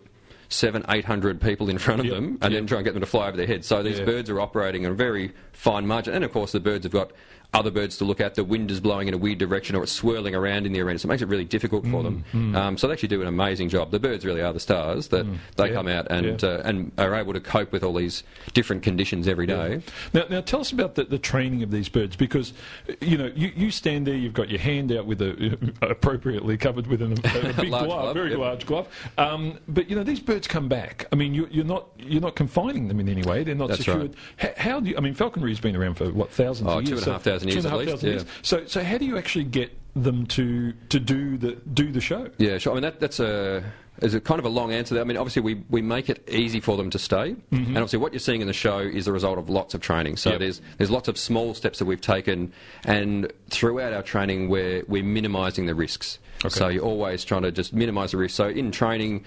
seven, 0.49 0.85
eight 0.89 1.05
hundred 1.05 1.41
people 1.41 1.69
in 1.69 1.79
front 1.79 2.01
of 2.01 2.07
Yep. 2.07 2.15
them, 2.15 2.39
and 2.43 2.55
then 2.55 2.67
try 2.67 2.79
and 2.79 2.85
get 2.85 2.93
them 2.95 3.01
to 3.01 3.07
fly 3.07 3.29
over 3.29 3.37
their 3.37 3.47
heads. 3.47 3.67
So 3.67 3.83
these 3.83 3.99
Yeah. 3.99 4.05
birds 4.05 4.31
are 4.31 4.41
operating 4.41 4.87
on 4.87 4.93
a 4.93 4.95
very 4.95 5.33
fine 5.53 5.87
margin, 5.87 6.15
and 6.15 6.25
of 6.25 6.33
course 6.33 6.53
the 6.53 6.61
birds 6.61 6.85
have 6.85 6.93
got 6.93 7.11
other 7.57 7.71
birds 7.71 7.97
to 7.97 8.05
look 8.05 8.21
at. 8.21 8.35
The 8.35 8.45
wind 8.45 8.71
is 8.71 8.81
blowing 8.81 9.09
in 9.09 9.15
a 9.15 9.19
weird 9.19 9.39
direction, 9.39 9.75
or 9.75 9.83
it's 9.83 9.93
swirling 9.93 10.35
around 10.35 10.67
in 10.67 10.73
the 10.73 10.81
arena, 10.81 10.99
so 10.99 11.07
it 11.07 11.11
makes 11.11 11.23
it 11.23 11.29
really 11.29 11.45
difficult 11.45 11.87
for 11.87 12.03
them. 12.03 12.25
Um, 12.55 12.77
so 12.79 12.87
they 12.87 12.93
actually 12.93 13.09
do 13.09 13.23
an 13.23 13.29
amazing 13.29 13.69
job. 13.71 13.91
The 13.91 13.99
birds 13.99 14.25
really 14.25 14.43
are 14.43 14.53
the 14.53 14.61
stars 14.61 15.09
that 15.09 15.27
they 15.57 15.69
Yeah. 15.69 15.75
come 15.75 15.89
out 15.89 16.07
and 16.11 16.43
Yeah. 16.43 16.49
uh, 16.49 16.63
and 16.65 16.93
are 16.99 17.15
able 17.15 17.33
to 17.33 17.41
cope 17.41 17.73
with 17.73 17.83
all 17.83 17.95
these 17.95 18.23
different 18.53 18.83
conditions 18.83 19.27
every 19.27 19.47
day. 19.47 19.81
Now, 20.13 20.25
now 20.29 20.41
tell 20.43 20.61
us 20.61 20.71
about 20.71 20.95
the, 20.95 21.05
the 21.05 21.19
training 21.19 21.63
of 21.63 21.71
these 21.71 21.89
birds 21.89 22.15
because, 22.17 22.53
you 23.01 23.17
know, 23.17 23.33
you, 23.35 23.51
you 23.57 23.71
stand 23.71 24.07
there, 24.07 24.15
you've 24.15 24.35
got 24.35 24.49
your 24.51 24.61
hand 24.61 24.93
out 24.93 25.07
with 25.07 25.23
a 25.23 25.59
appropriately 25.83 26.57
covered 26.57 26.87
with 26.87 27.01
an, 27.03 27.13
a, 27.13 27.17
big 27.55 27.57
glove, 27.69 27.87
glove, 27.87 28.15
very 28.15 28.31
yep. 28.31 28.39
large 28.39 28.67
glove. 28.67 28.89
Um, 29.19 29.59
but 29.69 29.89
you 29.89 29.97
know, 29.97 30.03
these 30.05 30.21
birds 30.21 30.47
come 30.47 30.69
back. 30.69 31.07
I 31.13 31.17
mean, 31.17 31.35
you, 31.35 31.49
you're 31.51 31.65
not 31.65 31.87
you're 31.99 32.21
not 32.21 32.37
confining 32.37 32.89
them 32.89 33.01
in 33.01 33.09
any 33.09 33.23
way. 33.23 33.45
They're 33.45 33.55
not 33.55 33.69
That's 33.69 33.85
secured. 33.85 34.15
How, 34.37 34.51
how 34.57 34.81
do 34.81 34.91
you? 34.91 34.97
I 34.97 35.01
mean, 35.01 35.15
falconry's 35.15 35.61
been 35.61 35.75
around 35.77 35.95
for 35.95 36.11
what 36.13 36.31
thousands 36.31 36.69
Oh, 36.71 36.79
of 36.79 36.85
years. 36.85 36.91
two 36.91 36.97
and 37.05 37.07
a 37.09 37.13
half 37.13 37.23
thousand 37.23 37.46
two 37.47 37.55
years 37.55 37.65
and 37.65 37.75
at 37.75 37.81
least, 37.81 38.03
years. 38.03 38.23
yeah. 38.25 38.31
So, 38.43 38.67
so 38.67 38.83
how 38.83 38.99
do 38.99 39.05
you 39.05 39.17
actually 39.17 39.45
get 39.45 39.77
them 39.95 40.27
to 40.27 40.73
to 40.91 41.01
do 41.01 41.37
the 41.39 41.53
do 41.73 41.91
the 41.91 42.01
show? 42.01 42.29
Yeah, 42.39 42.59
sure. 42.59 42.73
I 42.73 42.75
mean, 42.75 42.83
that, 42.83 43.01
that's 43.01 43.21
a 43.21 43.65
is 44.03 44.15
a 44.15 44.21
kind 44.21 44.39
of 44.39 44.45
a 44.45 44.49
long 44.49 44.73
answer. 44.73 44.95
There. 44.95 45.03
I 45.03 45.07
mean, 45.07 45.17
obviously, 45.17 45.43
we, 45.43 45.63
we 45.71 45.83
make 45.83 46.09
it 46.11 46.27
easy 46.29 46.61
for 46.61 46.77
them 46.77 46.91
to 46.91 46.99
stay, 46.99 47.37
and 47.51 47.69
obviously, 47.77 47.99
what 47.99 48.13
you're 48.13 48.21
seeing 48.21 48.41
in 48.41 48.47
the 48.47 48.53
show 48.53 48.79
is 48.79 49.05
the 49.07 49.13
result 49.13 49.39
of 49.39 49.49
lots 49.49 49.75
of 49.75 49.81
training. 49.81 50.17
So 50.17 50.31
Yep. 50.31 50.39
there's 50.41 50.61
there's 50.79 50.91
lots 50.91 51.09
of 51.09 51.17
small 51.19 51.55
steps 51.55 51.79
that 51.79 51.85
we've 51.87 52.01
taken, 52.01 52.53
and 52.85 53.33
throughout 53.51 53.93
our 53.93 54.03
training, 54.03 54.49
we're 54.49 54.83
we're 54.89 55.03
minimising 55.05 55.67
the 55.67 55.75
risks. 55.75 56.19
So 56.49 56.69
you're 56.69 56.85
always 56.85 57.25
trying 57.25 57.43
to 57.43 57.51
just 57.51 57.73
minimise 57.73 58.11
the 58.13 58.19
risk. 58.19 58.37
So 58.37 58.47
in 58.49 58.71
training, 58.71 59.25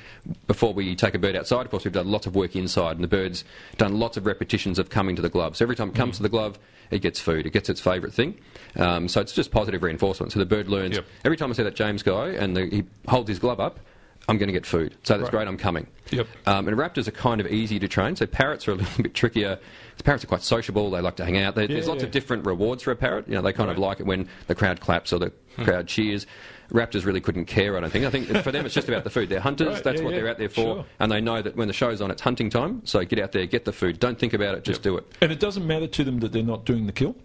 before 0.47 0.73
we 0.73 0.95
take 0.95 1.15
a 1.15 1.19
bird 1.19 1.36
outside, 1.36 1.65
of 1.65 1.71
course, 1.71 1.84
we've 1.84 1.91
done 1.93 2.10
lots 2.10 2.27
of 2.27 2.36
work 2.36 2.55
inside, 2.55 2.93
and 2.95 3.03
the 3.03 3.08
bird's 3.10 3.43
done 3.77 3.99
lots 3.99 4.15
of 4.15 4.25
repetitions 4.27 4.77
of 4.79 4.89
coming 4.89 5.15
to 5.15 5.21
the 5.21 5.27
glove. 5.27 5.58
So 5.58 5.65
every 5.65 5.75
time 5.75 5.89
it 5.89 5.95
comes 5.95 6.17
to 6.17 6.23
the 6.23 6.29
glove, 6.29 6.60
it 6.91 6.99
gets 7.01 7.19
food. 7.19 7.45
It 7.47 7.49
gets 7.51 7.67
its 7.67 7.82
favourite 7.82 8.13
thing. 8.13 8.39
Um, 8.75 9.08
so 9.10 9.19
it's 9.21 9.34
just 9.34 9.49
positive 9.51 9.82
reinforcement. 9.84 10.32
So 10.32 10.39
the 10.39 10.45
bird 10.45 10.69
learns 10.69 10.95
Yep. 10.97 11.05
every 11.25 11.36
time 11.36 11.49
I 11.49 11.53
see 11.53 11.63
that 11.63 11.75
James 11.75 12.03
guy 12.03 12.27
and 12.29 12.55
the, 12.55 12.67
he 12.67 12.84
holds 13.08 13.27
his 13.27 13.39
glove 13.39 13.60
up, 13.60 13.79
I'm 14.27 14.38
going 14.38 14.47
to 14.47 14.53
get 14.53 14.65
food. 14.65 14.95
So 15.03 15.13
that's 15.17 15.23
Right. 15.23 15.32
great, 15.32 15.47
I'm 15.47 15.58
coming. 15.58 15.88
Yep. 16.12 16.27
Um, 16.45 16.67
and 16.67 16.77
raptors 16.77 17.08
are 17.08 17.12
kind 17.12 17.41
of 17.41 17.47
easy 17.47 17.79
to 17.79 17.88
train. 17.88 18.15
So 18.15 18.25
parrots 18.27 18.67
are 18.67 18.71
a 18.71 18.75
little 18.75 19.03
bit 19.03 19.13
trickier. 19.15 19.58
The 19.97 20.03
parrots 20.03 20.23
are 20.23 20.27
quite 20.27 20.43
sociable. 20.43 20.89
They 20.91 21.01
like 21.01 21.15
to 21.17 21.25
hang 21.25 21.38
out. 21.38 21.55
There's 21.55 21.69
Yeah, 21.69 21.77
lots 21.86 22.01
yeah. 22.01 22.05
of 22.05 22.12
different 22.12 22.45
rewards 22.45 22.84
for 22.84 22.91
a 22.91 22.95
parrot. 22.95 23.27
You 23.27 23.36
know, 23.36 23.41
they 23.41 23.53
kind 23.53 23.71
of 23.71 23.77
like 23.79 23.99
it 23.99 24.05
when 24.05 24.27
the 24.47 24.55
crowd 24.55 24.82
claps 24.82 25.12
or 25.13 25.19
the 25.19 25.32
crowd 25.58 25.88
cheers. 25.88 26.25
Raptors 26.71 27.03
really 27.05 27.19
couldn't 27.21 27.45
care, 27.45 27.75
I 27.75 27.79
don't 27.79 27.89
think. 27.89 28.05
I 28.05 28.12
think 28.12 28.27
for 28.43 28.51
them 28.51 28.63
it's 28.65 28.75
just 28.75 28.88
about 28.88 29.03
the 29.03 29.10
food. 29.10 29.29
They're 29.29 29.39
hunters. 29.39 29.67
Right, 29.75 29.84
That's 29.84 29.99
yeah, 29.99 30.05
what 30.05 30.12
they're 30.13 30.29
out 30.29 30.38
there 30.38 30.49
for. 30.49 30.62
sure. 30.62 30.86
And 30.99 31.12
they 31.12 31.19
know 31.19 31.41
that 31.41 31.55
when 31.55 31.67
the 31.67 31.73
show's 31.73 31.99
on, 31.99 32.12
it's 32.12 32.21
hunting 32.21 32.51
time. 32.51 32.84
So 32.86 33.03
get 33.03 33.17
out 33.19 33.32
there, 33.32 33.47
get 33.47 33.65
the 33.65 33.73
food. 33.73 33.99
Don't 33.99 34.19
think 34.19 34.34
about 34.34 34.53
it, 34.55 34.63
just 34.63 34.84
do 34.84 34.95
it. 34.95 35.05
And 35.21 35.32
it 35.32 35.39
doesn't 35.39 35.65
matter 35.65 35.88
to 35.88 36.03
them 36.03 36.19
that 36.19 36.32
they're 36.32 36.43
not 36.43 36.65
doing 36.65 36.86
the 36.86 36.91
kill. 36.93 37.15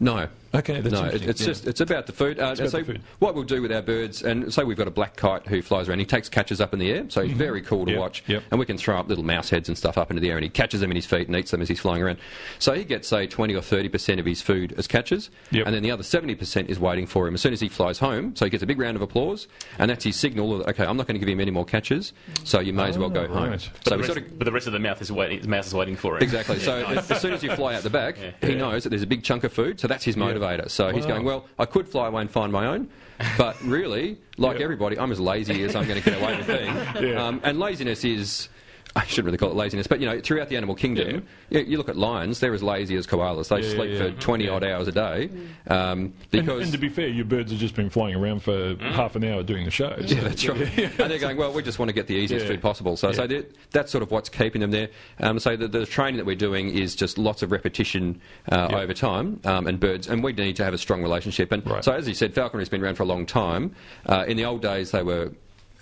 No. 0.00 0.28
Okay, 0.54 0.80
that's 0.80 0.92
no. 0.92 1.00
it- 1.06 1.14
interesting, 1.22 1.28
It's 1.30 1.40
yeah. 1.40 1.46
just 1.48 1.66
it's 1.66 1.80
about 1.80 2.06
the 2.06 2.12
food. 2.12 2.38
Uh, 2.38 2.52
about 2.52 2.58
so 2.70 2.78
the 2.78 2.84
food. 2.84 3.02
what 3.18 3.34
we'll 3.34 3.42
do 3.42 3.60
with 3.60 3.72
our 3.72 3.82
birds, 3.82 4.22
and 4.22 4.54
say 4.54 4.62
we've 4.62 4.76
got 4.76 4.86
a 4.86 4.90
black 4.92 5.16
kite 5.16 5.44
who 5.48 5.60
flies 5.62 5.88
around, 5.88 5.98
he 5.98 6.04
takes 6.04 6.28
catches 6.28 6.60
up 6.60 6.72
in 6.72 6.78
the 6.78 6.92
air, 6.92 7.06
so 7.08 7.24
he's 7.24 7.36
very 7.36 7.60
cool 7.60 7.84
to 7.86 7.90
Yep, 7.90 8.00
watch. 8.00 8.22
Mm-hmm. 8.22 8.32
yep. 8.34 8.42
And 8.52 8.60
we 8.60 8.66
can 8.66 8.78
throw 8.78 8.96
up 8.96 9.08
little 9.08 9.24
mouse 9.24 9.50
heads 9.50 9.68
and 9.68 9.76
stuff 9.76 9.98
up 9.98 10.10
into 10.12 10.20
the 10.20 10.30
air, 10.30 10.36
and 10.36 10.44
he 10.44 10.48
catches 10.50 10.78
them 10.80 10.92
in 10.92 10.96
his 10.96 11.06
feet 11.06 11.26
and 11.26 11.36
eats 11.36 11.50
them 11.50 11.60
as 11.60 11.68
he's 11.68 11.80
flying 11.80 12.02
around. 12.02 12.18
So 12.60 12.72
he 12.72 12.84
gets 12.84 13.08
say 13.08 13.26
twenty 13.26 13.56
or 13.56 13.62
thirty 13.62 13.88
percent 13.88 14.20
of 14.20 14.26
his 14.26 14.42
food 14.42 14.74
as 14.78 14.86
catches, 14.86 15.28
Yep. 15.50 15.66
and 15.66 15.74
then 15.74 15.82
the 15.82 15.90
other 15.90 16.04
seventy 16.04 16.36
percent 16.36 16.70
is 16.70 16.78
waiting 16.78 17.08
for 17.08 17.26
him 17.26 17.34
as 17.34 17.40
soon 17.40 17.52
as 17.52 17.60
he 17.60 17.68
flies 17.68 17.98
home. 17.98 18.36
So 18.36 18.44
he 18.46 18.50
gets 18.50 18.62
a 18.62 18.66
big 18.66 18.78
round 18.78 18.94
of 18.94 19.02
applause, 19.02 19.48
and 19.80 19.90
that's 19.90 20.04
his 20.04 20.14
signal 20.14 20.58
that 20.58 20.68
okay, 20.68 20.84
I'm 20.86 20.96
not 20.96 21.08
going 21.08 21.16
to 21.16 21.18
give 21.26 21.28
him 21.28 21.40
any 21.40 21.50
more 21.50 21.64
catches, 21.64 22.12
so 22.44 22.60
you 22.60 22.72
may 22.72 22.84
as 22.90 22.96
well 22.96 23.10
go 23.10 23.24
Oh, 23.24 23.34
home. 23.34 23.50
right. 23.50 23.60
So 23.60 23.70
But, 23.86 23.96
we 23.96 24.02
the 24.02 24.06
sort 24.06 24.18
rest, 24.18 24.28
of 24.30 24.38
but 24.38 24.44
the 24.44 24.52
rest 24.52 24.66
of 24.68 24.72
the 24.72 24.78
mouth 24.78 25.02
is 25.02 25.10
waiting. 25.10 25.40
The 25.40 25.48
mouse 25.48 25.66
is 25.66 25.74
waiting 25.74 25.96
for 25.96 26.16
him. 26.16 26.22
Exactly. 26.22 26.60
So 26.60 26.76
as, 26.86 27.10
as 27.10 27.20
soon 27.20 27.32
as 27.32 27.42
you 27.42 27.52
fly 27.56 27.74
out 27.74 27.82
the 27.82 27.90
back, 27.90 28.16
he 28.40 28.54
knows 28.54 28.84
that 28.84 28.90
there's 28.90 29.02
a 29.02 29.06
big 29.08 29.24
chunk 29.24 29.42
of 29.42 29.52
food, 29.52 29.80
so 29.84 29.88
that's 29.88 30.02
his 30.04 30.16
motivator. 30.16 30.70
So 30.70 30.88
he's 30.88 31.02
Wow. 31.04 31.08
going, 31.08 31.24
well, 31.26 31.44
I 31.58 31.66
could 31.66 31.86
fly 31.86 32.08
away 32.08 32.22
and 32.22 32.30
find 32.30 32.50
my 32.50 32.64
own, 32.68 32.88
but 33.36 33.54
really, 33.62 34.16
like 34.38 34.58
everybody, 34.58 34.98
I'm 34.98 35.12
as 35.12 35.20
lazy 35.20 35.62
as 35.62 35.76
I'm 35.76 35.86
going 35.86 36.02
to 36.02 36.10
get 36.10 36.18
away 36.22 36.38
with 36.38 36.46
being. 36.46 37.14
Um, 37.18 37.38
and 37.44 37.58
laziness 37.60 38.02
is. 38.02 38.48
I 38.96 39.04
shouldn't 39.06 39.26
really 39.26 39.38
call 39.38 39.50
it 39.50 39.56
laziness, 39.56 39.88
but 39.88 39.98
you 39.98 40.06
know, 40.06 40.20
throughout 40.20 40.48
the 40.48 40.56
animal 40.56 40.76
kingdom, 40.76 41.26
you, 41.50 41.60
you 41.60 41.76
look 41.78 41.88
at 41.88 41.96
lions; 41.96 42.38
they're 42.38 42.54
as 42.54 42.62
lazy 42.62 42.94
as 42.94 43.08
koalas. 43.08 43.48
They 43.48 43.56
Yeah, 43.56 43.62
yeah, 43.66 43.74
sleep 43.74 43.90
yeah. 43.90 43.98
for 43.98 44.20
twenty 44.20 44.48
odd 44.48 44.62
hours 44.62 44.86
a 44.86 44.92
day 44.92 45.30
um, 45.66 46.12
because 46.30 46.62
and 46.62 46.72
to 46.72 46.78
be 46.78 46.88
fair, 46.88 47.08
your 47.08 47.24
birds 47.24 47.50
have 47.50 47.58
just 47.60 47.74
been 47.74 47.90
flying 47.90 48.14
around 48.14 48.44
for 48.44 48.76
half 48.80 49.16
an 49.16 49.24
hour 49.24 49.42
doing 49.42 49.64
the 49.64 49.70
show. 49.72 49.96
Yeah, 49.98 50.20
that's 50.20 50.46
right. 50.46 50.78
and 50.78 51.10
they're 51.10 51.18
going, 51.18 51.36
well, 51.36 51.52
we 51.52 51.62
just 51.62 51.80
want 51.80 51.88
to 51.88 51.92
get 51.92 52.06
the 52.06 52.14
easiest 52.14 52.44
Yeah. 52.46 52.52
food 52.52 52.62
possible. 52.62 52.96
So, 52.96 53.10
so 53.12 53.22
Yeah. 53.22 53.26
that- 53.26 53.56
that's 53.72 53.90
sort 53.90 54.02
of 54.02 54.12
what's 54.12 54.28
keeping 54.28 54.60
them 54.60 54.70
there. 54.70 54.88
Um, 55.18 55.40
so 55.40 55.56
the, 55.56 55.66
the 55.66 55.84
training 55.86 56.18
that 56.18 56.26
we're 56.26 56.36
doing 56.36 56.70
is 56.70 56.94
just 56.94 57.18
lots 57.18 57.42
of 57.42 57.50
repetition 57.50 58.20
uh, 58.52 58.68
Yeah. 58.70 58.78
over 58.78 58.94
time, 58.94 59.40
um, 59.44 59.66
and 59.66 59.80
birds, 59.80 60.06
and 60.06 60.22
we 60.22 60.32
need 60.32 60.54
to 60.56 60.64
have 60.64 60.72
a 60.74 60.78
strong 60.78 61.02
relationship. 61.02 61.50
And 61.50 61.66
Right. 61.68 61.82
so, 61.82 61.92
as 61.92 62.06
you 62.06 62.14
said, 62.14 62.32
falconry's 62.32 62.68
been 62.68 62.82
around 62.84 62.94
for 62.94 63.02
a 63.02 63.06
long 63.06 63.26
time. 63.26 63.74
Uh, 64.06 64.24
in 64.28 64.36
the 64.36 64.44
old 64.44 64.62
days, 64.62 64.92
they 64.92 65.02
were 65.02 65.32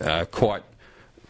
uh, 0.01 0.25
quite 0.31 0.63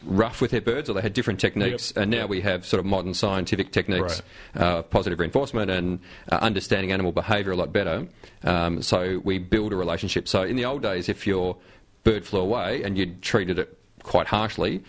rough 0.05 0.41
with 0.41 0.51
their 0.51 0.61
birds, 0.61 0.89
or 0.91 0.95
they 0.95 1.01
had 1.01 1.13
different 1.13 1.41
techniques. 1.41 1.93
Yep. 1.95 2.03
And 2.03 2.11
now 2.11 2.19
Yep. 2.19 2.29
we 2.29 2.41
have 2.43 2.67
sort 2.67 2.81
of 2.81 2.87
modern 2.87 3.15
scientific 3.15 3.73
techniques 3.73 4.23
uh, 4.59 4.79
of 4.79 4.91
positive 4.91 5.19
reinforcement 5.19 5.71
and 5.71 6.01
uh, 6.31 6.37
understanding 6.37 6.93
animal 6.93 7.13
behaviour 7.13 7.53
a 7.53 7.57
lot 7.57 7.73
better. 7.73 8.07
Um, 8.45 8.83
so 8.83 9.21
we 9.25 9.39
build 9.39 9.73
a 9.73 9.77
relationship. 9.77 10.29
So 10.29 10.43
in 10.43 10.57
the 10.57 10.65
old 10.65 10.83
days, 10.83 11.09
if 11.09 11.27
your 11.27 11.57
bird 12.05 12.25
flew 12.25 12.41
away 12.41 12.83
and 12.83 12.99
you'd 12.99 13.23
treated 13.23 13.59
it 13.59 13.79
quite 14.03 14.27
harshly, 14.27 14.83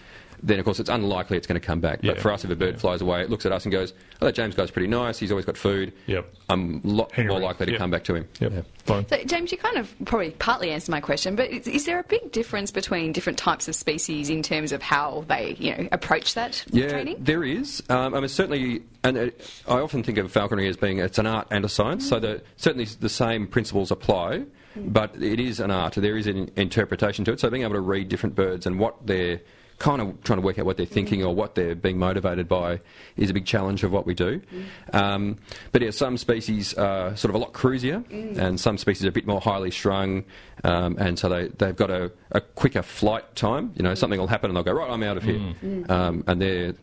then 0.46 0.60
of 0.60 0.66
course 0.66 0.80
it's 0.80 0.90
unlikely 0.90 1.38
it's 1.38 1.48
going 1.48 1.60
to 1.60 1.66
come 1.66 1.80
back. 1.80 2.00
Yeah. 2.04 2.12
But 2.14 2.22
for 2.22 2.32
us, 2.32 2.44
if 2.44 2.52
a 2.52 2.56
bird 2.56 2.76
Yeah. 2.76 2.80
flies 2.80 3.02
away, 3.02 3.22
it 3.22 3.30
looks 3.30 3.46
at 3.46 3.52
us 3.52 3.64
and 3.66 3.72
goes, 3.72 3.94
"Oh, 4.22 4.26
that 4.26 4.36
James 4.36 4.54
guy's 4.56 4.70
pretty 4.72 4.88
nice. 4.90 5.18
He's 5.18 5.32
always 5.32 5.46
got 5.46 5.56
food. 5.58 5.94
Yep. 6.08 6.32
I'm 6.50 6.82
a 6.84 6.88
lot 6.88 7.12
Hang 7.14 7.28
more 7.28 7.38
around. 7.38 7.44
likely 7.44 7.66
to 7.68 7.72
Yep. 7.74 7.80
come 7.80 7.92
back 7.92 8.04
to 8.06 8.16
him." 8.16 8.28
Yep. 8.40 8.52
Yeah. 8.54 8.62
Fine. 8.86 9.08
So, 9.08 9.18
James, 9.26 9.52
you 9.54 9.58
kind 9.58 9.78
of 9.78 9.94
probably 10.06 10.32
partly 10.32 10.72
answered 10.72 10.92
my 10.92 11.00
question, 11.00 11.36
but 11.38 11.50
is, 11.50 11.68
is 11.68 11.86
there 11.86 12.00
a 12.00 12.04
big 12.04 12.32
difference 12.34 12.70
between 12.72 13.14
different 13.14 13.40
types 13.40 13.68
of 13.70 13.76
species 13.76 14.30
in 14.30 14.44
terms 14.44 14.74
of 14.74 14.82
how 14.82 15.24
they, 15.30 15.56
you 15.58 15.72
know, 15.76 15.88
approach 15.94 16.34
that 16.34 16.64
Yeah, 16.72 16.90
training? 16.90 17.16
there 17.20 17.44
is. 17.46 17.82
Um, 17.90 18.14
I 18.14 18.20
mean, 18.20 18.28
certainly, 18.28 18.82
and 19.06 19.18
uh, 19.18 19.28
I 19.70 19.80
often 19.80 20.04
think 20.04 20.18
of 20.18 20.30
falconry 20.32 20.68
as 20.68 20.76
being 20.76 21.00
it's 21.00 21.18
an 21.18 21.28
art 21.28 21.48
and 21.50 21.64
a 21.64 21.70
science. 21.70 22.08
So 22.10 22.20
the, 22.20 22.42
certainly 22.58 22.86
the 23.00 23.08
same 23.10 23.48
principles 23.48 23.90
apply, 23.92 24.44
but 24.76 25.16
it 25.22 25.40
is 25.40 25.62
an 25.62 25.72
art. 25.72 25.94
There 25.94 26.18
is 26.18 26.28
an 26.28 26.52
interpretation 26.58 27.24
to 27.26 27.32
it. 27.32 27.40
So 27.40 27.50
being 27.50 27.64
able 27.64 27.76
to 27.76 27.80
read 27.82 28.10
different 28.10 28.36
birds 28.36 28.66
and 28.66 28.78
what 28.80 29.08
they're 29.08 29.40
kind 29.84 30.02
of 30.02 30.24
trying 30.24 30.40
to 30.40 30.46
work 30.46 30.58
out 30.58 30.66
what 30.66 30.78
they're 30.78 30.86
thinking 30.86 31.26
or 31.26 31.36
what 31.36 31.56
they're 31.56 31.76
being 31.76 31.98
motivated 32.00 32.48
by 32.48 32.80
is 33.18 33.30
a 33.30 33.34
big 33.34 33.46
challenge 33.46 33.84
of 33.84 33.92
what 33.92 34.06
we 34.06 34.14
do. 34.14 34.42
Um, 34.94 35.38
but 35.74 35.82
yeah, 35.82 35.92
some 35.92 36.16
species 36.16 36.74
are 36.76 37.14
sort 37.18 37.32
of 37.32 37.36
a 37.36 37.38
lot 37.38 37.52
cruisier, 37.52 38.02
and 38.10 38.58
some 38.58 38.78
species 38.78 39.06
are 39.06 39.10
a 39.10 39.12
bit 39.12 39.28
more 39.28 39.42
highly 39.42 39.72
strung, 39.72 40.24
um, 40.64 40.96
and 41.00 41.20
so 41.20 41.28
they, 41.28 41.50
they've 41.50 41.76
got 41.76 41.92
a, 41.92 42.10
a 42.32 42.40
quicker 42.40 42.82
flight 42.82 43.36
time. 43.36 43.74
You 43.76 43.84
know, 43.84 43.94
something 43.94 44.18
will 44.18 44.28
happen 44.28 44.50
and 44.50 44.56
they'll 44.56 44.64
go, 44.64 44.72
right, 44.72 44.90
I'm 44.90 45.04
out 45.04 45.18
of 45.18 45.24
here. 45.24 45.54
Um, 45.90 46.24
and 46.28 46.42
they're 46.42 46.76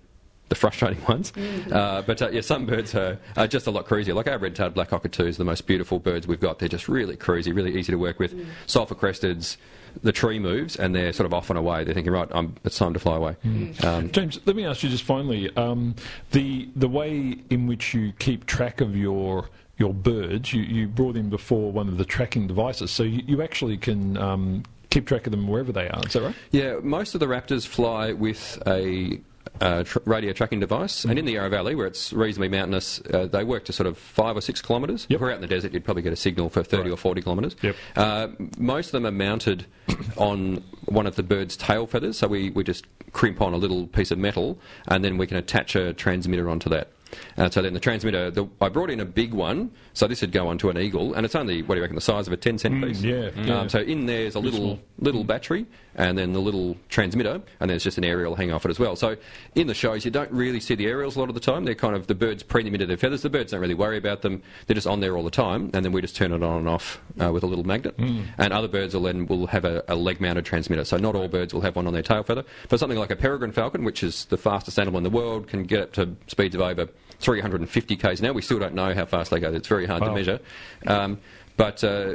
the 0.50 0.54
frustrating 0.54 1.02
ones. 1.08 1.32
Uh, 1.72 2.02
but 2.06 2.20
uh, 2.20 2.28
yeah, 2.28 2.42
some 2.42 2.66
birds 2.66 2.94
are, 2.94 3.18
are 3.38 3.46
just 3.46 3.66
a 3.66 3.70
lot 3.70 3.86
cruisier. 3.86 4.14
Like 4.14 4.28
our 4.28 4.36
red-tailed 4.36 4.74
black 4.74 4.90
cockatoos, 4.90 5.38
the 5.38 5.44
most 5.44 5.66
beautiful 5.66 5.98
birds 6.00 6.26
we've 6.26 6.40
got. 6.40 6.58
They're 6.58 6.68
just 6.68 6.86
really 6.86 7.16
cruisy, 7.16 7.54
really 7.54 7.78
easy 7.78 7.92
to 7.92 7.98
work 7.98 8.18
with. 8.18 8.34
Sulphur 8.66 8.94
cresteds, 8.94 9.56
the 10.02 10.12
tree 10.12 10.38
moves 10.38 10.76
and 10.76 10.94
they're 10.94 11.12
sort 11.12 11.26
of 11.26 11.34
off 11.34 11.50
and 11.50 11.58
away. 11.58 11.84
They're 11.84 11.94
thinking, 11.94 12.12
right, 12.12 12.28
I'm, 12.30 12.56
it's 12.64 12.78
time 12.78 12.94
to 12.94 13.00
fly 13.00 13.16
away. 13.16 13.36
Um, 13.84 14.10
James, 14.10 14.40
let 14.46 14.56
me 14.56 14.64
ask 14.64 14.82
you 14.82 14.88
just 14.88 15.04
finally 15.04 15.54
um, 15.56 15.94
the 16.32 16.68
the 16.76 16.88
way 16.88 17.38
in 17.50 17.66
which 17.66 17.94
you 17.94 18.12
keep 18.18 18.46
track 18.46 18.80
of 18.80 18.96
your 18.96 19.48
your 19.76 19.94
birds. 19.94 20.52
You, 20.52 20.62
you 20.62 20.88
brought 20.88 21.16
in 21.16 21.30
before 21.30 21.72
one 21.72 21.88
of 21.88 21.98
the 21.98 22.04
tracking 22.04 22.46
devices, 22.46 22.90
so 22.90 23.02
you, 23.02 23.22
you 23.26 23.42
actually 23.42 23.78
can 23.78 24.16
um, 24.16 24.62
keep 24.90 25.06
track 25.06 25.26
of 25.26 25.30
them 25.30 25.48
wherever 25.48 25.72
they 25.72 25.88
are. 25.88 26.02
Is 26.06 26.12
that 26.12 26.22
right? 26.22 26.34
Yeah, 26.50 26.76
most 26.82 27.14
of 27.14 27.20
the 27.20 27.26
raptors 27.26 27.66
fly 27.66 28.12
with 28.12 28.62
a 28.66 29.20
uh, 29.60 29.84
tr- 29.84 29.98
radio 30.04 30.32
tracking 30.32 30.60
device, 30.60 31.04
and 31.04 31.18
in 31.18 31.24
the 31.24 31.32
Yarra 31.32 31.50
Valley, 31.50 31.74
where 31.74 31.86
it's 31.86 32.12
reasonably 32.12 32.48
mountainous, 32.48 33.00
uh, 33.12 33.26
they 33.26 33.44
work 33.44 33.64
to 33.66 33.72
sort 33.72 33.86
of 33.86 33.98
five 33.98 34.36
or 34.36 34.40
six 34.40 34.62
kilometres. 34.62 35.06
Yep. 35.08 35.16
If 35.16 35.20
we're 35.20 35.30
out 35.30 35.36
in 35.36 35.40
the 35.42 35.46
desert, 35.46 35.72
you'd 35.72 35.84
probably 35.84 36.02
get 36.02 36.12
a 36.12 36.16
signal 36.16 36.48
for 36.48 36.62
30 36.62 36.90
or 36.90 36.96
40 36.96 37.22
kilometres. 37.22 37.56
Yep. 37.62 37.76
Uh, 37.96 38.28
most 38.58 38.86
of 38.86 38.92
them 38.92 39.06
are 39.06 39.10
mounted 39.10 39.66
on 40.16 40.62
one 40.86 41.06
of 41.06 41.16
the 41.16 41.22
bird's 41.22 41.56
tail 41.56 41.86
feathers, 41.86 42.18
so 42.18 42.28
we, 42.28 42.50
we 42.50 42.64
just 42.64 42.86
crimp 43.12 43.40
on 43.40 43.52
a 43.52 43.56
little 43.56 43.86
piece 43.88 44.10
of 44.10 44.18
metal, 44.18 44.58
and 44.88 45.04
then 45.04 45.18
we 45.18 45.26
can 45.26 45.36
attach 45.36 45.76
a 45.76 45.92
transmitter 45.92 46.48
onto 46.48 46.68
that. 46.70 46.88
Uh, 47.36 47.48
so 47.50 47.62
then 47.62 47.74
the 47.74 47.80
transmitter, 47.80 48.30
the, 48.30 48.46
I 48.60 48.68
brought 48.68 48.90
in 48.90 49.00
a 49.00 49.04
big 49.04 49.32
one, 49.32 49.70
so 49.94 50.06
this 50.06 50.20
would 50.20 50.32
go 50.32 50.48
onto 50.48 50.70
an 50.70 50.78
eagle, 50.78 51.14
and 51.14 51.24
it's 51.24 51.34
only, 51.34 51.62
what 51.62 51.74
do 51.74 51.78
you 51.78 51.82
reckon, 51.82 51.94
the 51.94 52.00
size 52.00 52.26
of 52.26 52.32
a 52.32 52.36
10 52.36 52.58
cent 52.58 52.82
piece? 52.82 53.02
yeah, 53.02 53.30
yeah. 53.36 53.60
Um, 53.60 53.68
so 53.68 53.80
in 53.80 54.06
there's 54.06 54.34
a 54.34 54.40
little 54.40 54.78
little 54.98 55.24
battery, 55.24 55.66
and 55.94 56.16
then 56.16 56.32
the 56.32 56.40
little 56.40 56.76
transmitter, 56.88 57.34
and 57.34 57.42
then 57.58 57.68
there's 57.68 57.84
just 57.84 57.98
an 57.98 58.04
aerial 58.04 58.34
hanging 58.34 58.52
off 58.54 58.64
it 58.64 58.70
as 58.70 58.78
well. 58.78 58.96
So 58.96 59.16
in 59.54 59.66
the 59.66 59.74
shows, 59.74 60.04
you 60.04 60.10
don't 60.10 60.30
really 60.30 60.60
see 60.60 60.74
the 60.74 60.86
aerials 60.86 61.16
a 61.16 61.20
lot 61.20 61.28
of 61.28 61.34
the 61.34 61.40
time. 61.40 61.64
They're 61.64 61.74
kind 61.74 61.96
of 61.96 62.06
the 62.06 62.14
birds 62.14 62.42
preen 62.42 62.64
them 62.64 62.74
into 62.74 62.86
their 62.86 62.96
feathers. 62.96 63.22
The 63.22 63.30
birds 63.30 63.52
don't 63.52 63.60
really 63.60 63.74
worry 63.74 63.96
about 63.98 64.22
them. 64.22 64.42
They're 64.66 64.74
just 64.74 64.86
on 64.86 65.00
there 65.00 65.16
all 65.16 65.24
the 65.24 65.30
time, 65.30 65.70
and 65.74 65.84
then 65.84 65.92
we 65.92 66.00
just 66.00 66.16
turn 66.16 66.32
it 66.32 66.42
on 66.42 66.58
and 66.58 66.68
off 66.68 67.00
uh, 67.20 67.32
with 67.32 67.42
a 67.42 67.46
little 67.46 67.64
magnet. 67.64 67.94
And 67.98 68.52
other 68.52 68.68
birds 68.68 68.94
will 68.94 69.02
then 69.02 69.26
will 69.26 69.46
have 69.48 69.64
a, 69.64 69.82
a 69.88 69.94
leg-mounted 69.94 70.44
transmitter. 70.44 70.84
So 70.84 70.96
not 70.96 71.14
all 71.14 71.28
birds 71.28 71.52
will 71.52 71.60
have 71.62 71.76
one 71.76 71.86
on 71.86 71.92
their 71.92 72.02
tail 72.02 72.22
feather. 72.22 72.44
For 72.68 72.78
something 72.78 72.98
like 72.98 73.10
a 73.10 73.16
peregrine 73.16 73.52
falcon, 73.52 73.84
which 73.84 74.02
is 74.02 74.26
the 74.26 74.38
fastest 74.38 74.78
animal 74.78 74.98
in 74.98 75.04
the 75.04 75.10
world, 75.10 75.48
can 75.48 75.64
get 75.64 75.80
up 75.80 75.92
to 75.94 76.16
speeds 76.26 76.54
of 76.54 76.60
over 76.60 76.88
350 77.20 77.96
k's 77.96 78.20
now. 78.22 78.32
We 78.32 78.42
still 78.42 78.58
don't 78.58 78.74
know 78.74 78.92
how 78.94 79.04
fast 79.06 79.30
they 79.30 79.40
go. 79.40 79.52
It's 79.52 79.68
very 79.68 79.86
hard 79.86 80.02
to 80.02 80.10
measure. 80.14 80.40
Um, 80.86 81.18
but 81.60 81.84
uh, 81.84 82.14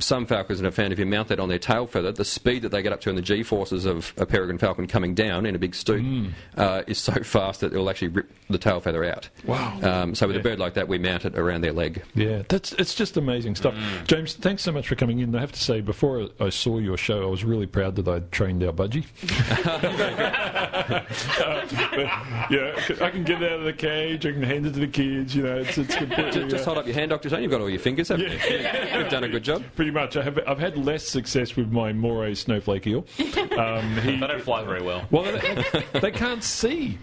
some 0.00 0.26
falcons 0.26 0.58
have 0.58 0.74
found 0.74 0.92
if 0.92 0.98
you 0.98 1.06
mount 1.06 1.28
that 1.28 1.38
on 1.38 1.48
their 1.48 1.60
tail 1.60 1.86
feather, 1.86 2.10
the 2.10 2.24
speed 2.24 2.62
that 2.62 2.70
they 2.70 2.82
get 2.82 2.92
up 2.92 3.00
to 3.02 3.08
in 3.08 3.14
the 3.14 3.22
G 3.22 3.44
forces 3.44 3.84
of 3.86 4.12
a 4.16 4.26
peregrine 4.26 4.58
falcon 4.58 4.88
coming 4.88 5.14
down 5.14 5.46
in 5.46 5.54
a 5.54 5.60
big 5.60 5.76
stoop 5.76 6.04
uh, 6.56 6.82
is 6.88 6.98
so 6.98 7.12
fast 7.22 7.60
that 7.60 7.72
it 7.72 7.76
will 7.78 7.88
actually 7.88 8.08
rip 8.08 8.28
the 8.50 8.58
tail 8.58 8.80
feather 8.80 9.04
out. 9.04 9.28
Wow. 9.44 9.78
Um, 9.80 10.16
so 10.16 10.26
with 10.26 10.34
Yeah. 10.34 10.40
a 10.40 10.42
bird 10.42 10.58
like 10.58 10.74
that, 10.74 10.88
we 10.88 10.98
mount 10.98 11.24
it 11.24 11.38
around 11.38 11.60
their 11.60 11.72
leg. 11.72 12.02
Yeah, 12.16 12.42
that's 12.48 12.72
it's 12.72 12.96
just 12.96 13.16
amazing 13.16 13.54
stuff. 13.54 13.76
James, 14.08 14.34
thanks 14.34 14.64
so 14.64 14.72
much 14.72 14.88
for 14.88 14.96
coming 14.96 15.20
in. 15.20 15.36
I 15.36 15.40
have 15.40 15.52
to 15.52 15.60
say, 15.60 15.80
before 15.80 16.26
I 16.40 16.46
I 16.46 16.48
saw 16.48 16.78
your 16.78 16.96
show, 16.96 17.22
I 17.22 17.26
was 17.26 17.44
really 17.44 17.66
proud 17.66 17.94
that 17.94 18.08
I'd 18.08 18.32
trained 18.32 18.64
our 18.64 18.72
budgie. 18.72 19.04
But, 21.94 22.50
yeah, 22.50 22.74
I 23.00 23.10
can 23.10 23.22
get 23.24 23.40
it 23.42 23.52
out 23.52 23.60
of 23.60 23.64
the 23.64 23.72
cage. 23.72 24.26
I 24.26 24.32
can 24.32 24.42
hand 24.42 24.66
it 24.66 24.72
to 24.74 24.80
the 24.80 24.86
kids. 24.88 25.34
You 25.34 25.44
know, 25.44 25.56
it's 25.58 25.78
it's 25.78 25.94
completely. 26.04 26.32
Just, 26.32 26.50
just 26.50 26.62
uh, 26.62 26.64
hold 26.66 26.78
up 26.78 26.86
your 26.86 26.94
hand, 26.94 27.10
Dr. 27.10 27.28
Zane. 27.28 27.42
You've 27.42 27.50
got 27.50 27.60
all 27.60 27.70
your 27.70 27.78
fingers, 27.80 28.08
haven't 28.08 28.30
you? 28.32 28.38
You've 28.94 29.08
done 29.08 29.24
a 29.24 29.28
good 29.28 29.44
job. 29.44 29.62
Pretty 29.76 29.90
much. 29.90 30.16
I 30.16 30.22
have, 30.22 30.38
I've 30.46 30.58
had 30.58 30.76
less 30.78 31.06
success 31.06 31.56
with 31.56 31.70
my 31.70 31.92
moray 31.92 32.34
snowflake 32.34 32.86
eel. 32.86 33.04
Um, 33.58 33.96
he, 33.98 34.16
They 34.18 34.26
don't 34.26 34.42
fly 34.42 34.64
very 34.64 34.82
well. 34.82 35.06
well, 35.10 35.24
they, 35.24 36.00
they 36.00 36.10
can't 36.10 36.42
see. 36.42 36.98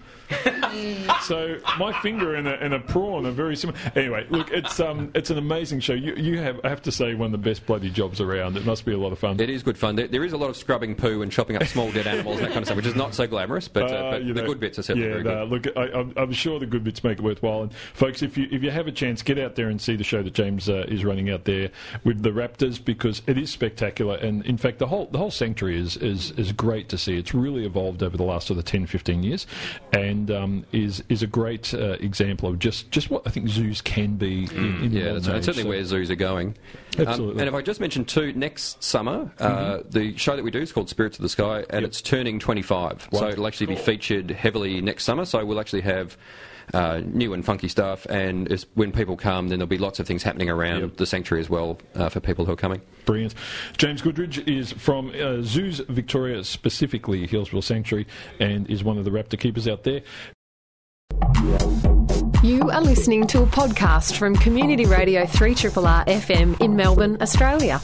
So 1.22 1.58
my 1.78 1.92
finger 2.00 2.34
and 2.34 2.48
a, 2.48 2.62
and 2.62 2.74
a 2.74 2.78
prawn 2.80 3.26
are 3.26 3.30
very 3.30 3.56
similar. 3.56 3.78
Anyway, 3.94 4.26
look, 4.30 4.50
it's 4.50 4.80
um, 4.80 5.10
it's 5.14 5.30
an 5.30 5.38
amazing 5.38 5.80
show. 5.80 5.92
You, 5.92 6.14
you 6.14 6.38
have, 6.40 6.60
I 6.64 6.68
have 6.68 6.82
to 6.82 6.92
say, 6.92 7.14
one 7.14 7.26
of 7.26 7.32
the 7.32 7.38
best 7.50 7.66
bloody 7.66 7.90
jobs 7.90 8.20
around. 8.20 8.56
It 8.56 8.64
must 8.64 8.84
be 8.84 8.92
a 8.92 8.98
lot 8.98 9.12
of 9.12 9.18
fun. 9.18 9.38
It 9.40 9.50
is 9.50 9.62
good 9.62 9.78
fun. 9.78 9.96
There, 9.96 10.08
there 10.08 10.24
is 10.24 10.32
a 10.32 10.36
lot 10.36 10.50
of 10.50 10.56
scrubbing 10.56 10.94
poo 10.94 11.22
and 11.22 11.30
chopping 11.30 11.56
up 11.56 11.64
small 11.64 11.90
dead 11.92 12.06
animals 12.06 12.36
and 12.36 12.46
that 12.46 12.52
kind 12.52 12.60
of 12.62 12.66
stuff, 12.66 12.76
which 12.76 12.86
is 12.86 12.94
not 12.94 13.14
so 13.14 13.26
glamorous, 13.26 13.68
but, 13.68 13.90
uh, 13.90 13.94
Uh, 13.94 14.10
but 14.12 14.26
the 14.26 14.32
know, 14.34 14.46
good 14.46 14.60
bits 14.60 14.78
are 14.78 14.82
certainly 14.82 15.08
yeah, 15.08 15.14
very 15.14 15.24
good. 15.24 15.34
no, 15.34 15.44
look, 15.44 15.66
I, 15.76 15.98
I'm, 15.98 16.12
I'm 16.16 16.32
sure 16.32 16.58
the 16.58 16.66
good 16.66 16.84
bits 16.84 17.04
make 17.04 17.18
it 17.18 17.22
worthwhile. 17.22 17.62
And 17.62 17.74
folks, 17.94 18.22
if 18.22 18.36
you 18.36 18.48
if 18.50 18.62
you 18.62 18.70
have 18.70 18.86
a 18.86 18.92
chance, 18.92 19.22
get 19.22 19.38
out 19.38 19.54
there 19.54 19.68
and 19.68 19.80
see 19.80 19.96
the 19.96 20.04
show 20.04 20.22
that 20.22 20.34
James 20.34 20.68
uh, 20.68 20.84
is 20.88 21.04
running 21.04 21.30
out 21.30 21.44
there 21.44 21.70
with 22.04 22.22
the 22.22 22.30
Raptors 22.30 22.82
because 22.82 23.22
it 23.26 23.38
is 23.38 23.50
spectacular. 23.50 24.16
And 24.16 24.44
in 24.46 24.56
fact, 24.56 24.78
the 24.78 24.86
whole 24.86 25.06
the 25.06 25.18
whole 25.18 25.30
sanctuary 25.30 25.78
is 25.78 25.96
is, 25.96 26.30
is 26.32 26.52
great 26.52 26.88
to 26.90 26.98
see. 26.98 27.16
It's 27.16 27.34
really 27.34 27.64
evolved 27.66 28.02
over 28.02 28.16
the 28.16 28.22
last 28.24 28.46
sort 28.46 28.58
of 28.58 28.64
10, 28.64 28.86
15 28.86 29.22
years, 29.22 29.46
and 29.92 30.11
um, 30.30 30.64
is 30.72 31.02
is 31.08 31.22
a 31.22 31.26
great 31.26 31.72
uh, 31.74 31.96
example 32.00 32.48
of 32.48 32.58
just 32.58 32.90
just 32.90 33.10
what 33.10 33.22
I 33.26 33.30
think 33.30 33.48
zoos 33.48 33.80
can 33.80 34.16
be. 34.16 34.44
In, 34.44 34.82
in 34.84 34.92
the 34.92 35.00
Yeah, 35.00 35.12
that's 35.14 35.28
right. 35.28 35.36
age. 35.38 35.44
Certainly 35.44 35.62
So- 35.64 35.68
where 35.68 35.84
zoos 35.84 36.10
are 36.10 36.14
going. 36.16 36.56
Um, 36.98 37.06
Absolutely. 37.08 37.40
and 37.40 37.48
if 37.48 37.54
I 37.54 37.62
just 37.62 37.80
mention 37.80 38.04
too, 38.04 38.32
next 38.34 38.82
summer, 38.82 39.32
uh, 39.38 39.48
Mm-hmm. 39.78 39.90
the 39.90 40.16
show 40.18 40.36
that 40.36 40.42
we 40.44 40.50
do 40.50 40.60
is 40.60 40.72
called 40.72 40.88
Spirits 40.90 41.18
of 41.18 41.22
the 41.22 41.28
Sky, 41.28 41.64
and 41.70 41.84
it's 41.84 42.02
turning 42.02 42.38
25. 42.38 43.08
So 43.12 43.28
it'll 43.28 43.46
actually 43.46 43.66
be 43.68 43.76
featured 43.76 44.30
heavily 44.30 44.80
next 44.82 45.04
summer. 45.04 45.24
So 45.24 45.44
we'll 45.44 45.60
actually 45.60 45.82
have. 45.82 46.16
Uh, 46.72 47.00
new 47.04 47.32
and 47.34 47.44
funky 47.44 47.68
stuff, 47.68 48.06
and 48.06 48.50
as, 48.50 48.66
when 48.74 48.92
people 48.92 49.16
come, 49.16 49.48
then 49.48 49.58
there'll 49.58 49.68
be 49.68 49.78
lots 49.78 49.98
of 50.00 50.06
things 50.06 50.22
happening 50.22 50.48
around 50.48 50.80
Yep. 50.80 50.96
the 50.96 51.06
sanctuary 51.06 51.40
as 51.40 51.50
well 51.50 51.78
uh, 51.94 52.08
for 52.08 52.20
people 52.20 52.44
who 52.44 52.52
are 52.52 52.56
coming. 52.56 52.80
Brilliant. 53.04 53.34
James 53.76 54.00
Goodridge 54.00 54.46
is 54.48 54.72
from 54.72 55.10
uh, 55.10 55.42
Zoos 55.42 55.80
Victoria, 55.88 56.44
specifically 56.44 57.26
Healesville 57.26 57.64
Sanctuary, 57.64 58.06
and 58.40 58.68
is 58.70 58.82
one 58.84 58.96
of 58.98 59.04
the 59.04 59.10
raptor 59.10 59.38
keepers 59.38 59.66
out 59.68 59.82
there. 59.84 60.02
You 62.42 62.70
are 62.70 62.80
listening 62.80 63.26
to 63.28 63.42
a 63.42 63.46
podcast 63.46 64.16
from 64.16 64.34
Community 64.36 64.84
Radio 64.86 65.24
3RRR 65.24 66.06
FM 66.06 66.60
in 66.60 66.74
Melbourne, 66.74 67.16
Australia. 67.20 67.80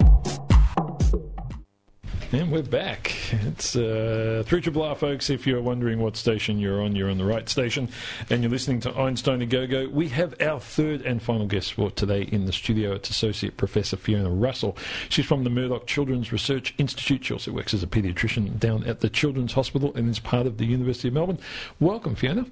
And 2.30 2.52
we're 2.52 2.62
back. 2.62 3.16
It's 3.46 3.74
uh, 3.74 4.42
3 4.44 4.60
Triple 4.60 4.82
R, 4.82 4.94
folks. 4.94 5.30
If 5.30 5.46
you're 5.46 5.62
wondering 5.62 5.98
what 5.98 6.14
station 6.14 6.58
you're 6.58 6.82
on, 6.82 6.94
you're 6.94 7.08
on 7.10 7.16
the 7.16 7.24
right 7.24 7.48
station. 7.48 7.88
And 8.28 8.42
you're 8.42 8.50
listening 8.50 8.80
to 8.80 8.94
Einstein 8.94 9.40
a 9.40 9.46
Go 9.46 9.66
Go. 9.66 9.88
We 9.88 10.08
have 10.10 10.34
our 10.38 10.60
third 10.60 11.00
and 11.00 11.22
final 11.22 11.46
guest 11.46 11.72
for 11.72 11.90
today 11.90 12.28
in 12.30 12.44
the 12.44 12.52
studio. 12.52 12.92
It's 12.92 13.08
Associate 13.08 13.56
Professor 13.56 13.96
Fiona 13.96 14.28
Russell. 14.28 14.76
She's 15.08 15.24
from 15.24 15.44
the 15.44 15.48
Murdoch 15.48 15.86
Children's 15.86 16.30
Research 16.30 16.74
Institute. 16.76 17.24
She 17.24 17.32
also 17.32 17.50
works 17.50 17.72
as 17.72 17.82
a 17.82 17.86
paediatrician 17.86 18.58
down 18.58 18.84
at 18.84 19.00
the 19.00 19.08
Children's 19.08 19.54
Hospital 19.54 19.94
and 19.94 20.10
is 20.10 20.18
part 20.18 20.46
of 20.46 20.58
the 20.58 20.66
University 20.66 21.08
of 21.08 21.14
Melbourne. 21.14 21.38
Welcome, 21.80 22.14
Fiona. 22.14 22.44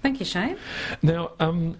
Thank 0.00 0.20
you, 0.20 0.26
Shane. 0.26 0.58
Now, 1.02 1.32
um, 1.40 1.76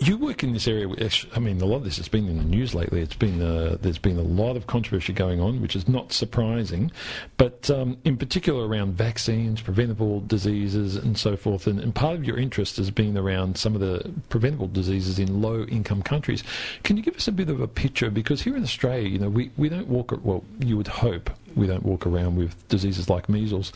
you 0.00 0.16
work 0.16 0.42
in 0.42 0.52
this 0.52 0.66
area. 0.68 0.88
which- 0.88 1.26
I 1.34 1.38
mean, 1.38 1.60
a 1.60 1.64
lot 1.64 1.76
of 1.76 1.84
this 1.84 1.96
has 1.98 2.08
been 2.08 2.28
in 2.28 2.38
the 2.38 2.44
news 2.44 2.74
lately. 2.74 3.00
It's 3.00 3.16
been 3.16 3.40
uh, 3.40 3.76
there's 3.80 3.98
been 3.98 4.18
a 4.18 4.22
lot 4.22 4.56
of 4.56 4.66
controversy 4.66 5.12
going 5.12 5.40
on, 5.40 5.60
which 5.60 5.76
is 5.76 5.88
not 5.88 6.12
surprising. 6.12 6.90
But 7.36 7.70
um, 7.70 7.98
in 8.04 8.16
particular, 8.16 8.66
around 8.66 8.94
vaccines, 8.94 9.60
preventable 9.60 10.20
diseases, 10.20 10.96
and 10.96 11.16
so 11.18 11.36
forth. 11.36 11.66
And, 11.66 11.80
and 11.80 11.94
part 11.94 12.16
of 12.16 12.24
your 12.24 12.38
interest 12.38 12.76
has 12.76 12.90
been 12.90 13.16
around 13.16 13.56
some 13.58 13.74
of 13.74 13.80
the 13.80 14.12
preventable 14.28 14.68
diseases 14.68 15.18
in 15.18 15.40
low-income 15.40 16.02
countries. 16.02 16.44
Can 16.82 16.96
you 16.96 17.02
give 17.02 17.16
us 17.16 17.28
a 17.28 17.32
bit 17.32 17.48
of 17.48 17.60
a 17.60 17.68
picture? 17.68 18.10
Because 18.10 18.42
here 18.42 18.56
in 18.56 18.62
Australia, 18.62 19.08
you 19.08 19.18
know, 19.18 19.28
we, 19.28 19.50
we 19.56 19.68
don't 19.68 19.88
walk. 19.88 20.12
Well, 20.22 20.44
you 20.60 20.76
would 20.76 20.88
hope 20.88 21.30
we 21.54 21.66
don't 21.66 21.84
walk 21.84 22.06
around 22.06 22.36
with 22.36 22.66
diseases 22.68 23.08
like 23.08 23.28
measles, 23.28 23.72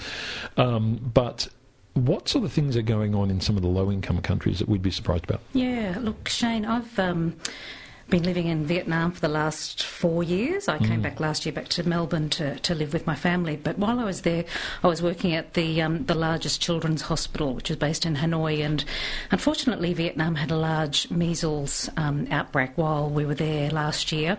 um, 0.56 0.96
but 1.14 1.48
what 2.06 2.28
sort 2.28 2.44
of 2.44 2.52
things 2.52 2.76
are 2.76 2.82
going 2.82 3.14
on 3.14 3.30
in 3.30 3.40
some 3.40 3.56
of 3.56 3.62
the 3.62 3.68
low 3.68 3.90
income 3.90 4.20
countries 4.20 4.58
that 4.58 4.68
we'd 4.68 4.82
be 4.82 4.90
surprised 4.90 5.24
about? 5.24 5.40
Yeah, 5.52 5.96
look, 6.00 6.28
Shane, 6.28 6.64
I've 6.64 6.98
um, 6.98 7.36
been 8.10 8.22
living 8.22 8.46
in 8.46 8.64
Vietnam 8.64 9.12
for 9.12 9.20
the 9.20 9.28
last 9.28 9.84
four 9.84 10.22
years. 10.22 10.66
I 10.66 10.78
came 10.78 11.02
back 11.02 11.20
last 11.20 11.44
year 11.44 11.52
back 11.52 11.68
to 11.68 11.86
Melbourne 11.86 12.30
to, 12.30 12.58
to 12.60 12.74
live 12.74 12.92
with 12.92 13.06
my 13.06 13.14
family. 13.14 13.56
But 13.56 13.78
while 13.78 14.00
I 14.00 14.04
was 14.04 14.22
there, 14.22 14.44
I 14.82 14.86
was 14.86 15.02
working 15.02 15.34
at 15.34 15.54
the 15.54 15.82
um, 15.82 16.06
the 16.06 16.14
largest 16.14 16.60
children's 16.60 17.02
hospital, 17.02 17.54
which 17.54 17.70
is 17.70 17.76
based 17.76 18.06
in 18.06 18.16
Hanoi. 18.16 18.64
And 18.64 18.84
unfortunately, 19.30 19.92
Vietnam 19.92 20.36
had 20.36 20.50
a 20.50 20.56
large 20.56 21.10
measles 21.10 21.90
um, 21.96 22.26
outbreak 22.30 22.70
while 22.76 23.10
we 23.10 23.26
were 23.26 23.34
there 23.34 23.70
last 23.70 24.10
year. 24.10 24.38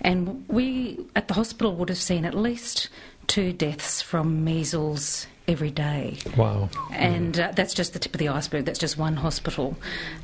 And 0.00 0.44
we 0.48 1.06
at 1.14 1.28
the 1.28 1.34
hospital 1.34 1.74
would 1.76 1.88
have 1.88 1.98
seen 1.98 2.24
at 2.24 2.34
least 2.34 2.88
two 3.26 3.52
deaths 3.52 4.02
from 4.02 4.44
measles 4.44 5.26
every 5.46 5.70
day. 5.70 6.18
Wow. 6.36 6.70
And 6.90 7.38
uh, 7.38 7.52
that's 7.54 7.74
just 7.74 7.92
the 7.92 7.98
tip 7.98 8.14
of 8.14 8.18
the 8.18 8.28
iceberg. 8.28 8.64
That's 8.64 8.78
just 8.78 8.96
one 8.96 9.16
hospital. 9.16 9.76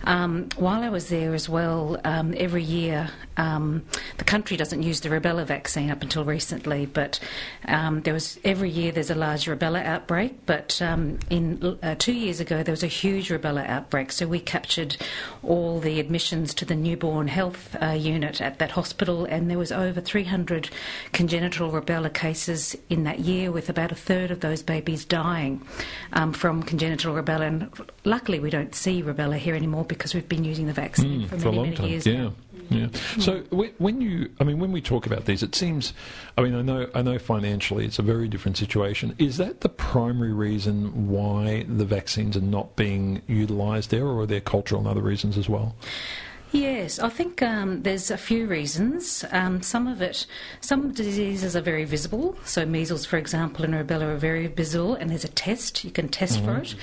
Um, 0.04 0.48
while 0.56 0.82
I 0.82 0.88
was 0.88 1.08
there 1.08 1.34
as 1.34 1.48
well, 1.48 2.00
um, 2.04 2.34
every 2.36 2.62
year 2.62 3.10
um, 3.36 3.84
the 4.18 4.24
country 4.24 4.56
doesn't 4.56 4.82
use 4.82 5.00
the 5.00 5.10
rubella 5.10 5.44
vaccine 5.44 5.90
up 5.90 6.02
until 6.02 6.24
recently, 6.24 6.86
but 6.86 7.20
um, 7.66 8.00
there 8.02 8.14
was 8.14 8.38
every 8.44 8.70
year 8.70 8.92
there's 8.92 9.10
a 9.10 9.14
large 9.14 9.44
rubella 9.44 9.84
outbreak. 9.84 10.46
But 10.46 10.80
um, 10.80 11.18
in 11.28 11.78
uh, 11.82 11.96
two 11.98 12.12
years 12.12 12.40
ago 12.40 12.62
there 12.62 12.72
was 12.72 12.82
a 12.82 12.88
huge 12.88 13.28
rubella 13.28 13.66
outbreak, 13.68 14.12
so 14.12 14.26
we 14.26 14.40
captured 14.40 14.96
all 15.42 15.80
the 15.80 16.00
admissions 16.00 16.54
to 16.54 16.64
the 16.64 16.74
newborn 16.74 17.28
health 17.28 17.76
uh, 17.82 17.88
unit 17.88 18.40
at 18.40 18.58
that 18.58 18.70
hospital, 18.70 19.26
and 19.26 19.50
there 19.50 19.58
was 19.58 19.72
over 19.72 20.00
300 20.00 20.70
congenital 21.12 21.70
rubella 21.70 22.12
cases 22.12 22.74
in 22.88 23.04
that 23.04 23.20
year, 23.20 23.52
with 23.52 23.68
about 23.68 23.92
a 23.92 23.94
third 23.94 24.30
of 24.30 24.40
those 24.40 24.62
babies 24.62 25.04
dying 25.10 25.60
um, 26.14 26.32
from 26.32 26.62
congenital 26.62 27.14
rubella. 27.14 27.46
And 27.46 27.70
luckily, 28.04 28.40
we 28.40 28.48
don't 28.48 28.74
see 28.74 29.02
rubella 29.02 29.36
here 29.36 29.54
anymore 29.54 29.84
because 29.84 30.14
we've 30.14 30.28
been 30.28 30.44
using 30.44 30.66
the 30.66 30.72
vaccine 30.72 31.28
for 31.28 31.36
Mm, 31.36 31.40
for 31.42 31.48
a 31.48 31.52
many, 31.52 31.56
long 31.56 31.64
many 31.66 31.76
time. 31.76 31.88
years 31.88 32.06
yeah. 32.06 32.22
now. 32.22 32.32
Yeah. 32.70 32.86
So 33.18 33.40
when 33.78 34.00
you, 34.00 34.30
I 34.38 34.44
mean, 34.44 34.60
when 34.60 34.70
we 34.70 34.80
talk 34.80 35.04
about 35.04 35.24
these, 35.24 35.42
it 35.42 35.56
seems, 35.56 35.92
I 36.38 36.42
mean, 36.42 36.54
I 36.54 36.62
know, 36.62 36.88
I 36.94 37.02
know 37.02 37.18
financially 37.18 37.84
it's 37.84 37.98
a 37.98 38.02
very 38.02 38.28
different 38.28 38.56
situation. 38.56 39.12
Is 39.18 39.38
that 39.38 39.62
the 39.62 39.68
primary 39.68 40.32
reason 40.32 41.08
why 41.08 41.64
the 41.68 41.84
vaccines 41.84 42.36
are 42.36 42.40
not 42.40 42.76
being 42.76 43.22
utilised 43.26 43.90
there, 43.90 44.06
or 44.06 44.20
are 44.20 44.26
there 44.26 44.40
cultural 44.40 44.80
and 44.80 44.88
other 44.88 45.00
reasons 45.02 45.36
as 45.36 45.48
well? 45.48 45.74
Yes, 46.52 46.98
I 46.98 47.08
think 47.08 47.42
um, 47.42 47.82
there's 47.82 48.10
a 48.10 48.18
few 48.18 48.46
reasons. 48.46 49.24
Um, 49.30 49.62
some 49.62 49.86
of 49.86 50.02
it, 50.02 50.26
some 50.60 50.90
diseases 50.90 51.54
are 51.54 51.60
very 51.60 51.84
visible. 51.84 52.36
So 52.44 52.66
measles, 52.66 53.06
for 53.06 53.18
example, 53.18 53.64
and 53.64 53.72
rubella 53.72 54.14
are 54.14 54.16
very 54.16 54.48
visible, 54.48 54.94
and 54.94 55.10
there's 55.10 55.24
a 55.24 55.28
test 55.28 55.84
you 55.84 55.92
can 55.92 56.08
test 56.08 56.42
for 56.42 56.56
it. 56.56 56.74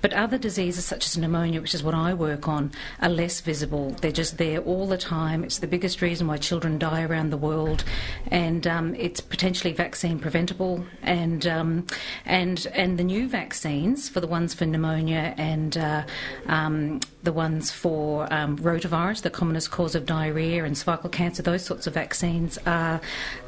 But 0.00 0.14
other 0.14 0.38
diseases, 0.38 0.86
such 0.86 1.04
as 1.06 1.18
pneumonia, 1.18 1.60
which 1.60 1.74
is 1.74 1.82
what 1.82 1.94
I 1.94 2.14
work 2.14 2.48
on, 2.48 2.72
are 3.02 3.10
less 3.10 3.42
visible. 3.42 3.90
They're 4.00 4.10
just 4.10 4.38
there 4.38 4.60
all 4.60 4.86
the 4.86 4.96
time. 4.96 5.44
It's 5.44 5.58
the 5.58 5.66
biggest 5.66 6.00
reason 6.00 6.26
why 6.26 6.38
children 6.38 6.78
die 6.78 7.02
around 7.02 7.28
the 7.28 7.36
world, 7.36 7.84
and 8.28 8.66
um, 8.66 8.94
it's 8.94 9.20
potentially 9.20 9.74
vaccine 9.74 10.18
preventable. 10.18 10.82
And 11.02 11.46
um, 11.46 11.86
and 12.24 12.66
and 12.72 12.98
the 12.98 13.04
new 13.04 13.28
vaccines 13.28 14.08
for 14.08 14.20
the 14.20 14.26
ones 14.26 14.54
for 14.54 14.64
pneumonia 14.64 15.34
and 15.36 15.76
uh, 15.76 16.04
um, 16.46 17.00
the 17.22 17.32
ones 17.32 17.70
for 17.70 18.32
um, 18.32 18.56
rotavirus, 18.58 19.22
the 19.22 19.30
commonest 19.30 19.70
cause 19.70 19.94
of 19.94 20.06
diarrhea, 20.06 20.64
and 20.64 20.76
cervical 20.76 21.10
cancer, 21.10 21.42
those 21.42 21.64
sorts 21.64 21.86
of 21.86 21.94
vaccines 21.94 22.58
are, 22.66 23.00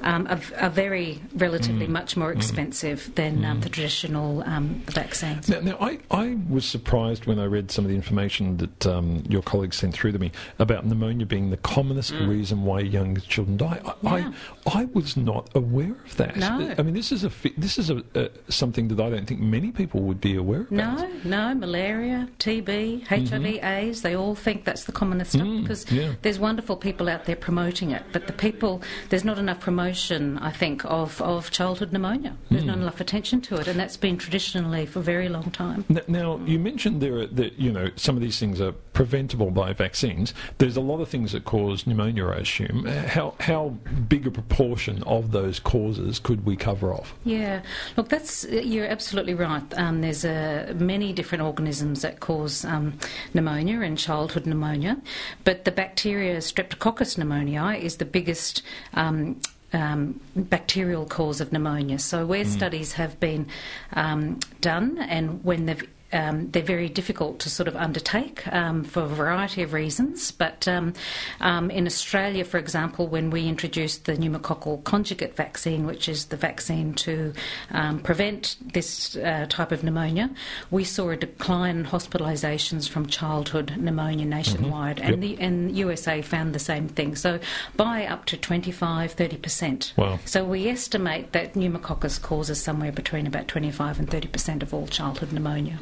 um, 0.02 0.26
are, 0.28 0.40
are 0.58 0.70
very 0.70 1.20
relatively 1.34 1.86
much 1.86 2.16
more 2.16 2.32
expensive 2.32 3.14
than 3.14 3.44
um, 3.44 3.60
the 3.60 3.68
traditional 3.68 4.42
um, 4.44 4.82
vaccines. 4.86 5.48
Now, 5.48 5.60
now 5.60 5.76
I, 5.80 5.98
I 6.10 6.38
was 6.48 6.64
surprised 6.64 7.26
when 7.26 7.38
I 7.38 7.44
read 7.44 7.70
some 7.70 7.84
of 7.84 7.88
the 7.88 7.96
information 7.96 8.56
that 8.58 8.86
um, 8.86 9.24
your 9.28 9.42
colleagues 9.42 9.76
sent 9.76 9.94
through 9.94 10.12
to 10.12 10.18
me 10.18 10.32
about 10.58 10.84
pneumonia 10.86 11.26
being 11.26 11.50
the 11.50 11.56
commonest 11.58 12.12
reason 12.12 12.64
why 12.64 12.80
young 12.80 13.16
children 13.16 13.56
die. 13.56 13.80
I, 13.84 14.18
Yeah. 14.18 14.32
I, 14.66 14.82
I 14.82 14.84
was 14.86 15.16
not 15.16 15.50
aware 15.54 15.94
of 16.04 16.16
that. 16.16 16.36
No. 16.36 16.74
I 16.76 16.82
mean, 16.82 16.94
this 16.94 17.12
is 17.12 17.24
a 17.24 17.30
this 17.56 17.78
is 17.78 17.90
a, 17.90 18.02
uh, 18.14 18.28
something 18.48 18.88
that 18.88 19.00
I 19.00 19.10
don't 19.10 19.26
think 19.26 19.40
many 19.40 19.70
people 19.70 20.00
would 20.02 20.20
be 20.20 20.36
aware 20.36 20.62
of. 20.62 20.70
No, 20.70 21.10
no, 21.24 21.54
malaria, 21.54 22.28
TB, 22.38 23.06
HIV, 23.06 23.61
AIDS, 23.62 24.02
they 24.02 24.16
all 24.16 24.34
think 24.34 24.64
that's 24.64 24.84
the 24.84 24.92
commonest 24.92 25.32
stuff 25.32 25.48
because 25.60 25.90
yeah. 25.90 26.14
there's 26.22 26.38
wonderful 26.38 26.76
people 26.76 27.08
out 27.08 27.24
there 27.24 27.36
promoting 27.36 27.90
it. 27.90 28.02
But 28.12 28.26
the 28.26 28.32
people, 28.32 28.82
there's 29.08 29.24
not 29.24 29.38
enough 29.38 29.60
promotion, 29.60 30.38
I 30.38 30.50
think, 30.50 30.84
of, 30.84 31.20
of 31.22 31.50
childhood 31.50 31.92
pneumonia. 31.92 32.36
There's 32.50 32.64
not 32.64 32.78
enough 32.78 33.00
attention 33.00 33.40
to 33.42 33.56
it, 33.56 33.68
and 33.68 33.78
that's 33.78 33.96
been 33.96 34.18
traditionally 34.18 34.86
for 34.86 35.00
a 35.00 35.02
very 35.02 35.28
long 35.28 35.50
time. 35.50 35.84
N- 35.90 36.02
Now, 36.08 36.40
you 36.44 36.58
mentioned 36.58 37.00
there 37.00 37.18
are, 37.18 37.26
that 37.26 37.58
you 37.58 37.72
know 37.72 37.90
some 37.96 38.16
of 38.16 38.22
these 38.22 38.38
things 38.38 38.60
are 38.60 38.72
preventable 38.92 39.50
by 39.50 39.72
vaccines. 39.72 40.34
There's 40.58 40.76
a 40.76 40.80
lot 40.80 41.00
of 41.00 41.08
things 41.08 41.32
that 41.32 41.44
cause 41.44 41.86
pneumonia, 41.86 42.26
I 42.26 42.36
assume. 42.36 42.86
Uh, 42.86 43.02
How 43.08 43.34
how 43.40 43.68
big 44.08 44.26
a 44.26 44.30
proportion 44.30 45.02
of 45.04 45.32
those 45.32 45.58
causes 45.60 46.18
could 46.18 46.44
we 46.44 46.56
cover 46.56 46.92
off? 46.92 47.14
Yeah, 47.24 47.62
look, 47.96 48.08
that's 48.08 48.44
you're 48.44 48.86
absolutely 48.86 49.34
right. 49.34 49.62
Um, 49.76 50.00
there's 50.00 50.24
uh, 50.24 50.74
many 50.76 51.12
different 51.12 51.42
organisms 51.44 52.02
that 52.02 52.20
cause 52.20 52.64
um, 52.64 52.98
pneumonia 53.34 53.51
and 53.52 53.98
childhood 53.98 54.46
pneumonia, 54.46 55.00
but 55.44 55.64
the 55.64 55.70
bacteria 55.70 56.38
Streptococcus 56.38 57.16
pneumoniae 57.16 57.80
is 57.80 57.96
the 57.96 58.04
biggest. 58.04 58.62
Um, 58.94 59.40
um, 59.74 60.20
bacterial 60.36 61.06
cause 61.06 61.40
of 61.40 61.50
pneumonia. 61.50 61.98
So, 61.98 62.26
where 62.26 62.44
studies 62.44 62.92
have 62.92 63.18
been 63.18 63.46
um, 63.94 64.38
done, 64.60 64.98
and 64.98 65.42
when 65.42 65.64
they've 65.64 65.82
um, 66.12 66.50
they're 66.50 66.62
very 66.62 66.88
difficult 66.88 67.38
to 67.40 67.50
sort 67.50 67.68
of 67.68 67.76
undertake 67.76 68.46
um, 68.52 68.84
for 68.84 69.02
a 69.02 69.08
variety 69.08 69.62
of 69.62 69.72
reasons. 69.72 70.30
But 70.30 70.68
um, 70.68 70.94
um, 71.40 71.70
in 71.70 71.86
Australia, 71.86 72.44
for 72.44 72.58
example, 72.58 73.06
when 73.06 73.30
we 73.30 73.48
introduced 73.48 74.04
the 74.04 74.14
pneumococcal 74.14 74.84
conjugate 74.84 75.36
vaccine, 75.36 75.86
which 75.86 76.08
is 76.08 76.26
the 76.26 76.36
vaccine 76.36 76.94
to 76.94 77.32
um, 77.70 77.98
prevent 78.00 78.56
this 78.72 79.16
uh, 79.16 79.46
type 79.48 79.72
of 79.72 79.82
pneumonia, 79.82 80.30
we 80.70 80.84
saw 80.84 81.10
a 81.10 81.16
decline 81.16 81.78
in 81.78 81.84
hospitalisations 81.84 82.88
from 82.88 83.06
childhood 83.06 83.74
pneumonia 83.76 84.26
nationwide, 84.26 85.00
and 85.00 85.22
the 85.22 85.38
and 85.38 85.76
USA 85.76 86.22
found 86.22 86.54
the 86.54 86.58
same 86.58 86.88
thing. 86.88 87.16
So 87.16 87.40
by 87.76 88.06
up 88.06 88.26
to 88.26 88.36
25, 88.36 89.12
30 89.12 89.36
percent. 89.38 89.92
Wow. 89.96 90.18
So 90.24 90.44
we 90.44 90.68
estimate 90.68 91.32
that 91.32 91.54
pneumococcus 91.54 92.20
causes 92.20 92.60
somewhere 92.60 92.92
between 92.92 93.26
about 93.26 93.48
25 93.48 93.98
and 93.98 94.10
30 94.10 94.28
percent 94.28 94.62
of 94.62 94.74
all 94.74 94.86
childhood 94.86 95.32
pneumonia. 95.32 95.78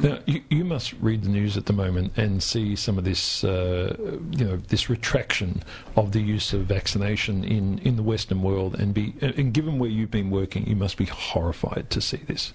Now, 0.00 0.18
you, 0.26 0.42
you 0.48 0.64
must 0.64 0.92
read 0.94 1.22
the 1.22 1.28
news 1.28 1.56
at 1.56 1.66
the 1.66 1.72
moment 1.72 2.12
and 2.16 2.42
see 2.42 2.76
some 2.76 2.98
of 2.98 3.04
this, 3.04 3.44
uh, 3.44 3.96
you 4.30 4.44
know, 4.44 4.56
this 4.56 4.88
retraction 4.88 5.62
of 5.96 6.12
the 6.12 6.20
use 6.20 6.52
of 6.52 6.62
vaccination 6.62 7.44
in, 7.44 7.78
in 7.80 7.96
the 7.96 8.02
Western 8.02 8.42
world, 8.42 8.74
and 8.74 8.94
be 8.94 9.14
and 9.20 9.52
given 9.52 9.78
where 9.78 9.90
you've 9.90 10.10
been 10.10 10.30
working, 10.30 10.66
you 10.66 10.76
must 10.76 10.96
be 10.96 11.06
horrified 11.06 11.90
to 11.90 12.00
see 12.00 12.18
this. 12.26 12.52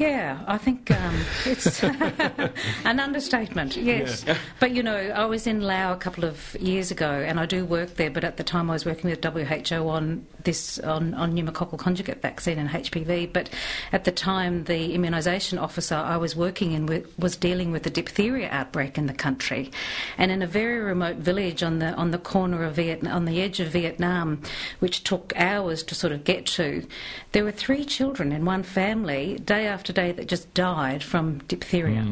Yeah, 0.00 0.42
I 0.46 0.56
think 0.56 0.90
um, 0.90 1.14
it's 1.44 1.82
an 2.86 2.98
understatement, 2.98 3.76
yes. 3.76 4.24
But 4.58 4.70
you 4.70 4.82
know, 4.82 4.96
I 4.96 5.26
was 5.26 5.46
in 5.46 5.60
Laos 5.60 5.94
a 5.94 5.98
couple 5.98 6.24
of 6.24 6.56
years 6.58 6.90
ago, 6.90 7.10
and 7.10 7.38
I 7.38 7.44
do 7.44 7.66
work 7.66 7.96
there. 7.96 8.10
But 8.10 8.24
at 8.24 8.38
the 8.38 8.42
time, 8.42 8.70
I 8.70 8.72
was 8.72 8.86
working 8.86 9.10
with 9.10 9.22
WHO 9.22 9.90
on 9.90 10.24
this 10.42 10.78
on, 10.78 11.12
on 11.12 11.34
pneumococcal 11.34 11.78
conjugate 11.78 12.22
vaccine 12.22 12.58
and 12.58 12.70
HPV. 12.70 13.30
But 13.30 13.50
at 13.92 14.04
the 14.04 14.10
time, 14.10 14.64
the 14.64 14.96
immunisation 14.96 15.60
officer 15.60 15.96
I 15.96 16.16
was 16.16 16.34
working 16.34 16.72
in 16.72 16.86
with, 16.86 17.06
was 17.18 17.36
dealing 17.36 17.70
with 17.70 17.86
a 17.86 17.90
diphtheria 17.90 18.48
outbreak 18.50 18.96
in 18.96 19.04
the 19.04 19.12
country, 19.12 19.70
and 20.16 20.30
in 20.30 20.40
a 20.40 20.46
very 20.46 20.78
remote 20.78 21.16
village 21.16 21.62
on 21.62 21.78
the 21.78 21.92
on 21.96 22.10
the 22.10 22.18
corner 22.18 22.64
of 22.64 22.76
Vietnam, 22.76 23.14
on 23.14 23.24
the 23.26 23.42
edge 23.42 23.60
of 23.60 23.68
Vietnam, 23.68 24.40
which 24.78 25.04
took 25.04 25.34
hours 25.36 25.82
to 25.82 25.94
sort 25.94 26.14
of 26.14 26.24
get 26.24 26.46
to. 26.46 26.86
There 27.32 27.44
were 27.44 27.52
three 27.52 27.84
children 27.84 28.32
in 28.32 28.46
one 28.46 28.62
family, 28.62 29.38
day 29.44 29.66
after 29.66 29.89
day, 29.92 30.12
that 30.12 30.26
just 30.26 30.52
died 30.54 31.02
from 31.02 31.38
diphtheria. 31.48 32.06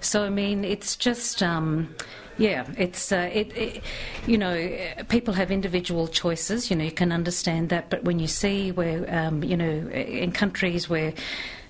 So 0.00 0.24
I 0.24 0.30
mean, 0.30 0.64
it's 0.64 0.96
just. 0.96 1.42
Um, 1.42 1.94
yeah, 2.38 2.66
it's 2.76 3.12
uh, 3.12 3.30
it, 3.32 3.56
it. 3.56 3.84
You 4.26 4.38
know, 4.38 4.78
people 5.08 5.34
have 5.34 5.50
individual 5.50 6.08
choices. 6.08 6.70
You 6.70 6.76
know, 6.76 6.84
you 6.84 6.90
can 6.90 7.12
understand 7.12 7.68
that, 7.68 7.90
but 7.90 8.04
when 8.04 8.18
you 8.18 8.26
see 8.26 8.72
where, 8.72 9.04
um, 9.14 9.44
you 9.44 9.56
know, 9.56 9.88
in 9.90 10.32
countries 10.32 10.88
where 10.88 11.12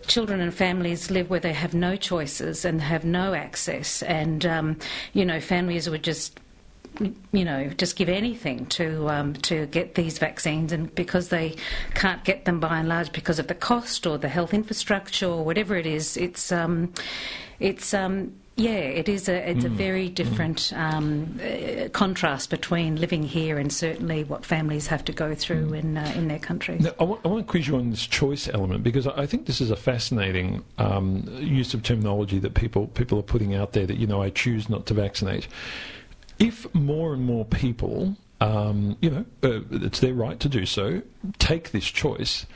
children 0.07 0.40
and 0.40 0.55
families 0.55 1.11
live 1.11 1.30
where 1.30 1.40
they 1.40 1.53
have 1.53 1.74
no 1.74 1.96
choices 1.96 2.64
and 2.64 2.80
have 2.80 3.05
no 3.05 3.34
access, 3.34 4.03
and 4.05 4.46
um, 4.46 4.76
you 5.12 5.24
know, 5.24 5.40
families 5.40 5.90
would 5.90 6.05
just 6.05 6.38
you 7.32 7.45
know, 7.45 7.68
just 7.68 7.97
give 7.97 8.09
anything 8.09 8.66
to 8.66 9.09
um, 9.09 9.34
to 9.34 9.66
get 9.66 9.95
these 9.95 10.18
vaccines, 10.18 10.72
and 10.72 10.95
because 10.95 11.28
they 11.28 11.57
can't 11.95 12.22
get 12.24 12.45
them 12.45 12.61
by 12.61 12.78
and 12.78 12.88
large 12.88 13.12
because 13.12 13.38
of 13.38 13.47
the 13.49 13.55
cost 13.55 14.07
or 14.07 14.18
the 14.18 14.28
health 14.28 14.53
infrastructure 14.53 15.26
or 15.26 15.45
whatever 15.45 15.76
it 15.76 15.86
is, 15.86 16.16
it's 16.16 16.53
um, 16.53 16.93
it's 17.61 17.95
um, 17.95 18.32
yeah, 18.57 18.72
it 18.72 19.09
is 19.09 19.28
a 19.30 19.51
it's 19.51 19.64
a 19.64 19.68
very 19.70 20.11
different 20.11 20.72
um, 20.76 21.40
uh, 21.43 21.88
contrast 21.88 22.51
between 22.51 22.97
living 22.97 23.22
here 23.22 23.57
and 23.59 23.72
certainly 23.72 24.24
what 24.24 24.45
families 24.45 24.86
have 24.88 25.05
to 25.07 25.12
go 25.12 25.34
through 25.34 25.72
in 25.72 25.97
uh, 25.97 26.12
in 26.14 26.28
their 26.28 26.38
countries. 26.38 26.82
Now, 26.82 26.93
I 27.01 27.05
want, 27.05 27.22
I 27.24 27.28
want 27.28 27.47
to 27.47 27.51
quiz 27.51 27.66
you 27.66 27.76
on 27.76 27.88
this 27.90 28.07
choice 28.07 28.49
element 28.49 28.82
because 28.82 29.07
I 29.07 29.22
I 29.22 29.26
think 29.26 29.47
this 29.47 29.62
is 29.62 29.70
a 29.70 29.76
fascinating 29.76 30.64
um, 30.76 31.26
use 31.40 31.72
of 31.72 31.82
terminology 31.82 32.38
that 32.40 32.53
people 32.53 32.88
people 32.88 33.18
are 33.18 33.22
putting 33.24 33.55
out 33.55 33.72
there. 33.72 33.86
That 33.86 33.97
you 33.97 34.07
know, 34.07 34.20
I 34.20 34.28
choose 34.28 34.68
not 34.68 34.84
to 34.86 34.95
vaccinate. 34.95 35.49
If 36.43 36.74
more 36.74 37.14
and 37.14 37.24
more 37.24 37.45
people, 37.45 38.16
um, 38.40 38.97
you 39.01 39.11
know, 39.11 39.24
uh, 39.45 39.61
it's 39.70 40.01
their 40.01 40.12
right 40.12 40.40
to 40.40 40.49
do 40.49 40.66
so, 40.66 41.03
take 41.38 41.70
this 41.70 41.86
choice. 41.86 42.47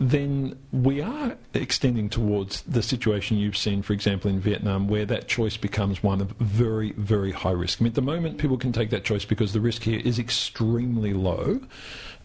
Then 0.00 0.58
we 0.72 1.02
are 1.02 1.36
extending 1.52 2.08
towards 2.08 2.62
the 2.62 2.82
situation 2.82 3.36
you've 3.36 3.56
seen, 3.56 3.82
for 3.82 3.92
example, 3.92 4.30
in 4.30 4.40
Vietnam, 4.40 4.88
where 4.88 5.04
that 5.04 5.28
choice 5.28 5.58
becomes 5.58 6.02
one 6.02 6.22
of 6.22 6.30
very, 6.40 6.92
very 6.92 7.32
high 7.32 7.50
risk. 7.50 7.80
I 7.80 7.84
mean, 7.84 7.90
at 7.90 7.94
the 7.94 8.02
moment, 8.02 8.38
people 8.38 8.56
can 8.56 8.72
take 8.72 8.88
that 8.90 9.04
choice 9.04 9.26
because 9.26 9.52
the 9.52 9.60
risk 9.60 9.82
here 9.82 10.00
is 10.02 10.18
extremely 10.18 11.12
low. 11.12 11.60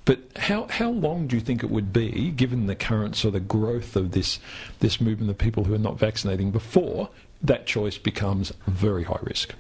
But 0.06 0.20
how 0.38 0.68
how 0.70 0.90
long 0.90 1.28
do 1.28 1.36
you 1.36 1.42
think 1.42 1.64
it 1.64 1.70
would 1.70 1.92
be, 1.94 2.32
given 2.32 2.66
the 2.66 2.76
current 2.76 3.18
sort 3.18 3.36
of 3.36 3.48
growth 3.48 3.96
of 3.96 4.12
this 4.12 4.40
this 4.80 5.02
movement 5.02 5.30
of 5.30 5.38
people 5.38 5.66
who 5.66 5.74
are 5.74 5.86
not 5.90 6.00
vaccinating, 6.00 6.50
before 6.52 7.10
that 7.42 7.66
choice 7.66 7.98
becomes 7.98 8.52
very 8.68 9.04
high 9.04 9.20
risk. 9.22 9.54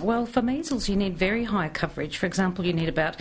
Well, 0.00 0.26
for 0.26 0.40
measles, 0.40 0.88
you 0.88 0.96
need 0.96 1.18
very 1.18 1.44
high 1.44 1.68
coverage. 1.68 2.16
For 2.16 2.26
example, 2.26 2.64
you 2.64 2.72
need 2.72 2.88
about 2.88 3.16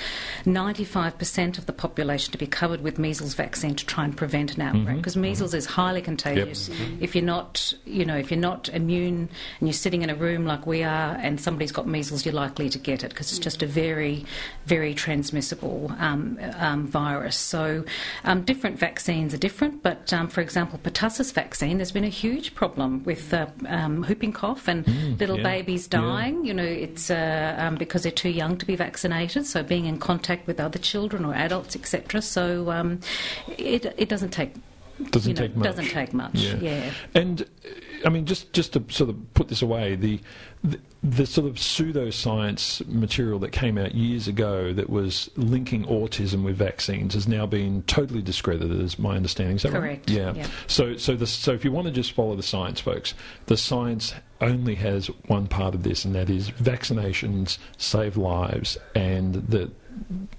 95% 0.45 1.57
of 1.57 1.65
the 1.65 1.73
population 1.73 2.31
to 2.31 2.37
be 2.37 2.47
covered 2.47 2.81
with 2.81 2.97
measles 2.99 3.33
vaccine 3.33 3.75
to 3.75 3.85
try 3.85 4.05
and 4.05 4.15
prevent 4.15 4.55
an 4.55 4.61
outbreak. 4.61 4.97
Because 4.97 5.17
measles 5.17 5.53
is 5.53 5.65
highly 5.65 6.01
contagious. 6.01 6.69
If 7.01 7.15
you're 7.15 7.25
not, 7.25 7.73
you 7.85 8.05
know, 8.05 8.15
if 8.15 8.31
you're 8.31 8.39
not 8.39 8.69
immune 8.69 9.29
and 9.59 9.67
you're 9.67 9.73
sitting 9.73 10.03
in 10.03 10.09
a 10.09 10.15
room 10.15 10.45
like 10.45 10.65
we 10.65 10.83
are, 10.83 11.15
and 11.15 11.39
somebody's 11.39 11.71
got 11.71 11.87
measles, 11.87 12.25
you're 12.25 12.33
likely 12.33 12.69
to 12.69 12.79
get 12.79 13.03
it 13.03 13.09
because 13.09 13.29
it's 13.29 13.39
just 13.39 13.61
a 13.61 13.67
very, 13.67 14.25
very 14.65 14.93
transmissible 14.93 15.91
um, 15.99 16.39
um, 16.55 16.87
virus. 16.87 17.35
So, 17.35 17.83
um, 18.23 18.43
different 18.43 18.79
vaccines 18.79 19.33
are 19.33 19.37
different. 19.37 19.83
But 19.83 20.13
um, 20.13 20.27
for 20.27 20.41
example, 20.41 20.79
pertussis 20.79 21.33
vaccine, 21.33 21.77
there's 21.77 21.91
been 21.91 22.03
a 22.03 22.09
huge 22.09 22.55
problem 22.55 23.03
with 23.03 23.33
uh, 23.33 23.47
um, 23.97 24.07
whooping 24.07 24.33
cough 24.33 24.67
and 24.67 24.87
little 25.19 25.37
yeah, 25.37 25.43
babies 25.43 25.87
yeah. 25.91 25.99
dying. 25.99 26.45
You 26.45 26.53
know, 26.53 26.63
it's 26.63 27.09
uh, 27.09 27.55
um, 27.57 27.75
because 27.75 28.03
they're 28.03 28.11
too 28.11 28.29
young 28.29 28.57
to 28.57 28.65
be 28.65 28.75
vaccinated. 28.75 29.45
So 29.45 29.63
being 29.63 29.85
in 29.85 29.97
contact 29.97 30.47
with 30.47 30.59
other 30.59 30.79
children 30.79 31.25
or 31.25 31.33
adults, 31.33 31.75
etc. 31.75 32.21
So 32.21 32.71
um, 32.71 32.99
it 33.57 33.85
it 33.97 34.09
doesn't 34.09 34.31
take. 34.31 34.53
Doesn't 35.11 35.29
you 35.29 35.35
know, 35.35 35.47
take 35.47 35.55
much. 35.55 35.63
Doesn't 35.65 35.89
take 35.89 36.13
much. 36.13 36.35
Yeah. 36.35 36.91
And 37.13 37.41
uh, 37.41 37.45
I 38.05 38.09
mean, 38.09 38.25
just 38.25 38.53
just 38.53 38.73
to 38.73 38.83
sort 38.89 39.09
of 39.09 39.33
put 39.33 39.47
this 39.47 39.61
away, 39.61 39.95
the 39.95 40.19
the, 40.63 40.79
the 41.03 41.25
sort 41.25 41.47
of 41.47 41.55
pseudoscience 41.55 42.85
material 42.87 43.39
that 43.39 43.51
came 43.51 43.77
out 43.77 43.93
years 43.93 44.27
ago 44.27 44.73
that 44.73 44.89
was 44.89 45.29
linking 45.35 45.85
autism 45.85 46.43
with 46.43 46.57
vaccines 46.57 47.13
has 47.13 47.27
now 47.27 47.45
been 47.45 47.83
totally 47.83 48.21
discredited, 48.21 48.79
is 48.81 48.97
my 48.97 49.15
understanding. 49.15 49.57
Is 49.57 49.63
that 49.63 49.71
Correct, 49.71 50.09
right? 50.09 50.17
Yeah. 50.17 50.33
yeah. 50.33 50.47
So 50.65 50.97
so 50.97 51.15
the, 51.15 51.27
so 51.27 51.53
if 51.53 51.63
you 51.63 51.71
want 51.71 51.87
to 51.87 51.93
just 51.93 52.13
follow 52.13 52.35
the 52.35 52.43
science, 52.43 52.79
folks, 52.79 53.13
the 53.45 53.57
science 53.57 54.13
only 54.41 54.75
has 54.75 55.07
one 55.27 55.47
part 55.47 55.75
of 55.75 55.83
this, 55.83 56.05
and 56.05 56.15
that 56.15 56.29
is 56.29 56.49
vaccinations 56.51 57.57
save 57.77 58.17
lives, 58.17 58.77
and 58.95 59.35
the 59.35 59.71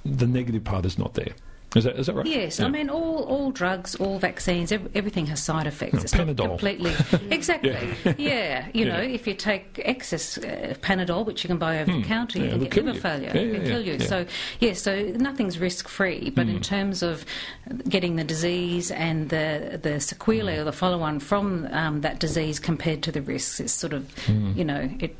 the 0.05 0.27
negative 0.27 0.65
part 0.65 0.85
is 0.85 0.99
not 0.99 1.15
there. 1.15 1.35
Is 1.77 1.85
that 1.85 1.97
is 1.99 2.07
that 2.07 2.15
right? 2.15 2.25
Yes, 2.27 2.59
Yeah. 2.59 2.67
I 2.67 2.69
mean 2.71 2.89
all, 2.89 3.25
all 3.25 3.51
drugs, 3.51 3.95
all 3.97 4.19
vaccines, 4.19 4.73
ev- 4.73 4.89
everything 4.95 5.27
has 5.27 5.43
side 5.43 5.67
effects. 5.67 5.93
No, 5.95 6.01
it's 6.01 6.15
not 6.15 6.27
Panadol. 6.29 6.49
completely 6.49 6.93
exactly. 7.31 7.71
Yeah. 8.05 8.15
yeah. 8.17 8.67
you 8.73 8.87
know, 8.87 9.01
Yeah. 9.01 9.15
if 9.15 9.27
you 9.27 9.35
take 9.35 9.79
excess 9.85 10.39
uh, 10.39 10.75
Panadol, 10.81 11.27
which 11.27 11.45
you 11.45 11.49
can 11.49 11.59
buy 11.59 11.81
over 11.81 11.93
the 11.93 12.03
counter, 12.05 12.39
Yeah, 12.39 12.55
you 12.55 12.67
can 12.67 12.69
get 12.71 12.85
liver 12.87 12.95
you. 12.97 13.01
failure. 13.03 13.33
Yeah, 13.35 13.59
it 13.61 13.67
kill 13.67 13.83
you. 13.83 13.97
Hmm. 13.97 14.03
So 14.03 14.27
yeah, 14.61 14.73
so 14.73 15.03
nothing's 15.17 15.59
risk 15.59 15.89
free. 15.89 16.31
But 16.31 16.49
in 16.49 16.61
terms 16.63 17.03
of 17.03 17.27
getting 17.89 18.17
the 18.17 18.25
disease 18.25 18.91
and 18.91 19.29
the 19.29 19.79
the 19.83 20.01
sequelae 20.01 20.55
Hmm. 20.55 20.61
or 20.63 20.65
the 20.65 20.73
follow 20.73 21.03
on 21.03 21.21
from 21.21 21.69
um, 21.71 22.01
that 22.01 22.19
disease 22.19 22.59
compared 22.59 23.03
to 23.03 23.13
the 23.13 23.21
risks, 23.21 23.61
it's 23.61 23.75
sort 23.75 23.93
of 23.93 24.11
Hmm. 24.25 24.53
you 24.57 24.65
know 24.65 24.89
it, 25.01 25.19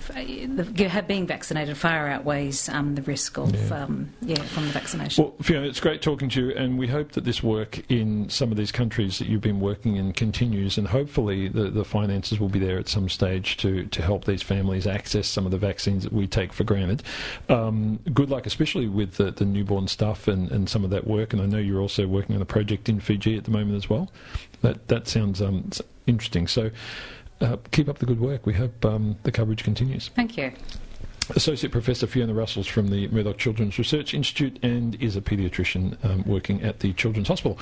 the, 0.57 0.89
have 0.89 1.07
being 1.07 1.27
vaccinated 1.27 1.77
far 1.77 2.09
outweighs 2.09 2.69
um, 2.71 2.95
the 2.95 3.03
risk 3.03 3.37
of 3.37 3.55
Yeah. 3.55 3.83
um, 3.85 4.09
yeah 4.23 4.43
from 4.45 4.65
the 4.67 4.73
vaccination. 4.73 5.25
Well, 5.25 5.35
Fiona, 5.43 5.67
it's 5.67 5.81
great 5.81 6.01
talking 6.01 6.29
to 6.31 6.38
you, 6.38 6.38
and 6.39 6.79
we 6.79 6.89
hope 6.89 7.13
that 7.13 7.25
this 7.25 7.43
work 7.43 7.83
in 7.91 8.29
some 8.29 8.51
of 8.51 8.57
these 8.57 8.73
countries 8.73 9.19
that 9.19 9.29
you've 9.29 9.41
been 9.41 9.61
working 9.61 9.97
in 9.97 10.13
continues, 10.13 10.79
and 10.79 10.89
hopefully 10.89 11.49
the, 11.49 11.71
the 11.71 11.85
finances 11.85 12.41
will 12.41 12.49
be 12.49 12.59
there 12.59 12.79
at 12.79 12.89
some 12.89 13.09
stage 13.09 13.57
to, 13.59 13.85
to 13.87 14.03
help 14.03 14.25
these 14.25 14.43
families 14.43 14.87
access 14.87 15.27
some 15.27 15.45
of 15.45 15.53
the 15.53 15.59
vaccines 15.59 16.05
that 16.05 16.13
we 16.13 16.27
take 16.27 16.53
for 16.53 16.65
granted. 16.65 17.03
Um, 17.49 17.99
good 18.13 18.31
luck, 18.31 18.47
especially 18.47 18.89
with 18.89 19.15
the, 19.15 19.31
the 19.31 19.45
newborn 19.45 19.89
stuff 19.89 20.29
and, 20.29 20.51
and 20.51 20.69
some 20.69 20.85
of 20.85 20.91
that 20.91 21.07
work, 21.07 21.33
and 21.33 21.43
I 21.43 21.47
know 21.47 21.59
you're 21.59 21.81
also 21.81 22.07
working 22.07 22.35
on 22.37 22.43
a 22.43 22.47
project 22.47 22.89
in 22.89 23.01
Fiji 23.01 23.37
at 23.37 23.45
the 23.45 23.51
moment 23.51 23.77
as 23.77 23.91
well. 23.91 24.11
That, 24.63 24.89
that 24.89 25.09
sounds 25.09 25.41
um, 25.43 25.71
interesting. 26.07 26.47
So 26.47 26.71
uh, 27.41 27.57
keep 27.71 27.89
up 27.89 27.99
the 27.99 28.07
good 28.07 28.21
work. 28.21 28.47
We 28.47 28.55
hope 28.55 28.85
um, 28.85 29.17
the 29.23 29.33
coverage 29.33 29.65
continues. 29.65 30.09
Thank 30.15 30.37
you. 30.37 30.53
Associate 31.31 31.71
Professor 31.71 32.07
Fiona 32.07 32.33
Russells 32.35 32.67
from 32.67 32.89
the 32.89 33.09
Murdoch 33.09 33.39
Children's 33.39 33.79
Research 33.79 34.15
Institute 34.15 34.59
and 34.63 34.95
is 35.03 35.17
a 35.17 35.21
paediatrician 35.21 36.03
um, 36.05 36.23
working 36.27 36.63
at 36.63 36.81
the 36.81 36.93
Children's 36.95 37.29
Hospital. 37.29 37.59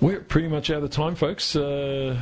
We're 0.00 0.20
pretty 0.20 0.48
much 0.48 0.70
out 0.70 0.82
of 0.82 0.90
time, 0.90 1.14
folks. 1.14 1.54
Uh, 1.56 2.18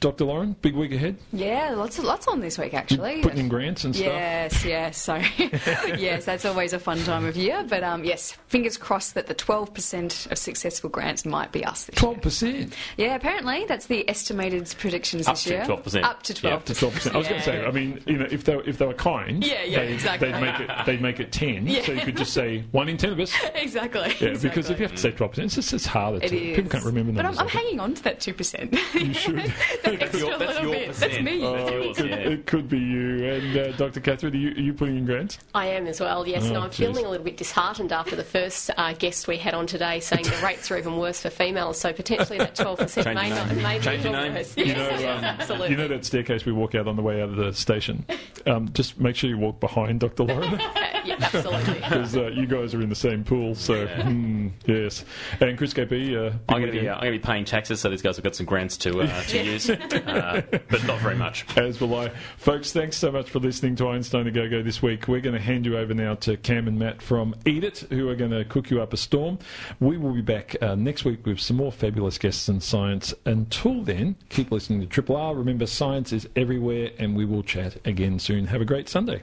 Dr. 0.00 0.24
Lauren, 0.24 0.54
big 0.62 0.74
week 0.74 0.92
ahead. 0.92 1.16
Yeah, 1.32 1.70
lots 1.74 1.98
of, 1.98 2.04
lots 2.04 2.28
on 2.28 2.40
this 2.40 2.56
week 2.56 2.72
actually. 2.72 3.20
Putting 3.22 3.38
in 3.40 3.48
grants 3.48 3.84
and 3.84 3.94
stuff. 3.94 4.06
Yes, 4.06 4.64
yes. 4.64 4.98
So, 4.98 5.16
yes, 5.38 6.24
that's 6.24 6.44
always 6.44 6.72
a 6.72 6.78
fun 6.78 6.98
time 7.00 7.26
of 7.26 7.36
year. 7.36 7.64
But 7.68 7.82
um, 7.82 8.04
yes, 8.04 8.32
fingers 8.48 8.76
crossed 8.76 9.14
that 9.14 9.26
the 9.26 9.34
12% 9.34 10.30
of 10.30 10.38
successful 10.38 10.88
grants 10.88 11.26
might 11.26 11.52
be 11.52 11.64
us 11.64 11.84
this 11.84 12.00
year. 12.00 12.14
12%. 12.14 12.72
Yeah, 12.96 13.14
apparently 13.16 13.64
that's 13.66 13.86
the 13.86 14.08
estimated 14.08 14.72
predictions 14.78 15.26
Up 15.26 15.34
this 15.34 15.44
to 15.44 15.50
year. 15.50 15.64
12%. 15.64 16.04
Up 16.04 16.22
to 16.22 16.32
12%. 16.32 16.42
Yeah, 16.44 16.54
Up 16.54 16.64
to 16.64 16.72
12%. 16.72 17.14
I 17.14 17.18
was 17.18 17.28
going 17.28 17.40
to 17.40 17.44
say, 17.44 17.64
I 17.64 17.70
mean, 17.70 18.02
you 18.06 18.18
know, 18.18 18.26
if 18.30 18.44
they, 18.44 18.56
were- 18.56 18.64
if 18.68 18.78
they 18.78 18.86
were 18.86 18.94
kind, 18.94 19.44
Yeah, 19.44 19.64
yeah, 19.64 19.80
they, 19.80 19.92
exactly. 19.92 20.15
They'd, 20.20 20.40
make 20.40 20.60
it, 20.60 20.70
they'd 20.86 21.00
make 21.00 21.20
it 21.20 21.32
10. 21.32 21.66
Yeah. 21.66 21.82
So 21.82 21.92
you 21.92 22.00
could 22.00 22.16
just 22.16 22.32
say 22.32 22.64
one 22.72 22.88
in 22.88 22.96
10 22.96 23.12
of 23.12 23.20
us. 23.20 23.32
exactly. 23.54 24.00
Yeah, 24.00 24.06
exactly. 24.28 24.48
because 24.48 24.70
if 24.70 24.78
you 24.78 24.84
have 24.86 24.94
to 24.94 25.00
say 25.00 25.12
12%, 25.12 25.38
it's 25.38 25.54
just 25.56 25.72
it's 25.72 25.86
harder 25.86 26.18
It 26.24 26.28
to. 26.28 26.36
is. 26.36 26.56
People 26.56 26.70
can't 26.70 26.84
remember 26.84 27.12
But 27.12 27.22
numbers. 27.22 27.38
I'm, 27.38 27.46
I'm 27.46 27.50
hanging 27.50 27.80
on 27.80 27.94
to 27.94 28.02
that 28.04 28.20
2%. 28.20 28.94
You 28.94 29.14
should. 29.14 29.36
that 29.84 30.02
extra 30.02 30.20
your- 30.20 30.38
that's 30.38 30.54
little 30.54 30.62
your 30.64 30.72
bit. 30.86 30.94
That's 30.94 31.20
me. 31.20 31.44
Oh, 31.44 31.52
That's 31.56 31.70
it, 31.70 31.74
yours, 31.84 31.96
could, 31.96 32.10
yeah. 32.10 32.16
it 32.16 32.46
could 32.46 32.68
be 32.68 32.78
you. 32.78 33.24
And 33.24 33.56
uh, 33.56 33.72
Dr. 33.76 34.00
Catherine, 34.00 34.34
are 34.34 34.36
you, 34.38 34.50
are 34.50 34.60
you 34.60 34.72
putting 34.74 34.96
in 34.98 35.06
grants? 35.06 35.38
I 35.54 35.66
am 35.66 35.86
as 35.86 36.00
well, 36.00 36.26
yes, 36.26 36.46
and 36.46 36.56
Oh, 36.56 36.60
I'm 36.60 36.70
geez. 36.70 36.78
feeling 36.78 37.04
a 37.04 37.08
little 37.10 37.24
bit 37.24 37.36
disheartened 37.36 37.92
after 37.92 38.16
the 38.16 38.24
first 38.24 38.70
uh, 38.76 38.92
guest 38.94 39.28
we 39.28 39.36
had 39.36 39.54
on 39.54 39.66
today 39.66 40.00
saying 40.00 40.24
the 40.24 40.40
rates 40.44 40.70
are 40.70 40.78
even 40.78 40.96
worse 40.96 41.20
for 41.20 41.30
females, 41.30 41.78
so 41.78 41.92
potentially 41.92 42.38
that 42.38 42.54
12% 42.56 43.14
may 43.14 43.28
your 43.28 43.36
not 43.36 43.48
name. 43.48 43.62
may 43.62 43.78
be 43.78 43.84
Change 43.84 44.04
a 44.04 44.08
your 44.10 44.20
name. 44.20 44.34
worse. 44.34 44.56
You 44.56 44.74
know, 44.74 44.88
um, 44.88 45.24
absolutely. 45.24 45.70
you 45.70 45.76
know 45.76 45.88
that 45.88 46.04
staircase 46.04 46.44
we 46.44 46.52
walk 46.52 46.74
out 46.74 46.88
on 46.88 46.96
the 46.96 47.02
way 47.02 47.20
out 47.22 47.28
of 47.28 47.36
the 47.36 47.52
station. 47.52 48.04
Um, 48.46 48.70
just 48.72 48.98
make 49.00 49.16
sure 49.16 49.28
you 49.30 49.38
walk 49.38 49.60
behind 49.60 50.00
Dr. 50.08 50.24
Lauren 50.24 50.60
yeah, 51.06 51.16
absolutely. 51.20 51.74
because 51.74 52.16
uh, 52.16 52.26
you 52.28 52.46
guys 52.46 52.74
are 52.74 52.80
in 52.80 52.88
the 52.88 52.94
same 52.94 53.24
pool. 53.24 53.54
So 53.54 53.86
hmm, 53.86 54.48
yes. 54.66 55.04
And 55.40 55.56
Chris 55.56 55.72
KP, 55.72 56.14
uh, 56.14 56.36
I'm 56.48 56.60
going 56.60 56.72
to 56.72 56.80
be 56.80 56.88
uh, 56.88 56.94
I'm 56.94 57.00
going 57.00 57.12
to 57.12 57.18
be 57.18 57.24
paying 57.24 57.44
taxes, 57.44 57.80
so 57.80 57.88
these 57.88 58.02
guys 58.02 58.16
have 58.16 58.24
got 58.24 58.34
some 58.34 58.46
grants 58.46 58.76
to 58.78 59.00
uh, 59.00 59.22
to 59.28 59.42
use, 59.42 59.70
uh, 59.70 60.42
but 60.50 60.84
not 60.86 61.00
very 61.00 61.16
much. 61.16 61.46
as 61.56 61.80
will 61.80 61.94
I, 61.94 62.10
folks. 62.38 62.72
Thanks 62.72 62.96
so 62.96 63.10
much 63.10 63.30
for 63.30 63.38
listening 63.38 63.76
to 63.76 63.88
Einstein 63.88 64.26
a 64.26 64.30
Go 64.30 64.48
Go 64.48 64.62
this 64.62 64.82
week. 64.82 65.08
We're 65.08 65.20
going 65.20 65.34
to 65.34 65.40
hand 65.40 65.66
you 65.66 65.78
over 65.78 65.94
now 65.94 66.14
to 66.16 66.36
Cam 66.36 66.68
and 66.68 66.78
Matt 66.78 67.00
from 67.02 67.34
Eat 67.44 67.64
It, 67.64 67.78
who 67.90 68.08
are 68.08 68.16
going 68.16 68.32
to 68.32 68.44
cook 68.44 68.70
you 68.70 68.82
up 68.82 68.92
a 68.92 68.96
storm. 68.96 69.38
We 69.80 69.96
will 69.96 70.12
be 70.12 70.22
back 70.22 70.56
uh, 70.60 70.74
next 70.74 71.04
week 71.04 71.24
with 71.26 71.40
some 71.40 71.56
more 71.56 71.72
fabulous 71.72 72.18
guests 72.18 72.48
in 72.48 72.60
science. 72.60 73.14
Until 73.24 73.82
then, 73.82 74.16
keep 74.28 74.50
listening 74.50 74.80
to 74.80 74.86
Triple 74.86 75.16
R. 75.16 75.34
Remember, 75.34 75.66
science 75.66 76.12
is 76.12 76.28
everywhere, 76.36 76.90
and 76.98 77.16
we 77.16 77.24
will 77.24 77.42
chat 77.42 77.76
again 77.84 78.18
soon. 78.18 78.46
Have 78.46 78.60
a 78.60 78.64
great 78.64 78.88
Sunday. 78.88 79.22